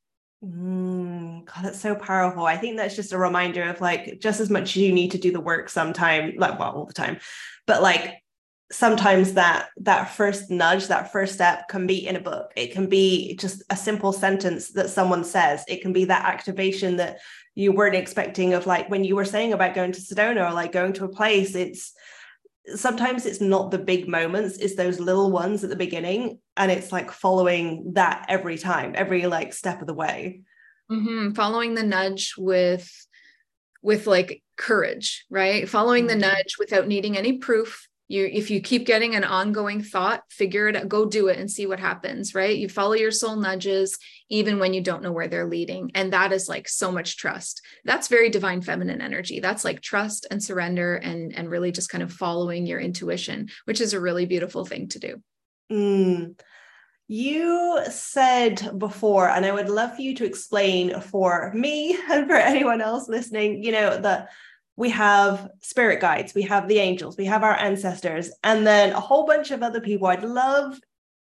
Mm, 0.42 1.44
God, 1.44 1.64
that's 1.64 1.80
so 1.80 1.94
powerful. 1.94 2.46
I 2.46 2.56
think 2.56 2.78
that's 2.78 2.96
just 2.96 3.12
a 3.12 3.18
reminder 3.18 3.62
of 3.64 3.82
like, 3.82 4.20
just 4.20 4.40
as 4.40 4.48
much 4.48 4.74
you 4.74 4.90
need 4.92 5.10
to 5.10 5.18
do 5.18 5.32
the 5.32 5.40
work 5.40 5.68
sometime, 5.68 6.32
like, 6.38 6.58
well, 6.58 6.72
all 6.72 6.86
the 6.86 6.94
time, 6.94 7.18
but 7.66 7.82
like 7.82 8.21
sometimes 8.72 9.34
that 9.34 9.68
that 9.76 10.04
first 10.04 10.50
nudge 10.50 10.88
that 10.88 11.12
first 11.12 11.34
step 11.34 11.68
can 11.68 11.86
be 11.86 12.06
in 12.06 12.16
a 12.16 12.20
book 12.20 12.50
it 12.56 12.72
can 12.72 12.88
be 12.88 13.36
just 13.36 13.62
a 13.68 13.76
simple 13.76 14.12
sentence 14.12 14.70
that 14.72 14.88
someone 14.88 15.22
says 15.22 15.62
it 15.68 15.82
can 15.82 15.92
be 15.92 16.06
that 16.06 16.24
activation 16.24 16.96
that 16.96 17.18
you 17.54 17.70
weren't 17.70 17.94
expecting 17.94 18.54
of 18.54 18.66
like 18.66 18.88
when 18.88 19.04
you 19.04 19.14
were 19.14 19.26
saying 19.26 19.52
about 19.52 19.74
going 19.74 19.92
to 19.92 20.00
sedona 20.00 20.48
or 20.48 20.54
like 20.54 20.72
going 20.72 20.92
to 20.92 21.04
a 21.04 21.08
place 21.08 21.54
it's 21.54 21.92
sometimes 22.74 23.26
it's 23.26 23.42
not 23.42 23.70
the 23.70 23.78
big 23.78 24.08
moments 24.08 24.56
it's 24.56 24.76
those 24.76 24.98
little 24.98 25.30
ones 25.30 25.62
at 25.62 25.68
the 25.68 25.76
beginning 25.76 26.38
and 26.56 26.70
it's 26.70 26.90
like 26.90 27.10
following 27.10 27.92
that 27.92 28.24
every 28.28 28.56
time 28.56 28.94
every 28.96 29.26
like 29.26 29.52
step 29.52 29.82
of 29.82 29.86
the 29.86 29.94
way 29.94 30.40
mm-hmm. 30.90 31.32
following 31.32 31.74
the 31.74 31.82
nudge 31.82 32.34
with 32.38 33.06
with 33.82 34.06
like 34.06 34.42
courage 34.56 35.26
right 35.28 35.68
following 35.68 36.06
mm-hmm. 36.06 36.20
the 36.20 36.26
nudge 36.26 36.56
without 36.58 36.86
needing 36.86 37.18
any 37.18 37.36
proof 37.36 37.86
you 38.12 38.28
if 38.30 38.50
you 38.50 38.60
keep 38.60 38.86
getting 38.86 39.14
an 39.14 39.24
ongoing 39.24 39.82
thought 39.82 40.22
figure 40.30 40.68
it 40.68 40.76
out 40.76 40.88
go 40.88 41.06
do 41.06 41.28
it 41.28 41.38
and 41.38 41.50
see 41.50 41.66
what 41.66 41.80
happens 41.80 42.34
right? 42.34 42.56
You 42.56 42.68
follow 42.68 42.92
your 42.92 43.10
soul 43.10 43.36
nudges 43.36 43.98
even 44.28 44.58
when 44.58 44.74
you 44.74 44.80
don't 44.80 45.02
know 45.02 45.12
where 45.12 45.28
they're 45.28 45.48
leading 45.48 45.90
and 45.94 46.12
that 46.12 46.32
is 46.32 46.48
like 46.48 46.68
so 46.68 46.92
much 46.92 47.16
trust. 47.16 47.62
That's 47.84 48.08
very 48.08 48.30
divine 48.30 48.62
feminine 48.62 49.00
energy. 49.00 49.40
That's 49.40 49.64
like 49.64 49.80
trust 49.80 50.26
and 50.30 50.42
surrender 50.42 50.96
and 50.96 51.34
and 51.34 51.50
really 51.50 51.72
just 51.72 51.90
kind 51.90 52.04
of 52.04 52.12
following 52.12 52.66
your 52.66 52.80
intuition 52.80 53.48
which 53.64 53.80
is 53.80 53.92
a 53.92 54.00
really 54.00 54.26
beautiful 54.26 54.64
thing 54.64 54.88
to 54.88 54.98
do. 54.98 55.22
Mm. 55.70 56.38
You 57.08 57.80
said 57.90 58.78
before, 58.78 59.28
and 59.28 59.44
I 59.44 59.52
would 59.52 59.68
love 59.68 59.96
for 59.96 60.02
you 60.02 60.14
to 60.14 60.24
explain 60.24 60.98
for 61.00 61.52
me 61.54 61.98
and 62.10 62.26
for 62.26 62.36
anyone 62.36 62.80
else 62.80 63.08
listening, 63.08 63.62
you 63.62 63.72
know, 63.72 63.98
that 63.98 64.30
we 64.76 64.90
have 64.90 65.50
spirit 65.60 66.00
guides, 66.00 66.34
we 66.34 66.42
have 66.42 66.68
the 66.68 66.78
angels, 66.78 67.16
we 67.16 67.26
have 67.26 67.42
our 67.42 67.56
ancestors, 67.56 68.30
and 68.42 68.66
then 68.66 68.92
a 68.92 69.00
whole 69.00 69.26
bunch 69.26 69.50
of 69.50 69.62
other 69.62 69.80
people. 69.80 70.08
I'd 70.08 70.24
love 70.24 70.78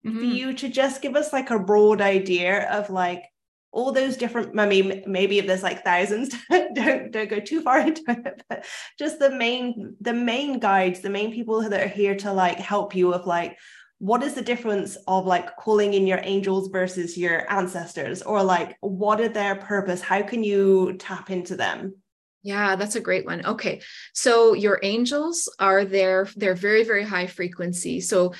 mm-hmm. 0.05 0.18
for 0.18 0.24
you 0.24 0.53
to 0.55 0.68
just 0.68 1.03
give 1.03 1.16
us 1.16 1.32
like 1.32 1.51
a 1.51 1.59
broad 1.59 2.01
idea 2.01 2.68
of 2.70 2.91
like 2.91 3.24
all 3.70 3.93
those 3.93 4.16
different 4.16 4.59
i 4.59 4.66
mean 4.66 5.03
maybe 5.07 5.39
if 5.39 5.47
there's 5.47 5.62
like 5.62 5.84
thousands 5.84 6.34
don't 6.51 7.11
don't 7.11 7.28
go 7.28 7.39
too 7.39 7.61
far 7.61 7.80
into 7.86 8.03
it 8.09 8.43
but 8.49 8.64
just 8.99 9.18
the 9.18 9.30
main 9.30 9.95
the 10.01 10.12
main 10.12 10.59
guides 10.59 11.01
the 11.01 11.11
main 11.11 11.32
people 11.32 11.61
that 11.68 11.80
are 11.80 11.89
here 11.89 12.16
to 12.16 12.32
like 12.32 12.59
help 12.59 12.95
you 12.95 13.09
with 13.09 13.26
like 13.26 13.59
what 13.99 14.22
is 14.22 14.34
the 14.34 14.43
difference 14.43 14.97
of 15.07 15.26
like 15.26 15.55
calling 15.57 15.93
in 15.93 16.07
your 16.07 16.20
angels 16.22 16.68
versus 16.68 17.18
your 17.18 17.51
ancestors 17.53 18.22
or 18.22 18.43
like 18.43 18.76
what 18.80 19.20
are 19.20 19.28
their 19.28 19.57
purpose 19.57 20.01
how 20.01 20.22
can 20.22 20.43
you 20.43 20.95
tap 20.99 21.30
into 21.30 21.55
them 21.55 21.95
yeah, 22.43 22.76
that's 22.76 22.97
a 22.97 23.01
great 23.01 23.26
one. 23.26 23.45
Okay. 23.45 23.80
So 24.12 24.55
your 24.55 24.78
angels 24.82 25.53
are 25.59 25.84
there, 25.84 26.28
they're 26.36 26.55
very, 26.55 26.84
very 26.84 27.05
high 27.05 27.26
frequency. 27.26 28.01
So 28.01 28.34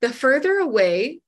the 0.00 0.10
further 0.10 0.58
away 0.58 1.20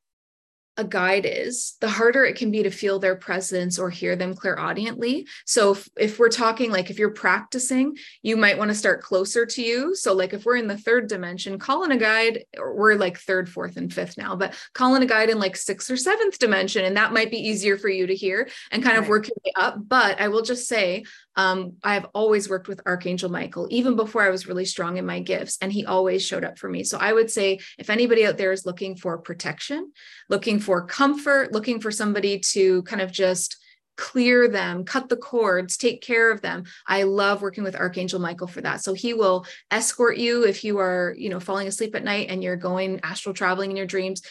a 0.79 0.85
guide 0.85 1.25
is, 1.27 1.77
the 1.81 1.89
harder 1.89 2.25
it 2.27 2.37
can 2.37 2.51
be 2.51 2.63
to 2.63 2.71
feel 2.71 2.99
their 2.99 3.17
presence 3.17 3.79
or 3.79 3.89
hear 3.89 4.15
them 4.15 4.35
clairaudiently. 4.35 5.27
So 5.47 5.73
if, 5.73 5.89
if 5.97 6.19
we're 6.19 6.29
talking 6.29 6.71
like 6.71 6.91
if 6.91 6.99
you're 6.99 7.13
practicing, 7.13 7.97
you 8.21 8.37
might 8.37 8.59
want 8.59 8.69
to 8.71 8.75
start 8.75 9.01
closer 9.01 9.47
to 9.47 9.63
you. 9.63 9.95
So 9.95 10.13
like 10.13 10.35
if 10.35 10.45
we're 10.45 10.57
in 10.57 10.67
the 10.67 10.77
third 10.77 11.09
dimension, 11.09 11.59
call 11.59 11.85
in 11.85 11.93
a 11.93 11.97
guide, 11.97 12.45
we're 12.59 12.97
like 12.97 13.19
third, 13.19 13.49
fourth, 13.49 13.79
and 13.79 13.91
fifth 13.91 14.19
now, 14.19 14.37
but 14.37 14.55
call 14.75 14.95
in 14.97 15.03
a 15.03 15.07
guide 15.07 15.31
in 15.31 15.39
like 15.39 15.57
sixth 15.57 15.91
or 15.91 15.97
seventh 15.97 16.39
dimension, 16.39 16.85
and 16.85 16.99
that 16.99 17.15
might 17.15 17.31
be 17.31 17.39
easier 17.39 17.79
for 17.79 17.89
you 17.89 18.07
to 18.07 18.15
hear 18.15 18.47
and 18.71 18.83
kind 18.83 18.97
right. 18.97 19.03
of 19.03 19.09
work 19.09 19.29
your 19.29 19.37
way 19.47 19.53
up. 19.57 19.79
But 19.89 20.21
I 20.21 20.29
will 20.29 20.43
just 20.43 20.69
say, 20.69 21.05
um, 21.37 21.75
I've 21.85 22.07
always 22.15 22.49
worked 22.49 22.67
with 22.67 22.81
Archangel 22.87 23.31
Michael, 23.31 23.69
even 23.71 23.95
before 23.95 24.23
I 24.23 24.31
was 24.31 24.47
really 24.47 24.65
strong 24.65 24.97
in 24.97 25.05
my 25.05 25.21
gifts, 25.21 25.59
and 25.61 25.71
he 25.71 25.85
always 25.85 26.25
showed 26.25 26.45
up 26.45 26.59
for 26.59 26.69
me. 26.69 26.83
So 26.83 26.99
I 26.99 27.13
would 27.13 27.31
say 27.31 27.61
if 27.79 27.91
anybody 27.91 28.27
out 28.27 28.39
there 28.39 28.53
is 28.53 28.67
looking 28.67 28.97
for 28.97 29.19
protection, 29.19 29.93
looking 30.29 30.59
for 30.59 30.87
comfort, 30.87 31.53
looking 31.53 31.81
for 31.81 31.91
somebody 31.91 32.39
to 32.53 32.83
kind 32.85 33.03
of 33.03 33.13
just 33.13 33.59
clear 33.97 34.49
them, 34.49 34.85
cut 34.85 35.09
the 35.09 35.17
cords, 35.17 35.77
take 35.77 36.03
care 36.03 36.31
of 36.31 36.43
them. 36.43 36.65
I 36.87 37.05
love 37.05 37.43
working 37.43 37.65
with 37.65 37.77
Archangel 37.77 38.21
Michael 38.21 38.47
for 38.47 38.61
that. 38.61 38.83
So 38.83 38.93
he 38.93 39.15
will 39.15 39.47
escort 39.71 40.19
you 40.19 40.45
if 40.45 40.65
you 40.65 40.79
are, 40.79 41.15
you 41.17 41.31
know, 41.31 41.41
falling 41.41 41.67
asleep 41.67 41.95
at 41.95 42.05
night 42.05 42.29
and 42.29 42.43
you're 42.43 42.57
going 42.57 43.01
astral 43.03 43.35
traveling 43.35 43.71
in 43.71 43.77
your 43.77 43.87
dreams 43.87 44.23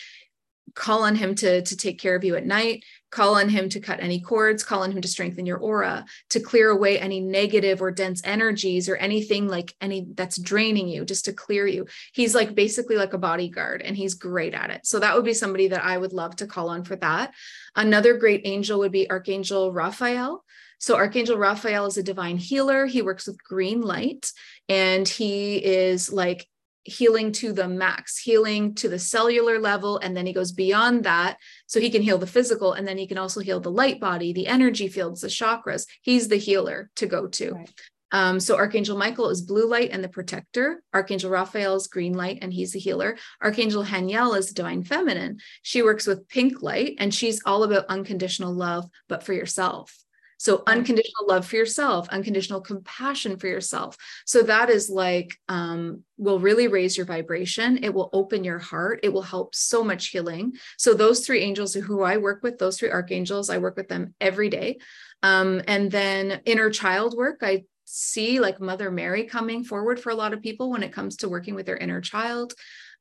call 0.73 1.03
on 1.03 1.15
him 1.15 1.35
to, 1.35 1.61
to 1.61 1.77
take 1.77 1.99
care 1.99 2.15
of 2.15 2.23
you 2.23 2.35
at 2.35 2.45
night 2.45 2.83
call 3.15 3.35
on 3.35 3.47
him 3.47 3.69
to 3.69 3.79
cut 3.79 4.01
any 4.01 4.19
cords. 4.19 4.61
Call 4.61 4.83
on 4.83 4.91
him 4.91 5.01
to 5.01 5.07
strengthen 5.07 5.45
your 5.45 5.57
aura 5.57 6.03
to 6.31 6.41
clear 6.41 6.69
away 6.69 6.99
any 6.99 7.21
negative 7.21 7.81
or 7.81 7.89
dense 7.89 8.21
energies 8.25 8.89
or 8.89 8.97
anything 8.97 9.47
like 9.47 9.73
any 9.79 10.05
that's 10.15 10.37
draining 10.37 10.89
you 10.89 11.05
just 11.05 11.23
to 11.23 11.31
clear 11.31 11.65
you. 11.65 11.87
He's 12.11 12.35
like 12.35 12.55
basically 12.55 12.97
like 12.97 13.13
a 13.13 13.17
bodyguard 13.17 13.81
and 13.81 13.95
he's 13.95 14.15
great 14.15 14.53
at 14.53 14.69
it. 14.69 14.85
So 14.85 14.99
that 14.99 15.15
would 15.15 15.23
be 15.23 15.33
somebody 15.33 15.69
that 15.69 15.85
i 15.85 15.97
would 15.97 16.11
love 16.11 16.35
to 16.37 16.47
call 16.47 16.67
on 16.67 16.83
for 16.83 16.97
that. 16.97 17.33
Another 17.77 18.17
great 18.17 18.41
angel 18.43 18.79
would 18.79 18.91
be 18.91 19.09
archangel 19.09 19.71
raphael. 19.71 20.43
So 20.77 20.97
Archangel 20.97 21.37
Raphael 21.37 21.85
is 21.85 21.97
a 21.97 22.03
divine 22.03 22.37
healer. 22.37 22.85
He 22.85 23.01
works 23.01 23.27
with 23.27 23.41
green 23.41 23.81
light 23.81 24.31
and 24.67 25.07
he 25.07 25.55
is 25.55 26.11
like 26.11 26.47
healing 26.85 27.31
to 27.33 27.51
the 27.51 27.67
max, 27.67 28.17
healing 28.17 28.75
to 28.75 28.87
the 28.87 28.99
cellular 28.99 29.59
level. 29.59 29.97
And 29.97 30.15
then 30.15 30.25
he 30.25 30.33
goes 30.33 30.51
beyond 30.51 31.03
that. 31.03 31.37
So 31.65 31.79
he 31.79 31.89
can 31.89 32.01
heal 32.01 32.17
the 32.17 32.27
physical 32.27 32.73
and 32.73 32.87
then 32.87 32.97
he 32.97 33.07
can 33.07 33.17
also 33.17 33.41
heal 33.41 33.59
the 33.59 33.71
light 33.71 33.99
body, 33.99 34.31
the 34.31 34.47
energy 34.47 34.87
fields, 34.87 35.21
the 35.21 35.27
chakras. 35.27 35.87
He's 36.01 36.27
the 36.27 36.37
healer 36.37 36.89
to 36.95 37.07
go 37.07 37.27
to. 37.27 37.53
Right. 37.53 37.69
Um, 38.11 38.39
so 38.39 38.55
Archangel 38.55 38.97
Michael 38.97 39.29
is 39.29 39.41
blue 39.41 39.67
light 39.67 39.89
and 39.91 40.03
the 40.03 40.07
protector. 40.07 40.81
Archangel 40.93 41.31
Raphael 41.31 41.75
is 41.75 41.87
green 41.87 42.13
light 42.13 42.39
and 42.41 42.53
he's 42.53 42.71
the 42.71 42.79
healer. 42.79 43.17
Archangel 43.43 43.83
Haniel 43.83 44.37
is 44.37 44.53
divine 44.53 44.83
feminine. 44.83 45.39
She 45.63 45.81
works 45.81 46.05
with 46.07 46.29
pink 46.29 46.61
light 46.61 46.95
and 46.99 47.13
she's 47.13 47.41
all 47.45 47.63
about 47.63 47.87
unconditional 47.87 48.53
love, 48.53 48.87
but 49.09 49.23
for 49.23 49.33
yourself. 49.33 50.04
So 50.45 50.61
unconditional 50.67 51.25
love 51.27 51.47
for 51.47 51.55
yourself, 51.55 52.07
unconditional 52.09 52.61
compassion 52.61 53.35
for 53.37 53.47
yourself. 53.47 53.97
So 54.27 54.43
that 54.43 54.69
is 54.69 54.91
like 54.91 55.33
um, 55.49 56.03
will 56.19 56.37
really 56.37 56.67
raise 56.67 56.95
your 56.95 57.07
vibration. 57.07 57.83
It 57.83 57.91
will 57.91 58.11
open 58.13 58.43
your 58.43 58.59
heart. 58.59 58.99
It 59.01 59.11
will 59.11 59.23
help 59.23 59.55
so 59.55 59.83
much 59.83 60.09
healing. 60.09 60.53
So 60.77 60.93
those 60.93 61.25
three 61.25 61.39
angels 61.39 61.73
who 61.73 62.03
I 62.03 62.17
work 62.17 62.43
with, 62.43 62.59
those 62.59 62.77
three 62.77 62.91
archangels, 62.91 63.49
I 63.49 63.57
work 63.57 63.75
with 63.75 63.87
them 63.87 64.13
every 64.21 64.49
day. 64.49 64.77
Um, 65.23 65.63
and 65.67 65.91
then 65.91 66.41
inner 66.45 66.69
child 66.69 67.17
work, 67.17 67.39
I 67.41 67.63
see 67.85 68.39
like 68.39 68.61
Mother 68.61 68.91
Mary 68.91 69.23
coming 69.23 69.63
forward 69.63 69.99
for 69.99 70.11
a 70.11 70.15
lot 70.15 70.33
of 70.33 70.43
people 70.43 70.69
when 70.69 70.83
it 70.83 70.93
comes 70.93 71.15
to 71.17 71.29
working 71.29 71.55
with 71.55 71.65
their 71.65 71.77
inner 71.77 72.01
child. 72.01 72.53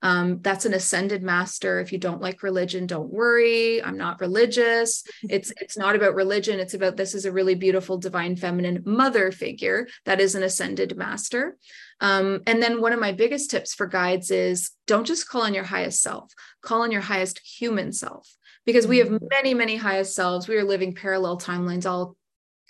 Um, 0.03 0.41
that's 0.43 0.67
an 0.67 0.75
ascended 0.75 1.23
master. 1.23 1.81
If 1.81 1.93
you 1.93 1.99
don't 1.99 2.21
like 2.21 2.43
religion, 2.43 2.87
don't 2.87 3.13
worry. 3.13 3.83
I'm 3.83 3.97
not 3.97 4.21
religious. 4.21 5.05
It's 5.35 5.53
it's 5.61 5.77
not 5.77 5.97
about 5.97 6.15
religion. 6.15 6.61
It's 6.61 6.75
about 6.75 6.97
this 6.97 7.15
is 7.15 7.25
a 7.25 7.33
really 7.33 7.55
beautiful 7.55 7.99
divine 7.99 8.37
feminine 8.37 8.83
mother 8.85 9.33
figure 9.33 9.89
that 10.05 10.21
is 10.21 10.35
an 10.35 10.43
ascended 10.43 10.97
master. 10.97 11.57
Um, 12.01 12.43
and 12.47 12.63
then 12.63 12.81
one 12.81 12.93
of 12.93 13.01
my 13.01 13.13
biggest 13.13 13.51
tips 13.51 13.75
for 13.75 13.87
guides 13.87 14.31
is 14.31 14.71
don't 14.87 15.07
just 15.07 15.29
call 15.29 15.43
on 15.43 15.55
your 15.55 15.65
highest 15.65 16.03
self. 16.03 16.33
Call 16.63 16.83
on 16.83 16.93
your 16.93 17.01
highest 17.01 17.41
human 17.41 17.93
self 17.93 18.29
because 18.67 18.87
we 18.87 18.99
have 18.99 19.09
mm-hmm. 19.09 19.27
many 19.31 19.55
many 19.55 19.77
highest 19.77 20.15
selves. 20.15 20.47
We 20.47 20.57
are 20.57 20.65
living 20.65 20.95
parallel 20.95 21.39
timelines 21.39 21.87
all 21.91 22.17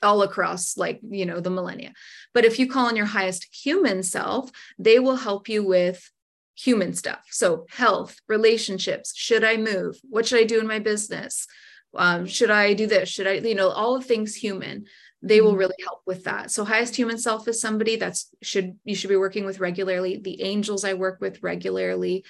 all 0.03 0.23
across 0.23 0.77
like 0.77 1.01
you 1.09 1.25
know 1.25 1.41
the 1.41 1.51
millennia 1.51 1.93
but 2.35 2.45
if 2.45 2.59
you 2.59 2.69
call 2.69 2.87
on 2.87 2.97
your 2.97 3.07
highest 3.07 3.49
human 3.51 4.03
self 4.03 4.51
they 4.79 4.99
will 4.99 5.17
help 5.17 5.49
you 5.49 5.65
with 5.65 6.11
human 6.57 6.95
stuff. 6.95 7.25
So, 7.31 7.67
health, 7.71 8.17
relationships, 8.29 9.13
should 9.17 9.45
I 9.45 9.57
move? 9.57 9.99
What 10.09 10.27
should 10.27 10.41
I 10.41 10.45
do 10.45 10.61
in 10.61 10.67
my 10.67 10.79
business? 10.79 11.47
Um, 11.95 12.27
should 12.27 12.51
I 12.51 12.75
do 12.75 12.87
this? 12.87 13.09
Should 13.09 13.27
I, 13.27 13.33
you 13.35 13.55
know, 13.55 13.69
all 13.69 13.97
of 13.97 14.05
things 14.05 14.35
human, 14.35 14.87
they 15.23 15.41
will 15.41 15.51
mm-hmm. 15.51 15.59
really 15.59 15.77
help 15.83 16.01
with 16.07 16.25
that. 16.25 16.51
So, 16.51 16.65
highest 16.65 16.97
human 16.97 17.19
self 17.19 17.49
is 17.49 17.61
somebody 17.61 17.97
that's 17.97 18.29
should 18.43 18.79
you 18.85 18.95
should 18.95 19.11
be 19.11 19.17
working 19.17 19.47
with 19.47 19.61
regularly. 19.61 20.19
The 20.19 20.43
angels 20.43 20.85
I 20.85 20.95
work 20.95 21.21
with 21.21 21.43
regularly. 21.43 22.25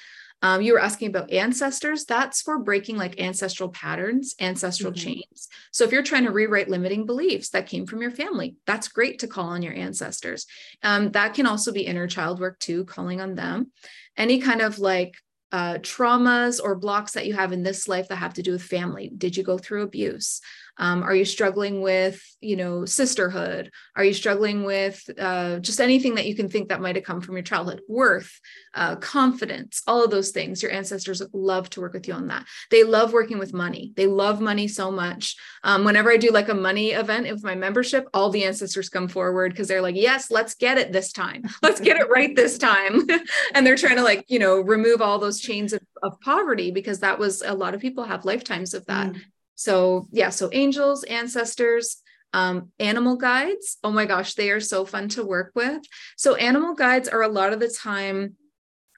Um, 0.44 0.60
you 0.60 0.74
were 0.74 0.80
asking 0.80 1.08
about 1.08 1.32
ancestors. 1.32 2.04
That's 2.04 2.42
for 2.42 2.58
breaking 2.58 2.98
like 2.98 3.18
ancestral 3.18 3.70
patterns, 3.70 4.34
ancestral 4.38 4.92
mm-hmm. 4.92 5.02
chains. 5.02 5.48
So 5.72 5.84
if 5.84 5.90
you're 5.90 6.02
trying 6.02 6.24
to 6.24 6.32
rewrite 6.32 6.68
limiting 6.68 7.06
beliefs 7.06 7.48
that 7.50 7.66
came 7.66 7.86
from 7.86 8.02
your 8.02 8.10
family, 8.10 8.56
that's 8.66 8.88
great 8.88 9.20
to 9.20 9.26
call 9.26 9.46
on 9.46 9.62
your 9.62 9.72
ancestors. 9.72 10.46
Um, 10.82 11.12
that 11.12 11.32
can 11.32 11.46
also 11.46 11.72
be 11.72 11.86
inner 11.86 12.06
child 12.06 12.40
work 12.40 12.58
too, 12.58 12.84
calling 12.84 13.22
on 13.22 13.36
them. 13.36 13.72
Any 14.18 14.38
kind 14.38 14.60
of 14.60 14.78
like 14.78 15.14
uh, 15.50 15.78
traumas 15.78 16.60
or 16.62 16.74
blocks 16.74 17.12
that 17.12 17.26
you 17.26 17.32
have 17.32 17.52
in 17.52 17.62
this 17.62 17.88
life 17.88 18.08
that 18.08 18.16
have 18.16 18.34
to 18.34 18.42
do 18.42 18.52
with 18.52 18.62
family. 18.62 19.10
Did 19.16 19.38
you 19.38 19.44
go 19.44 19.56
through 19.56 19.84
abuse? 19.84 20.42
Um, 20.76 21.02
are 21.02 21.14
you 21.14 21.24
struggling 21.24 21.80
with, 21.82 22.22
you 22.40 22.56
know, 22.56 22.84
sisterhood? 22.84 23.70
Are 23.96 24.04
you 24.04 24.12
struggling 24.12 24.64
with 24.64 25.02
uh, 25.18 25.58
just 25.60 25.80
anything 25.80 26.16
that 26.16 26.26
you 26.26 26.34
can 26.34 26.48
think 26.48 26.68
that 26.68 26.80
might 26.80 26.96
have 26.96 27.04
come 27.04 27.20
from 27.20 27.36
your 27.36 27.42
childhood? 27.42 27.80
Worth, 27.88 28.40
uh, 28.74 28.96
confidence, 28.96 29.82
all 29.86 30.04
of 30.04 30.10
those 30.10 30.30
things. 30.30 30.62
Your 30.62 30.72
ancestors 30.72 31.22
love 31.32 31.70
to 31.70 31.80
work 31.80 31.94
with 31.94 32.08
you 32.08 32.14
on 32.14 32.28
that. 32.28 32.46
They 32.70 32.84
love 32.84 33.12
working 33.12 33.38
with 33.38 33.52
money. 33.52 33.92
They 33.96 34.06
love 34.06 34.40
money 34.40 34.68
so 34.68 34.90
much. 34.90 35.36
Um, 35.62 35.84
whenever 35.84 36.10
I 36.10 36.16
do 36.16 36.30
like 36.30 36.48
a 36.48 36.54
money 36.54 36.90
event 36.90 37.30
with 37.30 37.44
my 37.44 37.54
membership, 37.54 38.08
all 38.12 38.30
the 38.30 38.44
ancestors 38.44 38.88
come 38.88 39.08
forward 39.08 39.52
because 39.52 39.68
they're 39.68 39.82
like, 39.82 39.96
yes, 39.96 40.30
let's 40.30 40.54
get 40.54 40.78
it 40.78 40.92
this 40.92 41.12
time. 41.12 41.44
Let's 41.62 41.80
get 41.80 41.96
it 41.96 42.10
right 42.10 42.34
this 42.36 42.58
time. 42.58 43.06
and 43.54 43.66
they're 43.66 43.76
trying 43.76 43.96
to 43.96 44.02
like, 44.02 44.24
you 44.28 44.38
know, 44.38 44.60
remove 44.60 45.00
all 45.00 45.18
those 45.18 45.40
chains 45.40 45.72
of, 45.72 45.80
of 46.02 46.20
poverty 46.20 46.70
because 46.70 47.00
that 47.00 47.18
was 47.18 47.42
a 47.42 47.54
lot 47.54 47.74
of 47.74 47.80
people 47.80 48.04
have 48.04 48.24
lifetimes 48.24 48.74
of 48.74 48.84
that. 48.86 49.12
Mm. 49.12 49.20
So, 49.54 50.08
yeah, 50.10 50.30
so 50.30 50.50
angels, 50.52 51.04
ancestors, 51.04 51.98
um, 52.32 52.70
animal 52.78 53.16
guides. 53.16 53.78
Oh 53.84 53.92
my 53.92 54.06
gosh, 54.06 54.34
they 54.34 54.50
are 54.50 54.60
so 54.60 54.84
fun 54.84 55.08
to 55.10 55.24
work 55.24 55.52
with. 55.54 55.82
So, 56.16 56.34
animal 56.34 56.74
guides 56.74 57.08
are 57.08 57.22
a 57.22 57.28
lot 57.28 57.52
of 57.52 57.60
the 57.60 57.68
time 57.68 58.36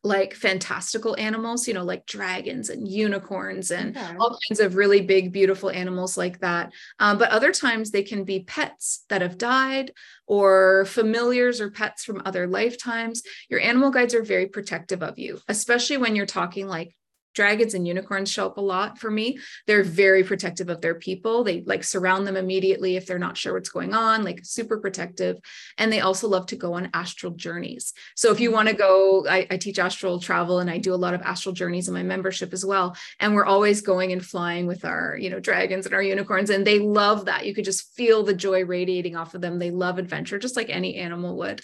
like 0.07 0.35
fantastical 0.35 1.17
animals, 1.19 1.67
you 1.67 1.75
know, 1.75 1.83
like 1.83 2.07
dragons 2.07 2.71
and 2.71 2.87
unicorns 2.87 3.73
and 3.73 3.97
okay. 3.97 4.17
all 4.19 4.39
kinds 4.49 4.61
of 4.61 4.77
really 4.77 5.01
big, 5.01 5.33
beautiful 5.33 5.69
animals 5.69 6.17
like 6.17 6.39
that. 6.41 6.73
Um, 7.01 7.19
but 7.19 7.31
other 7.31 7.53
times 7.53 7.91
they 7.91 8.05
can 8.05 8.25
be 8.25 8.45
pets 8.45 9.05
that 9.09 9.21
have 9.21 9.37
died 9.37 9.93
or 10.27 10.85
familiars 10.87 11.61
or 11.61 11.71
pets 11.71 12.05
from 12.05 12.23
other 12.25 12.47
lifetimes. 12.47 13.23
Your 13.51 13.61
animal 13.61 13.91
guides 13.91 14.15
are 14.15 14.23
very 14.23 14.47
protective 14.47 15.03
of 15.03 15.19
you, 15.19 15.41
especially 15.49 15.97
when 15.97 16.15
you're 16.15 16.25
talking 16.25 16.69
like 16.69 16.95
dragons 17.37 17.75
and 17.75 17.87
unicorns 17.87 18.33
show 18.33 18.47
up 18.47 18.57
a 18.57 18.61
lot 18.61 18.99
for 18.99 19.11
me. 19.11 19.39
They're 19.67 19.85
very 19.85 20.25
protective 20.25 20.71
of 20.71 20.81
their 20.81 20.97
people. 20.97 21.45
They 21.45 21.63
like 21.65 21.85
surround 21.85 22.27
them 22.27 22.37
immediately 22.37 22.97
if 22.97 23.07
they're 23.07 23.19
not 23.19 23.37
sure 23.37 23.53
what's 23.53 23.69
going 23.69 23.95
on, 23.95 24.25
like 24.25 24.41
super 24.43 24.79
protective. 24.79 25.37
And 25.79 25.93
they 25.93 26.01
also 26.01 26.27
love 26.27 26.47
to 26.47 26.57
go 26.57 26.73
on 26.73 26.91
astral 26.95 27.33
journeys. 27.33 27.93
So 28.17 28.33
if 28.33 28.41
you 28.41 28.51
want 28.51 28.69
to 28.71 28.75
go, 28.75 29.27
I, 29.29 29.47
I 29.51 29.59
teach 29.59 29.79
astral 29.79 30.19
travel 30.19 30.59
and 30.59 30.71
I 30.71 30.79
do 30.79 30.95
a 30.95 30.97
lot 30.97 31.15
of 31.15 31.21
astral 31.23 31.55
journeys 31.55 31.87
in 31.87 31.95
my 31.95 32.03
membership 32.03 32.55
as 32.55 32.65
well. 32.65 32.97
And 33.21 33.35
we're 33.35 33.45
always 33.45 33.83
going 33.83 34.13
and 34.13 34.25
flying 34.25 34.67
with 34.67 34.85
our, 34.85 35.17
you 35.21 35.29
know, 35.29 35.39
dragons 35.39 35.85
and 35.85 35.95
our 35.95 36.03
unicorns. 36.03 36.49
And 36.49 36.67
they 36.67 36.79
love 36.79 37.27
that. 37.27 37.45
You 37.45 37.55
could 37.55 37.67
just 37.67 37.95
feel 37.95 38.23
the 38.23 38.35
joy 38.35 38.65
radiating 38.65 39.15
off 39.15 39.35
of 39.35 39.43
them. 39.43 39.59
They 39.59 39.71
love 39.71 39.99
adventure, 39.99 40.39
just 40.39 40.57
like 40.57 40.71
any 40.71 40.97
animal 40.97 41.37
would. 41.37 41.61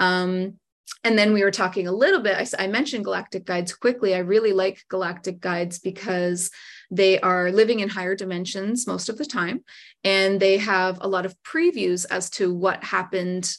Um, 0.00 0.58
and 1.04 1.18
then 1.18 1.32
we 1.32 1.42
were 1.42 1.50
talking 1.50 1.88
a 1.88 1.92
little 1.92 2.20
bit. 2.20 2.36
I, 2.36 2.64
I, 2.64 2.66
mentioned 2.68 3.04
galactic 3.04 3.44
guides 3.44 3.74
quickly. 3.74 4.14
I 4.14 4.18
really 4.18 4.52
like 4.52 4.84
galactic 4.88 5.40
guides 5.40 5.78
because 5.78 6.50
they 6.90 7.18
are 7.20 7.50
living 7.50 7.80
in 7.80 7.88
higher 7.88 8.14
dimensions 8.14 8.86
most 8.86 9.08
of 9.08 9.18
the 9.18 9.26
time, 9.26 9.64
and 10.04 10.38
they 10.38 10.58
have 10.58 10.98
a 11.00 11.08
lot 11.08 11.26
of 11.26 11.34
previews 11.42 12.06
as 12.08 12.30
to 12.30 12.54
what 12.54 12.84
happened 12.84 13.52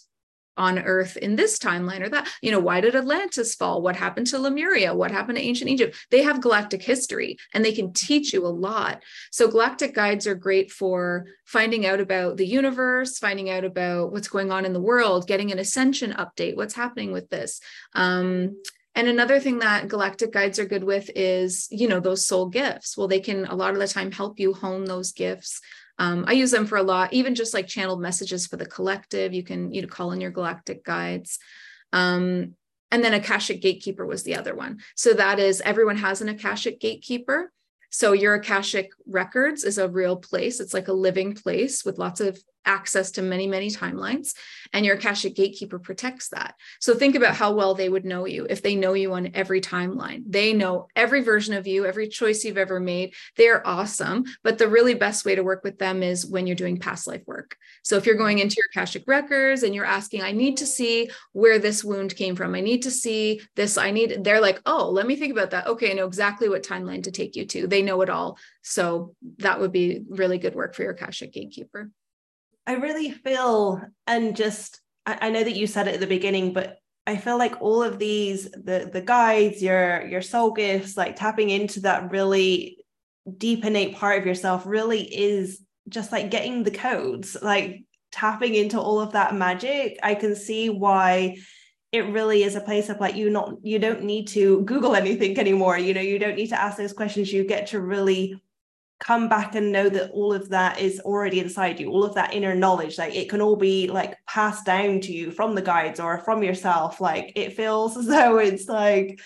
on 0.58 0.80
earth 0.80 1.18
in 1.18 1.36
this 1.36 1.58
timeline 1.58 2.02
or 2.02 2.10
that 2.10 2.30
you 2.42 2.52
know 2.52 2.60
why 2.60 2.82
did 2.82 2.96
atlantis 2.96 3.56
fall? 3.56 3.82
What 3.82 3.96
happened 3.96 4.28
to 4.28 4.40
lemuria? 4.40 4.94
What 4.94 5.12
happened 5.12 5.38
to 5.38 5.44
ancient 5.44 5.70
egypt? 5.70 5.96
They 6.12 6.22
have 6.24 6.42
galactic 6.42 6.82
history 6.82 7.38
and 7.54 7.64
they 7.64 7.74
can 7.74 7.94
teach 7.94 8.34
you 8.34 8.46
a 8.46 8.48
lot. 8.48 9.04
So 9.32 9.48
galactic 9.48 9.94
guides 9.94 10.28
are 10.28 10.36
great 10.36 10.72
for 10.72 11.26
finding 11.46 11.86
out 11.86 12.00
about 12.00 12.38
the 12.38 12.48
universe 12.48 13.18
finding 13.18 13.50
out 13.50 13.64
about 13.64 14.12
what's 14.12 14.28
going 14.28 14.52
on 14.52 14.66
in 14.66 14.74
the 14.74 14.82
world 14.82 15.28
getting 15.28 15.52
an 15.52 15.60
ascension 15.60 16.14
update 16.14 16.56
what's 16.56 16.76
happening 16.76 17.12
with 17.12 17.30
this. 17.30 17.60
Um, 17.94 18.58
and 18.96 19.08
another 19.08 19.40
thing 19.40 19.60
that 19.60 19.88
galactic 19.88 20.32
guides 20.32 20.60
are 20.60 20.66
good 20.66 20.84
with 20.84 21.10
is 21.16 21.68
you 21.72 21.88
know 21.88 22.00
those 22.00 22.28
soul 22.28 22.48
gifts. 22.48 22.96
Well 22.96 23.08
they 23.08 23.20
can 23.20 23.46
a 23.46 23.56
lot 23.56 23.74
of 23.74 23.80
the 23.80 23.88
time 23.88 24.12
help 24.12 24.40
you 24.40 24.54
hone 24.54 24.86
those 24.86 25.12
gifts 25.12 25.62
um, 26.00 26.26
I 26.28 26.34
use 26.34 26.52
them 26.52 26.66
for 26.66 26.78
a 26.78 26.84
lot, 26.84 27.14
even 27.14 27.36
just 27.36 27.54
like 27.54 27.68
channeled 27.68 28.02
messages 28.02 28.48
for 28.48 28.58
the 28.58 28.66
collective. 28.66 29.34
You 29.34 29.44
can 29.44 29.74
you 29.74 29.82
know 29.82 29.88
call 29.88 30.12
in 30.12 30.22
your 30.22 30.32
galactic 30.32 30.84
guides. 30.84 31.40
Um, 31.92 32.56
and 32.92 33.04
then 33.04 33.14
Akashic 33.14 33.62
Gatekeeper 33.62 34.06
was 34.06 34.24
the 34.24 34.36
other 34.36 34.56
one. 34.56 34.80
So 34.96 35.14
that 35.14 35.40
is 35.40 35.62
everyone 35.62 35.98
has 35.98 36.22
an 36.22 36.30
Akashic 36.30 36.80
Gatekeeper. 36.80 37.52
So 37.90 38.14
your 38.14 38.36
Akashic 38.36 38.92
Records 39.08 39.64
is 39.64 39.78
a 39.78 39.90
real 39.90 40.16
place. 40.16 40.60
It's 40.60 40.74
like 40.74 40.88
a 40.88 40.94
living 40.94 41.34
place 41.34 41.86
with 41.86 41.98
lots 41.98 42.22
of 42.22 42.40
access 42.66 43.12
to 43.12 43.22
many, 43.22 43.48
many 43.48 43.70
timelines, 43.70 44.34
and 44.72 44.86
your 44.86 44.96
Akashic 44.96 45.36
Gatekeeper 45.36 45.80
protects 45.80 46.30
that. 46.30 46.56
So 46.80 46.96
think 46.96 47.16
about 47.16 47.36
how 47.36 47.54
well 47.54 47.76
they 47.76 47.90
would 47.90 48.06
know 48.06 48.26
you 48.26 48.48
if 48.50 48.62
they 48.62 48.76
know 48.76 48.94
you 48.94 49.14
on 49.14 49.32
every 49.34 49.62
timeline. 49.62 50.24
They 50.28 50.54
know 50.54 50.88
every 50.96 51.22
version 51.22 51.54
of 51.54 51.68
you, 51.68 51.86
every 51.86 52.08
choice 52.08 52.44
you've 52.44 52.58
ever 52.58 52.80
made. 52.80 53.14
They're 53.38 53.66
awesome. 53.66 54.26
But 54.44 54.58
the 54.58 54.68
really 54.68 54.94
best 54.94 55.26
way 55.26 55.36
to 55.36 55.44
work 55.44 55.64
with 55.64 55.80
them 55.80 56.04
is 56.04 56.26
when 56.26 56.48
you're 56.48 56.56
doing 56.56 56.80
past 56.80 57.08
life 57.08 57.24
work. 57.26 57.58
So 57.84 57.98
if 57.98 58.06
you're 58.06 58.16
going 58.16 58.40
into 58.40 58.56
your 58.58 58.66
Akashic 58.72 59.04
records 59.08 59.64
and 59.64 59.76
you're 59.76 59.86
asking, 59.86 60.22
I 60.22 60.32
need 60.32 60.58
to 60.58 60.66
see 60.66 61.10
where 61.34 61.60
this 61.60 61.84
wound 61.84 62.16
came 62.16 62.36
from, 62.36 62.56
I 62.56 62.62
need 62.62 62.84
to 62.84 62.92
see 62.92 63.42
this, 63.56 63.78
I 63.78 63.92
need, 63.92 64.24
they're 64.24 64.42
like, 64.42 64.62
oh, 64.66 64.90
let 64.90 65.08
me 65.08 65.16
think 65.16 65.32
about 65.32 65.52
that. 65.52 65.68
Okay, 65.68 65.92
I 65.92 65.94
know 65.94 66.08
exactly 66.08 66.50
what 66.50 66.64
timeline 66.64 67.04
to 67.04 67.12
take 67.12 67.36
you 67.36 67.46
to. 67.48 67.68
They 67.68 67.82
know 67.82 68.02
it 68.02 68.10
all. 68.10 68.38
So 68.62 69.16
that 69.40 69.60
would 69.60 69.72
be 69.72 70.02
really 70.10 70.38
good 70.38 70.56
work 70.56 70.76
for 70.76 70.84
your 70.84 70.92
Akashic 70.92 71.34
Gatekeeper. 71.34 71.90
I 72.66 72.74
really 72.74 73.12
feel, 73.12 73.82
and 74.08 74.36
just 74.36 74.82
I, 75.06 75.18
I 75.22 75.30
know 75.30 75.44
that 75.44 75.56
you 75.56 75.68
said 75.68 75.88
it 75.88 75.96
at 75.96 76.00
the 76.00 76.08
beginning, 76.08 76.54
but 76.54 76.78
I 77.06 77.18
feel 77.18 77.38
like 77.38 77.62
all 77.62 77.84
of 77.84 78.00
these, 78.00 78.50
the 78.52 78.90
the 78.92 79.02
guides, 79.02 79.62
your 79.62 80.08
your 80.08 80.22
soul 80.22 80.52
gifts, 80.52 80.96
like 80.96 81.16
tapping 81.16 81.50
into 81.50 81.82
that 81.82 82.12
really 82.12 82.78
deep 83.38 83.66
innate 83.66 83.96
part 83.96 84.20
of 84.20 84.26
yourself 84.26 84.66
really 84.66 85.02
is 85.02 85.62
just 85.90 86.12
like 86.12 86.32
getting 86.32 86.64
the 86.64 86.72
codes, 86.72 87.36
like 87.42 87.84
tapping 88.12 88.56
into 88.56 88.80
all 88.80 89.00
of 89.00 89.14
that 89.14 89.36
magic. 89.36 90.00
I 90.02 90.16
can 90.16 90.36
see 90.36 90.70
why 90.70 91.38
it 91.92 92.08
really 92.08 92.44
is 92.44 92.56
a 92.56 92.62
place 92.62 92.90
of 92.90 93.00
like 93.00 93.16
you 93.16 93.30
not 93.30 93.56
you 93.62 93.80
don't 93.80 94.04
need 94.04 94.28
to 94.30 94.62
google 94.62 94.96
anything 94.96 95.38
anymore 95.40 95.78
you 95.78 95.94
know 95.94 96.02
you 96.02 96.18
don't 96.18 96.36
need 96.36 96.48
to 96.48 96.60
ask 96.60 96.76
those 96.76 96.92
questions 96.92 97.32
you 97.32 97.46
get 97.46 97.68
to 97.68 97.80
really 97.80 98.36
come 99.04 99.28
back 99.28 99.56
and 99.56 99.72
know 99.72 99.90
that 99.90 100.12
all 100.12 100.34
of 100.34 100.50
that 100.50 100.80
is 100.80 101.00
already 101.02 101.40
inside 101.40 101.80
you 101.80 101.90
all 101.90 102.06
of 102.06 102.16
that 102.16 102.34
inner 102.34 102.56
knowledge 102.56 102.98
like 102.98 103.14
it 103.14 103.30
can 103.30 103.42
all 103.42 103.58
be 103.58 103.88
like 103.88 104.18
passed 104.26 104.66
down 104.66 105.02
to 105.02 105.12
you 105.12 105.30
from 105.30 105.56
the 105.56 105.62
guides 105.62 106.00
or 106.00 106.20
from 106.20 106.42
yourself 106.42 107.02
like 107.02 107.34
it 107.36 107.54
feels 107.54 107.98
as 107.98 108.06
though 108.06 108.38
it's 108.38 108.68
like 108.68 109.20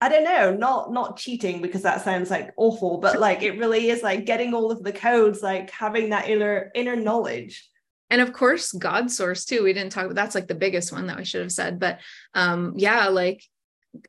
I 0.00 0.10
don't 0.10 0.24
know, 0.24 0.54
not 0.54 0.92
not 0.92 1.16
cheating 1.16 1.62
because 1.62 1.80
that 1.80 2.04
sounds 2.04 2.30
like 2.30 2.52
awful, 2.58 2.98
but 2.98 3.18
like 3.18 3.40
it 3.40 3.58
really 3.58 3.88
is 3.88 4.02
like 4.02 4.26
getting 4.26 4.52
all 4.52 4.70
of 4.70 4.82
the 4.82 4.92
codes, 4.92 5.42
like 5.42 5.70
having 5.70 6.10
that 6.10 6.28
inner 6.28 6.70
inner 6.74 6.94
knowledge. 6.94 7.66
And 8.10 8.20
of 8.20 8.34
course, 8.34 8.70
God 8.72 9.10
source 9.10 9.46
too. 9.46 9.62
We 9.62 9.72
didn't 9.72 9.92
talk 9.92 10.04
about 10.04 10.14
that's 10.14 10.34
like 10.34 10.46
the 10.46 10.54
biggest 10.54 10.92
one 10.92 11.06
that 11.06 11.16
we 11.16 11.24
should 11.24 11.40
have 11.40 11.52
said, 11.52 11.80
but 11.80 12.00
um 12.34 12.74
yeah, 12.76 13.08
like 13.08 13.42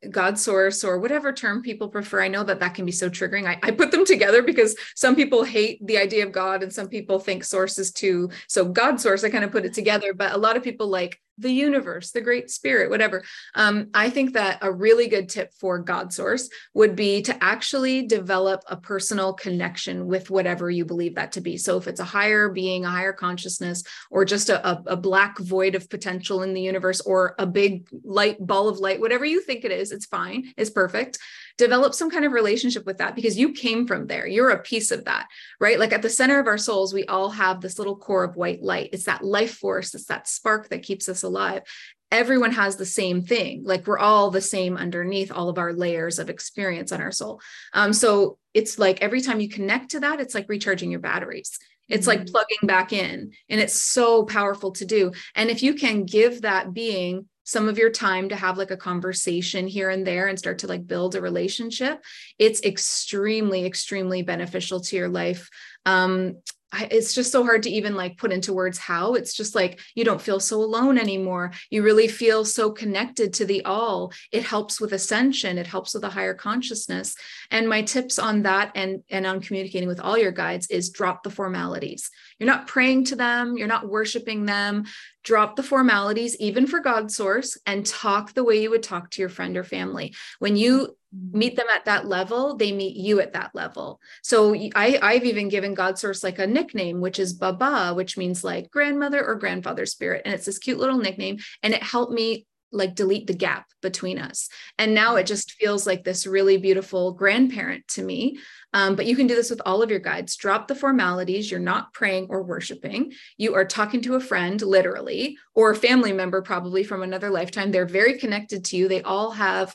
God 0.09 0.39
source 0.39 0.83
or 0.83 0.99
whatever 0.99 1.31
term 1.31 1.61
people 1.61 1.89
prefer. 1.89 2.21
I 2.21 2.27
know 2.27 2.43
that 2.43 2.59
that 2.59 2.73
can 2.73 2.85
be 2.85 2.91
so 2.91 3.09
triggering. 3.09 3.47
I, 3.47 3.59
I, 3.63 3.71
put 3.71 3.91
them 3.91 4.05
together 4.05 4.41
because 4.41 4.75
some 4.95 5.15
people 5.15 5.43
hate 5.43 5.85
the 5.85 5.97
idea 5.97 6.25
of 6.25 6.31
God 6.31 6.63
and 6.63 6.73
some 6.73 6.87
people 6.87 7.19
think 7.19 7.43
sources 7.43 7.91
too. 7.91 8.29
So 8.47 8.65
God 8.65 8.99
source, 8.99 9.23
I 9.23 9.29
kind 9.29 9.43
of 9.43 9.51
put 9.51 9.65
it 9.65 9.73
together, 9.73 10.13
but 10.13 10.33
a 10.33 10.37
lot 10.37 10.57
of 10.57 10.63
people 10.63 10.87
like 10.87 11.19
the 11.37 11.51
universe, 11.51 12.11
the 12.11 12.21
great 12.21 12.49
spirit, 12.49 12.89
whatever. 12.89 13.23
Um, 13.55 13.89
I 13.93 14.09
think 14.09 14.33
that 14.33 14.59
a 14.61 14.71
really 14.71 15.07
good 15.07 15.29
tip 15.29 15.53
for 15.59 15.79
God 15.79 16.13
source 16.13 16.49
would 16.73 16.95
be 16.95 17.21
to 17.23 17.43
actually 17.43 18.07
develop 18.07 18.61
a 18.67 18.77
personal 18.77 19.33
connection 19.33 20.07
with 20.07 20.29
whatever 20.29 20.69
you 20.69 20.85
believe 20.85 21.15
that 21.15 21.33
to 21.33 21.41
be. 21.41 21.57
So 21.57 21.77
if 21.77 21.87
it's 21.87 21.99
a 21.99 22.05
higher 22.05 22.49
being, 22.49 22.85
a 22.85 22.89
higher 22.89 23.13
consciousness, 23.13 23.83
or 24.09 24.25
just 24.25 24.49
a, 24.49 24.67
a, 24.67 24.83
a 24.87 24.97
black 24.97 25.37
void 25.39 25.75
of 25.75 25.89
potential 25.89 26.43
in 26.43 26.53
the 26.53 26.61
universe, 26.61 27.01
or 27.01 27.35
a 27.37 27.45
big 27.45 27.87
light 28.03 28.37
ball 28.39 28.69
of 28.69 28.79
light, 28.79 28.99
whatever 28.99 29.25
you 29.25 29.41
think 29.41 29.65
it 29.65 29.71
is, 29.71 29.91
it's 29.91 30.05
fine, 30.05 30.53
it's 30.57 30.69
perfect 30.69 31.19
develop 31.57 31.93
some 31.93 32.11
kind 32.11 32.25
of 32.25 32.33
relationship 32.33 32.85
with 32.85 32.97
that 32.97 33.15
because 33.15 33.37
you 33.37 33.53
came 33.53 33.87
from 33.87 34.07
there. 34.07 34.27
You're 34.27 34.49
a 34.49 34.61
piece 34.61 34.91
of 34.91 35.05
that, 35.05 35.27
right? 35.59 35.79
Like 35.79 35.93
at 35.93 36.01
the 36.01 36.09
center 36.09 36.39
of 36.39 36.47
our 36.47 36.57
souls, 36.57 36.93
we 36.93 37.05
all 37.05 37.29
have 37.29 37.61
this 37.61 37.77
little 37.77 37.95
core 37.95 38.23
of 38.23 38.35
white 38.35 38.61
light. 38.61 38.89
It's 38.91 39.05
that 39.05 39.23
life 39.23 39.55
force, 39.55 39.95
it's 39.95 40.05
that 40.05 40.27
spark 40.27 40.69
that 40.69 40.83
keeps 40.83 41.07
us 41.07 41.23
alive. 41.25 41.63
Everyone 42.11 42.51
has 42.53 42.77
the 42.77 42.85
same 42.85 43.23
thing. 43.23 43.63
Like 43.65 43.85
we're 43.85 43.99
all 43.99 44.31
the 44.31 44.39
same 44.39 44.77
underneath 44.77 45.31
all 45.31 45.49
of 45.49 45.57
our 45.57 45.73
layers 45.73 46.19
of 46.19 46.29
experience 46.29 46.93
on 46.93 47.01
our 47.01 47.11
soul. 47.11 47.41
Um, 47.73 47.91
so 47.91 48.37
it's 48.53 48.79
like 48.79 49.01
every 49.01 49.19
time 49.19 49.41
you 49.41 49.49
connect 49.49 49.91
to 49.91 49.99
that, 49.99 50.21
it's 50.21 50.33
like 50.33 50.47
recharging 50.47 50.91
your 50.91 51.01
batteries. 51.01 51.59
It's 51.89 52.07
like 52.07 52.21
mm-hmm. 52.21 52.31
plugging 52.31 52.57
back 52.63 52.93
in, 52.93 53.31
and 53.49 53.61
it's 53.61 53.79
so 53.79 54.23
powerful 54.23 54.71
to 54.71 54.85
do. 54.85 55.11
And 55.35 55.51
if 55.51 55.61
you 55.61 55.75
can 55.75 56.05
give 56.05 56.41
that 56.41 56.73
being 56.73 57.27
some 57.45 57.69
of 57.69 57.77
your 57.77 57.91
time 57.91 58.29
to 58.29 58.35
have 58.35 58.57
like 58.57 58.71
a 58.71 58.77
conversation 58.77 59.67
here 59.67 59.91
and 59.91 60.05
there 60.05 60.27
and 60.27 60.37
start 60.37 60.59
to 60.59 60.67
like 60.67 60.85
build 60.85 61.15
a 61.15 61.21
relationship 61.21 62.03
it's 62.37 62.63
extremely 62.63 63.65
extremely 63.65 64.23
beneficial 64.23 64.81
to 64.81 64.95
your 64.95 65.07
life 65.07 65.49
um 65.85 66.35
it's 66.73 67.13
just 67.13 67.31
so 67.31 67.43
hard 67.43 67.63
to 67.63 67.69
even 67.69 67.95
like 67.95 68.17
put 68.17 68.31
into 68.31 68.53
words 68.53 68.77
how. 68.77 69.13
It's 69.13 69.33
just 69.33 69.55
like 69.55 69.79
you 69.95 70.03
don't 70.03 70.21
feel 70.21 70.39
so 70.39 70.57
alone 70.57 70.97
anymore. 70.97 71.51
You 71.69 71.83
really 71.83 72.07
feel 72.07 72.43
so 72.43 72.71
connected 72.71 73.33
to 73.33 73.45
the 73.45 73.63
all. 73.65 74.11
It 74.31 74.43
helps 74.43 74.81
with 74.81 74.93
ascension. 74.93 75.57
It 75.57 75.67
helps 75.67 75.93
with 75.93 76.03
a 76.03 76.09
higher 76.09 76.33
consciousness. 76.33 77.15
And 77.51 77.69
my 77.69 77.81
tips 77.83 78.19
on 78.19 78.43
that 78.43 78.71
and 78.75 79.03
and 79.09 79.25
on 79.25 79.41
communicating 79.41 79.87
with 79.87 79.99
all 79.99 80.17
your 80.17 80.31
guides 80.31 80.67
is 80.67 80.89
drop 80.89 81.23
the 81.23 81.29
formalities. 81.29 82.09
You're 82.39 82.47
not 82.47 82.67
praying 82.67 83.05
to 83.05 83.15
them. 83.15 83.57
You're 83.57 83.67
not 83.67 83.87
worshiping 83.87 84.45
them 84.45 84.85
drop 85.25 85.55
the 85.55 85.63
formalities 85.63 86.37
even 86.37 86.67
for 86.67 86.79
god 86.79 87.11
source 87.11 87.57
and 87.65 87.85
talk 87.85 88.33
the 88.33 88.43
way 88.43 88.61
you 88.61 88.69
would 88.69 88.83
talk 88.83 89.09
to 89.09 89.21
your 89.21 89.29
friend 89.29 89.57
or 89.57 89.63
family. 89.63 90.13
When 90.39 90.55
you 90.55 90.95
meet 91.31 91.55
them 91.55 91.67
at 91.73 91.85
that 91.85 92.05
level 92.05 92.55
they 92.55 92.71
meet 92.71 92.95
you 92.95 93.19
at 93.19 93.33
that 93.33 93.51
level. 93.53 93.99
So 94.21 94.53
I, 94.75 94.99
i've 95.01 95.25
even 95.25 95.49
given 95.49 95.73
god 95.73 95.97
source 95.97 96.23
like 96.23 96.39
a 96.39 96.47
nickname 96.47 97.01
which 97.01 97.19
is 97.19 97.33
baba 97.33 97.93
which 97.93 98.17
means 98.17 98.43
like 98.43 98.71
grandmother 98.71 99.25
or 99.25 99.35
grandfather 99.35 99.85
spirit. 99.85 100.21
And 100.23 100.33
it's 100.33 100.45
this 100.45 100.59
cute 100.59 100.79
little 100.79 100.97
nickname 100.97 101.39
and 101.63 101.73
it 101.73 101.83
helped 101.83 102.13
me 102.13 102.45
like 102.75 102.95
delete 102.95 103.27
the 103.27 103.33
gap 103.33 103.67
between 103.81 104.19
us. 104.19 104.49
And 104.77 104.93
now 104.93 105.15
it 105.15 105.25
just 105.25 105.53
feels 105.53 105.87
like 105.87 106.03
this 106.03 106.27
really 106.27 106.57
beautiful 106.57 107.13
grandparent 107.13 107.87
to 107.89 108.03
me. 108.03 108.37
Um, 108.73 108.95
but 108.95 109.05
you 109.05 109.15
can 109.15 109.27
do 109.27 109.35
this 109.35 109.49
with 109.49 109.61
all 109.65 109.81
of 109.81 109.89
your 109.89 109.99
guides. 109.99 110.35
Drop 110.35 110.67
the 110.67 110.75
formalities. 110.75 111.49
You're 111.49 111.59
not 111.59 111.93
praying 111.93 112.27
or 112.29 112.43
worshiping. 112.43 113.13
You 113.37 113.55
are 113.55 113.65
talking 113.65 114.01
to 114.01 114.15
a 114.15 114.19
friend 114.19 114.61
literally 114.61 115.37
or 115.53 115.71
a 115.71 115.75
family 115.75 116.11
member 116.11 116.41
probably 116.41 116.83
from 116.83 117.01
another 117.01 117.29
lifetime. 117.29 117.71
They're 117.71 117.85
very 117.85 118.17
connected 118.17 118.65
to 118.65 118.77
you. 118.77 118.87
They 118.87 119.01
all 119.01 119.31
have 119.31 119.73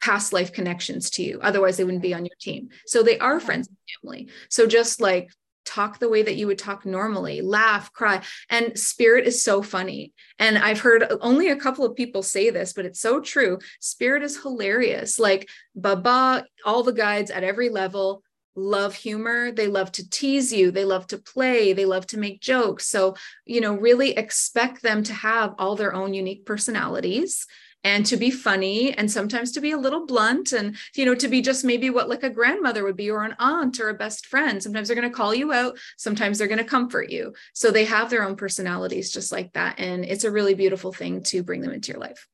past 0.00 0.32
life 0.32 0.52
connections 0.52 1.10
to 1.10 1.22
you. 1.22 1.40
Otherwise, 1.42 1.76
they 1.76 1.84
wouldn't 1.84 2.02
be 2.02 2.14
on 2.14 2.24
your 2.24 2.36
team. 2.40 2.68
So 2.86 3.02
they 3.02 3.18
are 3.18 3.40
friends 3.40 3.68
and 3.68 3.76
family. 4.02 4.28
So 4.48 4.66
just 4.66 5.00
like 5.00 5.30
talk 5.68 5.98
the 5.98 6.08
way 6.08 6.22
that 6.22 6.36
you 6.36 6.46
would 6.46 6.58
talk 6.58 6.86
normally, 6.86 7.40
laugh, 7.40 7.92
cry. 7.92 8.22
And 8.48 8.78
spirit 8.78 9.26
is 9.26 9.42
so 9.44 9.62
funny. 9.62 10.12
And 10.38 10.56
I've 10.56 10.80
heard 10.80 11.04
only 11.20 11.48
a 11.48 11.56
couple 11.56 11.84
of 11.84 11.96
people 11.96 12.22
say 12.22 12.50
this, 12.50 12.72
but 12.72 12.86
it's 12.86 13.00
so 13.00 13.20
true. 13.20 13.58
Spirit 13.80 14.22
is 14.22 14.40
hilarious. 14.40 15.18
Like 15.18 15.48
Baba, 15.74 16.46
all 16.64 16.82
the 16.82 16.92
guides 16.92 17.30
at 17.30 17.44
every 17.44 17.68
level 17.68 18.22
love 18.56 18.92
humor 18.92 19.52
they 19.52 19.68
love 19.68 19.92
to 19.92 20.10
tease 20.10 20.52
you 20.52 20.72
they 20.72 20.84
love 20.84 21.06
to 21.06 21.16
play 21.16 21.72
they 21.72 21.84
love 21.84 22.04
to 22.04 22.18
make 22.18 22.40
jokes 22.40 22.88
so 22.88 23.14
you 23.46 23.60
know 23.60 23.74
really 23.74 24.16
expect 24.16 24.82
them 24.82 25.04
to 25.04 25.12
have 25.12 25.54
all 25.60 25.76
their 25.76 25.94
own 25.94 26.12
unique 26.12 26.44
personalities 26.44 27.46
and 27.84 28.04
to 28.06 28.16
be 28.16 28.30
funny 28.30 28.92
and 28.92 29.10
sometimes 29.10 29.52
to 29.52 29.60
be 29.60 29.70
a 29.70 29.78
little 29.78 30.06
blunt 30.06 30.52
and 30.52 30.76
you 30.94 31.04
know 31.04 31.14
to 31.14 31.28
be 31.28 31.40
just 31.40 31.64
maybe 31.64 31.90
what 31.90 32.08
like 32.08 32.22
a 32.22 32.30
grandmother 32.30 32.84
would 32.84 32.96
be 32.96 33.10
or 33.10 33.22
an 33.24 33.36
aunt 33.38 33.80
or 33.80 33.88
a 33.88 33.94
best 33.94 34.26
friend. 34.26 34.62
Sometimes 34.62 34.88
they're 34.88 34.96
going 34.96 35.08
to 35.08 35.16
call 35.16 35.34
you 35.34 35.52
out. 35.52 35.78
Sometimes 35.96 36.38
they're 36.38 36.48
going 36.48 36.58
to 36.58 36.64
comfort 36.64 37.10
you. 37.10 37.34
So 37.54 37.70
they 37.70 37.84
have 37.84 38.10
their 38.10 38.24
own 38.24 38.36
personalities 38.36 39.12
just 39.12 39.32
like 39.32 39.52
that 39.52 39.78
and 39.78 40.04
it's 40.04 40.24
a 40.24 40.30
really 40.30 40.54
beautiful 40.54 40.92
thing 40.92 41.22
to 41.24 41.42
bring 41.42 41.60
them 41.60 41.72
into 41.72 41.92
your 41.92 42.00
life. 42.00 42.26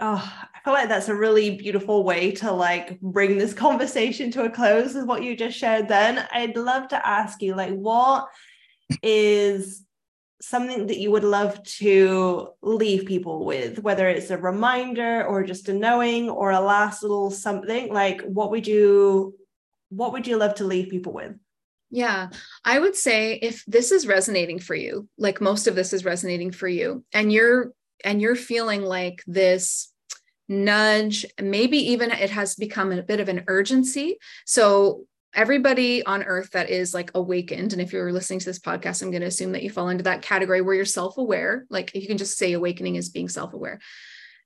Oh, 0.00 0.46
I 0.54 0.58
feel 0.64 0.72
like 0.72 0.88
that's 0.88 1.08
a 1.08 1.14
really 1.14 1.56
beautiful 1.56 2.02
way 2.02 2.32
to 2.32 2.50
like 2.50 3.00
bring 3.00 3.38
this 3.38 3.54
conversation 3.66 4.30
to 4.32 4.44
a 4.44 4.50
close 4.50 4.94
with 4.94 5.06
what 5.06 5.22
you 5.22 5.36
just 5.36 5.56
shared 5.56 5.88
then. 5.88 6.26
I'd 6.32 6.56
love 6.56 6.88
to 6.88 7.06
ask 7.06 7.40
you 7.40 7.54
like 7.54 7.72
what 7.72 8.28
is 9.02 9.84
something 10.48 10.86
that 10.86 10.98
you 10.98 11.10
would 11.10 11.24
love 11.24 11.62
to 11.64 12.48
leave 12.62 13.06
people 13.06 13.44
with, 13.44 13.78
whether 13.80 14.08
it's 14.08 14.30
a 14.30 14.38
reminder 14.38 15.24
or 15.24 15.42
just 15.42 15.68
a 15.68 15.74
knowing 15.74 16.28
or 16.28 16.50
a 16.50 16.60
last 16.60 17.02
little 17.02 17.30
something, 17.30 17.92
like 17.92 18.20
what 18.22 18.50
would 18.50 18.66
you 18.66 19.34
what 19.90 20.12
would 20.12 20.26
you 20.26 20.36
love 20.36 20.54
to 20.56 20.64
leave 20.64 20.88
people 20.88 21.12
with? 21.12 21.34
Yeah, 21.90 22.30
I 22.64 22.78
would 22.78 22.96
say 22.96 23.34
if 23.34 23.64
this 23.66 23.92
is 23.92 24.06
resonating 24.06 24.58
for 24.58 24.74
you, 24.74 25.08
like 25.16 25.40
most 25.40 25.66
of 25.66 25.76
this 25.76 25.92
is 25.92 26.04
resonating 26.04 26.50
for 26.50 26.68
you, 26.68 27.04
and 27.12 27.32
you're 27.32 27.72
and 28.04 28.20
you're 28.20 28.36
feeling 28.36 28.82
like 28.82 29.22
this 29.26 29.92
nudge, 30.48 31.24
maybe 31.40 31.78
even 31.92 32.10
it 32.10 32.30
has 32.30 32.54
become 32.54 32.92
a 32.92 33.02
bit 33.02 33.20
of 33.20 33.28
an 33.28 33.44
urgency. 33.46 34.18
So 34.44 35.06
everybody 35.34 36.04
on 36.04 36.22
earth 36.22 36.50
that 36.52 36.70
is 36.70 36.94
like 36.94 37.10
awakened 37.14 37.72
and 37.72 37.82
if 37.82 37.92
you're 37.92 38.12
listening 38.12 38.38
to 38.38 38.46
this 38.46 38.58
podcast 38.58 39.02
i'm 39.02 39.10
going 39.10 39.20
to 39.20 39.26
assume 39.26 39.52
that 39.52 39.62
you 39.62 39.70
fall 39.70 39.88
into 39.88 40.04
that 40.04 40.22
category 40.22 40.60
where 40.60 40.74
you're 40.74 40.84
self-aware 40.84 41.66
like 41.70 41.94
you 41.94 42.06
can 42.06 42.18
just 42.18 42.38
say 42.38 42.52
awakening 42.52 42.96
is 42.96 43.10
being 43.10 43.28
self-aware. 43.28 43.80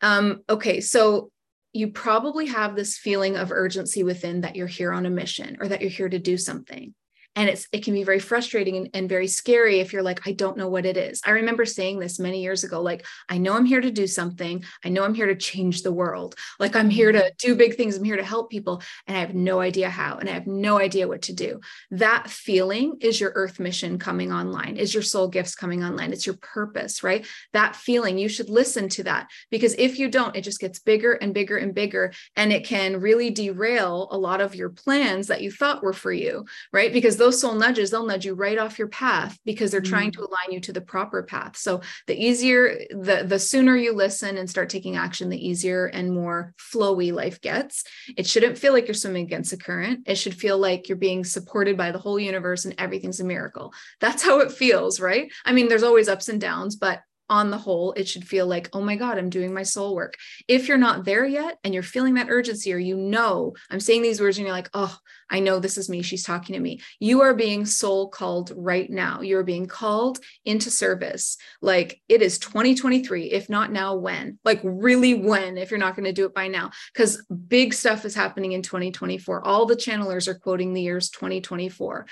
Um, 0.01 0.43
okay 0.49 0.80
so 0.80 1.30
you 1.72 1.89
probably 1.89 2.47
have 2.47 2.74
this 2.74 2.97
feeling 2.97 3.36
of 3.36 3.53
urgency 3.53 4.03
within 4.03 4.41
that 4.41 4.57
you're 4.57 4.66
here 4.66 4.93
on 4.93 5.07
a 5.07 5.11
mission 5.11 5.59
or 5.61 5.68
that 5.68 5.80
you're 5.80 5.91
here 5.91 6.09
to 6.09 6.18
do 6.18 6.36
something 6.36 6.95
and 7.37 7.49
it's 7.49 7.66
it 7.72 7.85
can 7.85 7.95
be 7.95 8.05
very 8.05 8.18
frustrating 8.18 8.76
and, 8.76 8.91
and, 8.95 9.09
very 9.09 9.29
scary 9.29 9.81
if 9.81 9.93
you're 9.93 10.03
like 10.03 10.26
i 10.26 10.33
don't 10.33 10.57
know 10.57 10.68
what 10.68 10.85
it 10.85 10.97
is. 10.97 11.20
I 11.24 11.31
remember 11.31 11.64
saying 11.64 11.99
this 11.99 12.18
many 12.18 12.43
years 12.43 12.64
ago 12.64 12.83
like 12.83 13.07
i 13.29 13.39
know 13.39 13.55
i'm 13.55 13.64
here 13.64 13.81
to 13.81 13.91
do 13.91 14.07
something. 14.07 14.64
I 14.85 14.89
know 14.89 15.05
i'm 15.05 15.14
here 15.14 15.26
to 15.26 15.35
change 15.35 15.83
the 15.83 15.93
world. 15.93 16.35
Like 16.59 16.76
i'm 16.76 16.91
here 16.91 17.12
to 17.12 17.33
do 17.39 17.55
big 17.55 17.76
things. 17.76 17.97
I'm 17.97 18.05
here 18.05 18.16
to 18.16 18.24
help 18.24 18.51
people 18.51 18.83
and 19.07 19.16
i 19.16 19.20
have 19.20 19.35
no 19.35 19.61
idea 19.61 19.89
how 19.89 20.18
and 20.18 20.29
i 20.29 20.33
have 20.33 20.47
no 20.47 20.79
idea 20.79 21.09
what 21.09 21.22
to 21.22 21.33
do. 21.33 21.61
That 21.91 22.29
feeling 22.29 22.97
is 23.01 23.20
your 23.20 23.33
earth 23.35 23.61
mission 23.61 23.99
coming 23.99 24.33
online 24.33 24.76
is 24.76 24.93
your 24.93 25.03
soul 25.03 25.29
gifts 25.29 25.55
coming 25.55 25.85
online. 25.85 26.12
It's 26.12 26.26
your 26.26 26.37
purpose 26.37 27.03
right? 27.03 27.26
That 27.53 27.76
feeling 27.76 28.18
you 28.18 28.29
should 28.29 28.51
listen 28.51 28.89
to 28.91 29.05
that 29.05 29.31
because 29.51 29.74
if 29.79 29.99
you 29.99 30.11
don't 30.11 30.37
it 30.37 30.43
just 30.43 30.61
gets 30.61 30.81
bigger 30.81 31.12
and 31.12 31.33
bigger 31.33 31.57
and 31.57 31.74
bigger 31.74 32.12
and 32.37 32.53
it 32.53 32.64
can 32.64 33.01
really 33.01 33.31
derail 33.31 34.09
a 34.11 34.18
lot 34.18 34.41
of 34.41 34.55
your 34.55 34.70
plans 34.70 35.29
that 35.29 35.43
you 35.43 35.51
thought 35.51 35.83
were 35.83 35.93
for 35.93 36.12
you 36.12 36.45
right? 36.72 36.93
Because 36.93 37.16
those 37.19 37.41
soul 37.41 37.55
nudges, 37.55 37.91
they'll 37.91 38.07
nudge 38.07 38.25
you 38.25 38.35
right 38.35 38.59
off 38.59 38.79
your 38.79 38.89
path 38.89 39.39
because 39.45 39.71
they're 39.71 39.81
mm-hmm. 39.81 39.91
trying 39.91 40.12
to 40.12 40.21
align 40.21 40.53
you 40.53 40.61
to 40.61 40.73
the 40.73 40.81
proper 40.81 41.23
path. 41.23 41.57
So 41.57 41.83
the 42.07 42.16
easier, 42.16 42.79
the 42.91 43.25
the 43.27 43.39
sooner 43.39 43.77
you 43.77 43.93
listen 43.93 44.39
and 44.39 44.49
start 44.49 44.71
taking 44.71 44.97
action, 44.97 45.29
the 45.29 45.49
easier 45.49 45.87
and 45.87 46.12
more 46.12 46.55
flowy 46.59 47.12
life 47.12 47.41
gets. 47.41 47.85
It 48.16 48.27
shouldn't 48.27 48.59
feel 48.59 48.73
like 48.73 48.87
you're 48.87 48.95
swimming 48.95 49.25
against 49.25 49.53
a 49.53 49.57
current. 49.57 50.05
It 50.07 50.16
should 50.16 50.35
feel 50.35 50.59
like 50.59 50.89
you're 50.89 50.97
being 50.97 51.25
supported 51.25 51.77
by 51.77 51.93
the 51.93 51.99
whole 51.99 52.19
universe 52.19 52.64
and 52.64 52.75
everything's 52.79 53.21
a 53.21 53.25
miracle. 53.25 53.73
That's 54.01 54.23
how 54.23 54.41
it 54.41 54.53
feels, 54.53 55.01
right? 55.01 55.31
I 55.45 55.53
mean, 55.53 55.69
there's 55.69 55.83
always 55.83 56.09
ups 56.09 56.29
and 56.29 56.41
downs, 56.41 56.77
but 56.77 57.01
on 57.29 57.51
the 57.51 57.59
whole, 57.59 57.93
it 57.93 58.09
should 58.09 58.26
feel 58.26 58.47
like, 58.47 58.68
oh 58.72 58.81
my 58.81 58.97
God, 58.97 59.18
I'm 59.18 59.31
doing 59.31 59.53
my 59.53 59.62
soul 59.62 59.95
work. 59.95 60.16
If 60.47 60.68
you're 60.68 60.79
not 60.79 61.05
there 61.05 61.26
yet 61.26 61.59
and 61.64 61.74
you're 61.74 61.83
feeling 61.83 62.14
that 62.14 62.31
urgency, 62.31 62.72
or 62.72 62.79
you 62.79 62.97
know, 62.97 63.55
I'm 63.70 63.81
saying 63.81 64.03
these 64.03 64.20
words 64.20 64.39
and 64.39 64.47
you're 64.47 64.57
like, 64.57 64.70
oh, 64.74 64.97
I 65.31 65.41
know 65.41 65.59
this 65.59 65.76
is 65.76 65.89
me. 65.89 66.03
She's 66.03 66.22
talking 66.22 66.55
to 66.55 66.61
me. 66.61 66.81
You 67.01 67.20
are 67.20 67.35
being 67.35 67.66
soul 67.66 68.09
called 68.09 68.53
right 68.57 68.89
now. 68.89 69.20
You're 69.20 69.45
being 69.45 69.66
called 69.66 70.18
into 70.45 70.70
service. 70.70 71.37
Like 71.61 72.01
it 72.09 72.22
is 72.22 72.39
2023. 72.39 73.24
If 73.26 73.51
not 73.51 73.70
now, 73.70 73.95
when? 73.97 74.39
Like 74.45 74.61
really 74.62 75.14
when, 75.14 75.59
if 75.59 75.70
you're 75.70 75.79
not 75.79 75.97
going 75.97 76.07
to 76.07 76.12
do 76.12 76.24
it 76.24 76.35
by 76.35 76.49
now? 76.49 76.70
Because 76.93 77.24
big 77.49 77.74
stuff 77.74 78.05
is 78.05 78.14
happening 78.14 78.53
in 78.53 78.62
2024. 78.62 79.45
All 79.45 79.66
the 79.66 79.76
channelers 79.76 80.29
are 80.29 80.39
quoting 80.39 80.72
the 80.72 80.83
years 80.83 81.11
2024. 81.11 82.07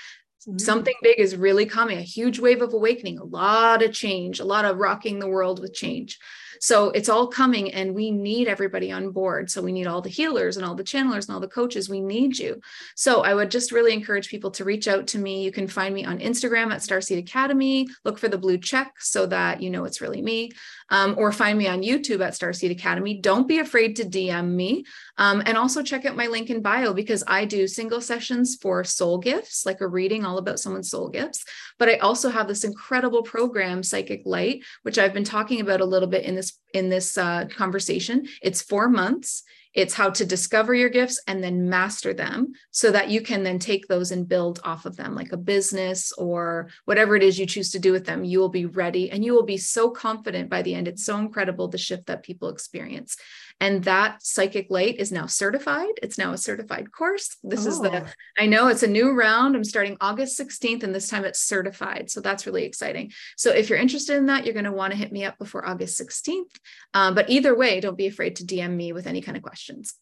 Mm-hmm. 0.47 0.59
Something 0.59 0.95
big 1.01 1.19
is 1.19 1.35
really 1.35 1.65
coming, 1.65 1.97
a 1.97 2.01
huge 2.01 2.39
wave 2.39 2.61
of 2.61 2.73
awakening, 2.73 3.17
a 3.17 3.23
lot 3.23 3.83
of 3.83 3.93
change, 3.93 4.39
a 4.39 4.45
lot 4.45 4.65
of 4.65 4.77
rocking 4.77 5.19
the 5.19 5.27
world 5.27 5.59
with 5.59 5.73
change. 5.73 6.19
So 6.59 6.89
it's 6.89 7.09
all 7.09 7.27
coming 7.27 7.73
and 7.73 7.93
we 7.93 8.11
need 8.11 8.47
everybody 8.47 8.91
on 8.91 9.11
board. 9.11 9.49
So 9.49 9.61
we 9.61 9.71
need 9.71 9.87
all 9.87 10.01
the 10.01 10.09
healers 10.09 10.57
and 10.57 10.65
all 10.65 10.75
the 10.75 10.83
channelers 10.83 11.27
and 11.27 11.35
all 11.35 11.39
the 11.39 11.47
coaches. 11.47 11.89
We 11.89 12.01
need 12.01 12.37
you. 12.37 12.61
So 12.95 13.23
I 13.23 13.33
would 13.33 13.51
just 13.51 13.71
really 13.71 13.93
encourage 13.93 14.29
people 14.29 14.51
to 14.51 14.63
reach 14.63 14.87
out 14.87 15.07
to 15.07 15.19
me. 15.19 15.43
You 15.43 15.51
can 15.51 15.67
find 15.67 15.93
me 15.93 16.05
on 16.05 16.19
Instagram 16.19 16.71
at 16.71 16.81
Starseed 16.81 17.19
Academy. 17.19 17.87
Look 18.03 18.17
for 18.17 18.27
the 18.27 18.37
blue 18.37 18.57
check 18.57 18.93
so 18.99 19.25
that 19.27 19.61
you 19.61 19.69
know 19.69 19.85
it's 19.85 20.01
really 20.01 20.21
me. 20.21 20.51
Um, 20.89 21.15
or 21.17 21.31
find 21.31 21.57
me 21.57 21.67
on 21.67 21.83
YouTube 21.83 22.25
at 22.25 22.33
Starseed 22.33 22.71
Academy. 22.71 23.19
Don't 23.19 23.47
be 23.47 23.59
afraid 23.59 23.97
to 23.97 24.03
DM 24.03 24.51
me. 24.51 24.85
Um, 25.17 25.41
and 25.45 25.57
also 25.57 25.83
check 25.83 26.05
out 26.05 26.15
my 26.15 26.27
link 26.27 26.49
in 26.49 26.61
bio 26.61 26.93
because 26.93 27.23
I 27.27 27.45
do 27.45 27.67
single 27.67 28.01
sessions 28.01 28.55
for 28.61 28.83
soul 28.83 29.17
gifts, 29.17 29.65
like 29.65 29.81
a 29.81 29.87
reading 29.87 30.25
all 30.25 30.37
about 30.37 30.59
someone's 30.59 30.89
soul 30.89 31.09
gifts. 31.09 31.43
But 31.77 31.89
I 31.89 31.97
also 31.97 32.29
have 32.29 32.47
this 32.47 32.63
incredible 32.63 33.23
program, 33.23 33.83
Psychic 33.83 34.21
Light, 34.25 34.63
which 34.83 34.97
I've 34.97 35.13
been 35.13 35.23
talking 35.23 35.59
about 35.59 35.81
a 35.81 35.85
little 35.85 36.07
bit 36.07 36.23
in 36.23 36.35
this 36.35 36.46
this 36.47 36.59
in 36.73 36.89
this 36.89 37.17
uh, 37.17 37.45
conversation. 37.45 38.27
It's 38.41 38.61
four 38.61 38.89
months. 38.89 39.43
It's 39.73 39.93
how 39.93 40.09
to 40.09 40.25
discover 40.25 40.73
your 40.73 40.89
gifts 40.89 41.21
and 41.27 41.43
then 41.43 41.69
master 41.69 42.13
them 42.13 42.53
so 42.71 42.91
that 42.91 43.09
you 43.09 43.21
can 43.21 43.43
then 43.43 43.59
take 43.59 43.87
those 43.87 44.11
and 44.11 44.27
build 44.27 44.59
off 44.63 44.85
of 44.85 44.95
them 44.95 45.13
like 45.13 45.31
a 45.31 45.37
business 45.37 46.11
or 46.13 46.69
whatever 46.85 47.15
it 47.15 47.21
is 47.21 47.37
you 47.37 47.45
choose 47.45 47.71
to 47.71 47.79
do 47.79 47.91
with 47.91 48.05
them. 48.05 48.23
You 48.23 48.39
will 48.39 48.49
be 48.49 48.65
ready 48.65 49.11
and 49.11 49.23
you 49.23 49.33
will 49.33 49.45
be 49.45 49.57
so 49.57 49.91
confident 49.91 50.49
by 50.49 50.63
the 50.63 50.73
end. 50.73 50.87
It's 50.87 51.05
so 51.05 51.17
incredible 51.17 51.67
the 51.67 51.77
shift 51.77 52.07
that 52.07 52.23
people 52.23 52.49
experience 52.49 53.17
and 53.59 53.83
that 53.85 54.21
psychic 54.21 54.67
light 54.69 54.99
is 54.99 55.11
now 55.11 55.25
certified. 55.25 55.93
It's 56.03 56.17
now 56.17 56.33
a 56.33 56.37
certified 56.37 56.91
course. 56.91 57.37
This 57.43 57.65
oh. 57.65 57.69
is 57.69 57.79
the, 57.79 58.03
oh. 58.03 58.07
I 58.37 58.45
know 58.45 58.67
it's 58.67 58.83
a 58.83 58.87
new 58.87 59.11
round. 59.11 59.55
I'm 59.55 59.63
starting 59.63 59.97
August 59.99 60.39
16th, 60.39 60.83
and 60.83 60.93
this 60.93 61.07
time 61.07 61.25
it's 61.25 61.39
certified. 61.39 62.11
So 62.11 62.21
that's 62.21 62.45
really 62.45 62.65
exciting. 62.65 63.11
So 63.35 63.51
if 63.51 63.69
you're 63.69 63.79
interested 63.79 64.17
in 64.17 64.27
that, 64.27 64.45
you're 64.45 64.53
going 64.53 64.65
to 64.65 64.71
want 64.71 64.91
to 64.91 64.97
hit 64.97 65.11
me 65.11 65.25
up 65.25 65.37
before 65.39 65.67
August 65.67 65.99
16th. 65.99 66.55
Um, 66.93 67.15
but 67.15 67.29
either 67.29 67.55
way, 67.55 67.79
don't 67.79 67.97
be 67.97 68.07
afraid 68.07 68.35
to 68.37 68.45
DM 68.45 68.75
me 68.75 68.93
with 68.93 69.07
any 69.07 69.21
kind 69.21 69.37
of 69.37 69.43
questions. 69.43 69.95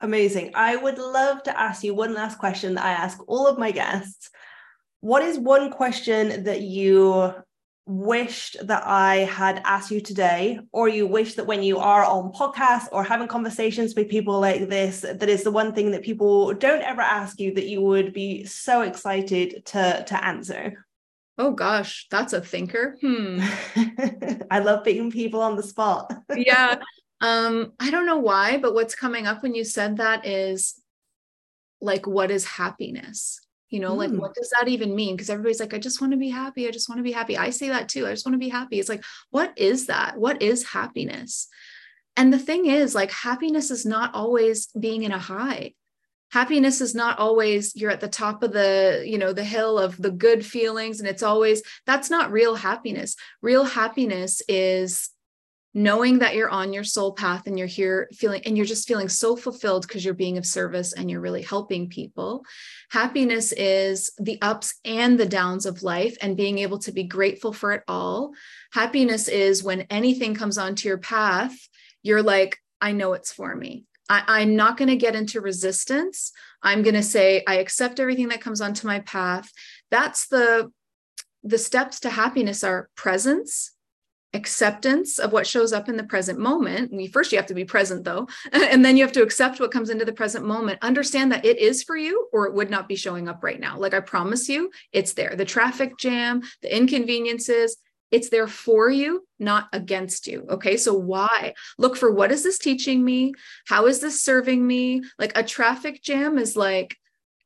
Amazing. 0.00 0.50
I 0.54 0.74
would 0.74 0.98
love 0.98 1.44
to 1.44 1.58
ask 1.58 1.84
you 1.84 1.94
one 1.94 2.12
last 2.12 2.38
question 2.38 2.74
that 2.74 2.84
I 2.84 2.90
ask 2.90 3.18
all 3.28 3.46
of 3.46 3.58
my 3.58 3.70
guests. 3.70 4.30
What 5.00 5.22
is 5.22 5.38
one 5.38 5.70
question 5.70 6.44
that 6.44 6.62
you 6.62 7.34
wished 7.86 8.56
that 8.66 8.82
I 8.86 9.16
had 9.16 9.60
asked 9.64 9.90
you 9.90 10.00
today, 10.00 10.58
or 10.72 10.88
you 10.88 11.06
wish 11.06 11.34
that 11.34 11.46
when 11.46 11.62
you 11.62 11.78
are 11.78 12.04
on 12.04 12.32
podcasts 12.32 12.88
or 12.92 13.04
having 13.04 13.28
conversations 13.28 13.94
with 13.94 14.08
people 14.08 14.40
like 14.40 14.68
this, 14.68 15.02
that 15.02 15.28
is 15.28 15.42
the 15.42 15.50
one 15.50 15.74
thing 15.74 15.90
that 15.90 16.02
people 16.02 16.54
don't 16.54 16.82
ever 16.82 17.02
ask 17.02 17.38
you 17.38 17.54
that 17.54 17.66
you 17.66 17.82
would 17.82 18.12
be 18.12 18.44
so 18.44 18.82
excited 18.82 19.66
to, 19.66 20.04
to 20.06 20.24
answer? 20.24 20.86
Oh 21.36 21.50
gosh, 21.50 22.06
that's 22.10 22.32
a 22.32 22.40
thinker. 22.40 22.96
Hmm. 23.00 23.40
I 24.50 24.60
love 24.60 24.84
putting 24.84 25.10
people 25.10 25.40
on 25.40 25.56
the 25.56 25.62
spot. 25.62 26.12
yeah. 26.36 26.76
Um, 27.20 27.72
I 27.80 27.90
don't 27.90 28.06
know 28.06 28.18
why, 28.18 28.58
but 28.58 28.74
what's 28.74 28.94
coming 28.94 29.26
up 29.26 29.42
when 29.42 29.54
you 29.54 29.64
said 29.64 29.96
that 29.96 30.26
is 30.26 30.80
like, 31.80 32.06
what 32.06 32.30
is 32.30 32.44
happiness? 32.44 33.40
You 33.74 33.80
know 33.80 33.94
mm. 33.94 33.98
like 33.98 34.12
what 34.12 34.34
does 34.34 34.50
that 34.56 34.68
even 34.68 34.94
mean? 34.94 35.16
Because 35.16 35.28
everybody's 35.28 35.58
like 35.58 35.74
i 35.74 35.78
just 35.78 36.00
want 36.00 36.12
to 36.12 36.16
be 36.16 36.30
happy 36.30 36.68
i 36.68 36.70
just 36.70 36.88
want 36.88 37.00
to 37.00 37.02
be 37.02 37.12
happy. 37.12 37.36
I 37.36 37.50
say 37.50 37.68
that 37.68 37.88
too 37.88 38.06
i 38.06 38.10
just 38.10 38.24
want 38.24 38.34
to 38.34 38.46
be 38.46 38.48
happy. 38.48 38.78
It's 38.78 38.88
like 38.88 39.04
what 39.30 39.52
is 39.56 39.86
that? 39.86 40.16
What 40.16 40.40
is 40.40 40.64
happiness? 40.64 41.48
And 42.16 42.32
the 42.32 42.38
thing 42.38 42.66
is 42.66 42.94
like 42.94 43.10
happiness 43.10 43.72
is 43.72 43.84
not 43.84 44.14
always 44.14 44.68
being 44.68 45.02
in 45.02 45.10
a 45.10 45.18
high. 45.18 45.74
Happiness 46.30 46.80
is 46.80 46.94
not 46.94 47.18
always 47.18 47.74
you're 47.74 47.90
at 47.90 48.00
the 48.00 48.08
top 48.08 48.44
of 48.44 48.52
the 48.52 49.02
you 49.04 49.18
know 49.18 49.32
the 49.32 49.44
hill 49.44 49.78
of 49.78 50.00
the 50.00 50.12
good 50.12 50.46
feelings 50.46 51.00
and 51.00 51.08
it's 51.08 51.22
always 51.22 51.62
that's 51.84 52.10
not 52.10 52.30
real 52.30 52.54
happiness. 52.54 53.16
Real 53.42 53.64
happiness 53.64 54.40
is 54.48 55.10
knowing 55.74 56.20
that 56.20 56.36
you're 56.36 56.48
on 56.48 56.72
your 56.72 56.84
soul 56.84 57.12
path 57.12 57.46
and 57.46 57.58
you're 57.58 57.66
here 57.66 58.08
feeling 58.14 58.40
and 58.46 58.56
you're 58.56 58.64
just 58.64 58.86
feeling 58.86 59.08
so 59.08 59.34
fulfilled 59.34 59.82
because 59.86 60.04
you're 60.04 60.14
being 60.14 60.38
of 60.38 60.46
service 60.46 60.92
and 60.92 61.10
you're 61.10 61.20
really 61.20 61.42
helping 61.42 61.88
people 61.88 62.44
happiness 62.90 63.52
is 63.52 64.12
the 64.18 64.40
ups 64.40 64.74
and 64.84 65.18
the 65.18 65.26
downs 65.26 65.66
of 65.66 65.82
life 65.82 66.16
and 66.22 66.36
being 66.36 66.58
able 66.58 66.78
to 66.78 66.92
be 66.92 67.02
grateful 67.02 67.52
for 67.52 67.72
it 67.72 67.82
all 67.88 68.32
happiness 68.72 69.26
is 69.26 69.64
when 69.64 69.82
anything 69.90 70.34
comes 70.34 70.56
onto 70.56 70.88
your 70.88 70.98
path 70.98 71.56
you're 72.02 72.22
like 72.22 72.58
i 72.80 72.92
know 72.92 73.12
it's 73.12 73.32
for 73.32 73.54
me 73.54 73.84
I, 74.08 74.42
am 74.42 74.54
not 74.54 74.76
going 74.76 74.90
to 74.90 74.96
get 74.96 75.14
into 75.14 75.40
resistance. 75.40 76.30
I'm 76.62 76.82
going 76.82 76.94
to 76.94 77.02
say, 77.02 77.42
I 77.48 77.56
accept 77.56 78.00
everything 78.00 78.28
that 78.28 78.42
comes 78.42 78.60
onto 78.60 78.86
my 78.86 79.00
path. 79.00 79.50
That's 79.90 80.28
the 80.28 80.70
the 81.42 81.58
steps 81.58 82.00
to 82.00 82.10
happiness 82.10 82.64
are 82.64 82.88
presence, 82.96 83.73
acceptance 84.34 85.18
of 85.18 85.32
what 85.32 85.46
shows 85.46 85.72
up 85.72 85.88
in 85.88 85.96
the 85.96 86.04
present 86.04 86.38
moment. 86.38 86.92
We 86.92 87.06
first 87.06 87.32
you 87.32 87.38
have 87.38 87.46
to 87.46 87.54
be 87.54 87.64
present 87.64 88.04
though, 88.04 88.28
and 88.52 88.84
then 88.84 88.96
you 88.96 89.04
have 89.04 89.12
to 89.12 89.22
accept 89.22 89.60
what 89.60 89.70
comes 89.72 89.90
into 89.90 90.04
the 90.04 90.12
present 90.12 90.44
moment. 90.44 90.78
Understand 90.82 91.32
that 91.32 91.44
it 91.44 91.58
is 91.58 91.82
for 91.82 91.96
you 91.96 92.28
or 92.32 92.46
it 92.46 92.54
would 92.54 92.70
not 92.70 92.88
be 92.88 92.96
showing 92.96 93.28
up 93.28 93.42
right 93.42 93.60
now. 93.60 93.78
Like 93.78 93.94
I 93.94 94.00
promise 94.00 94.48
you, 94.48 94.70
it's 94.92 95.14
there. 95.14 95.34
The 95.36 95.44
traffic 95.44 95.96
jam, 95.98 96.42
the 96.62 96.74
inconveniences, 96.74 97.76
it's 98.10 98.28
there 98.28 98.46
for 98.46 98.90
you, 98.90 99.26
not 99.40 99.68
against 99.72 100.28
you. 100.28 100.46
Okay. 100.48 100.76
So 100.76 100.94
why? 100.94 101.54
Look 101.78 101.96
for 101.96 102.12
what 102.12 102.30
is 102.30 102.44
this 102.44 102.58
teaching 102.58 103.04
me? 103.04 103.34
How 103.66 103.86
is 103.86 103.98
this 104.00 104.22
serving 104.22 104.64
me? 104.64 105.02
Like 105.18 105.36
a 105.36 105.42
traffic 105.42 106.00
jam 106.00 106.38
is 106.38 106.56
like, 106.56 106.96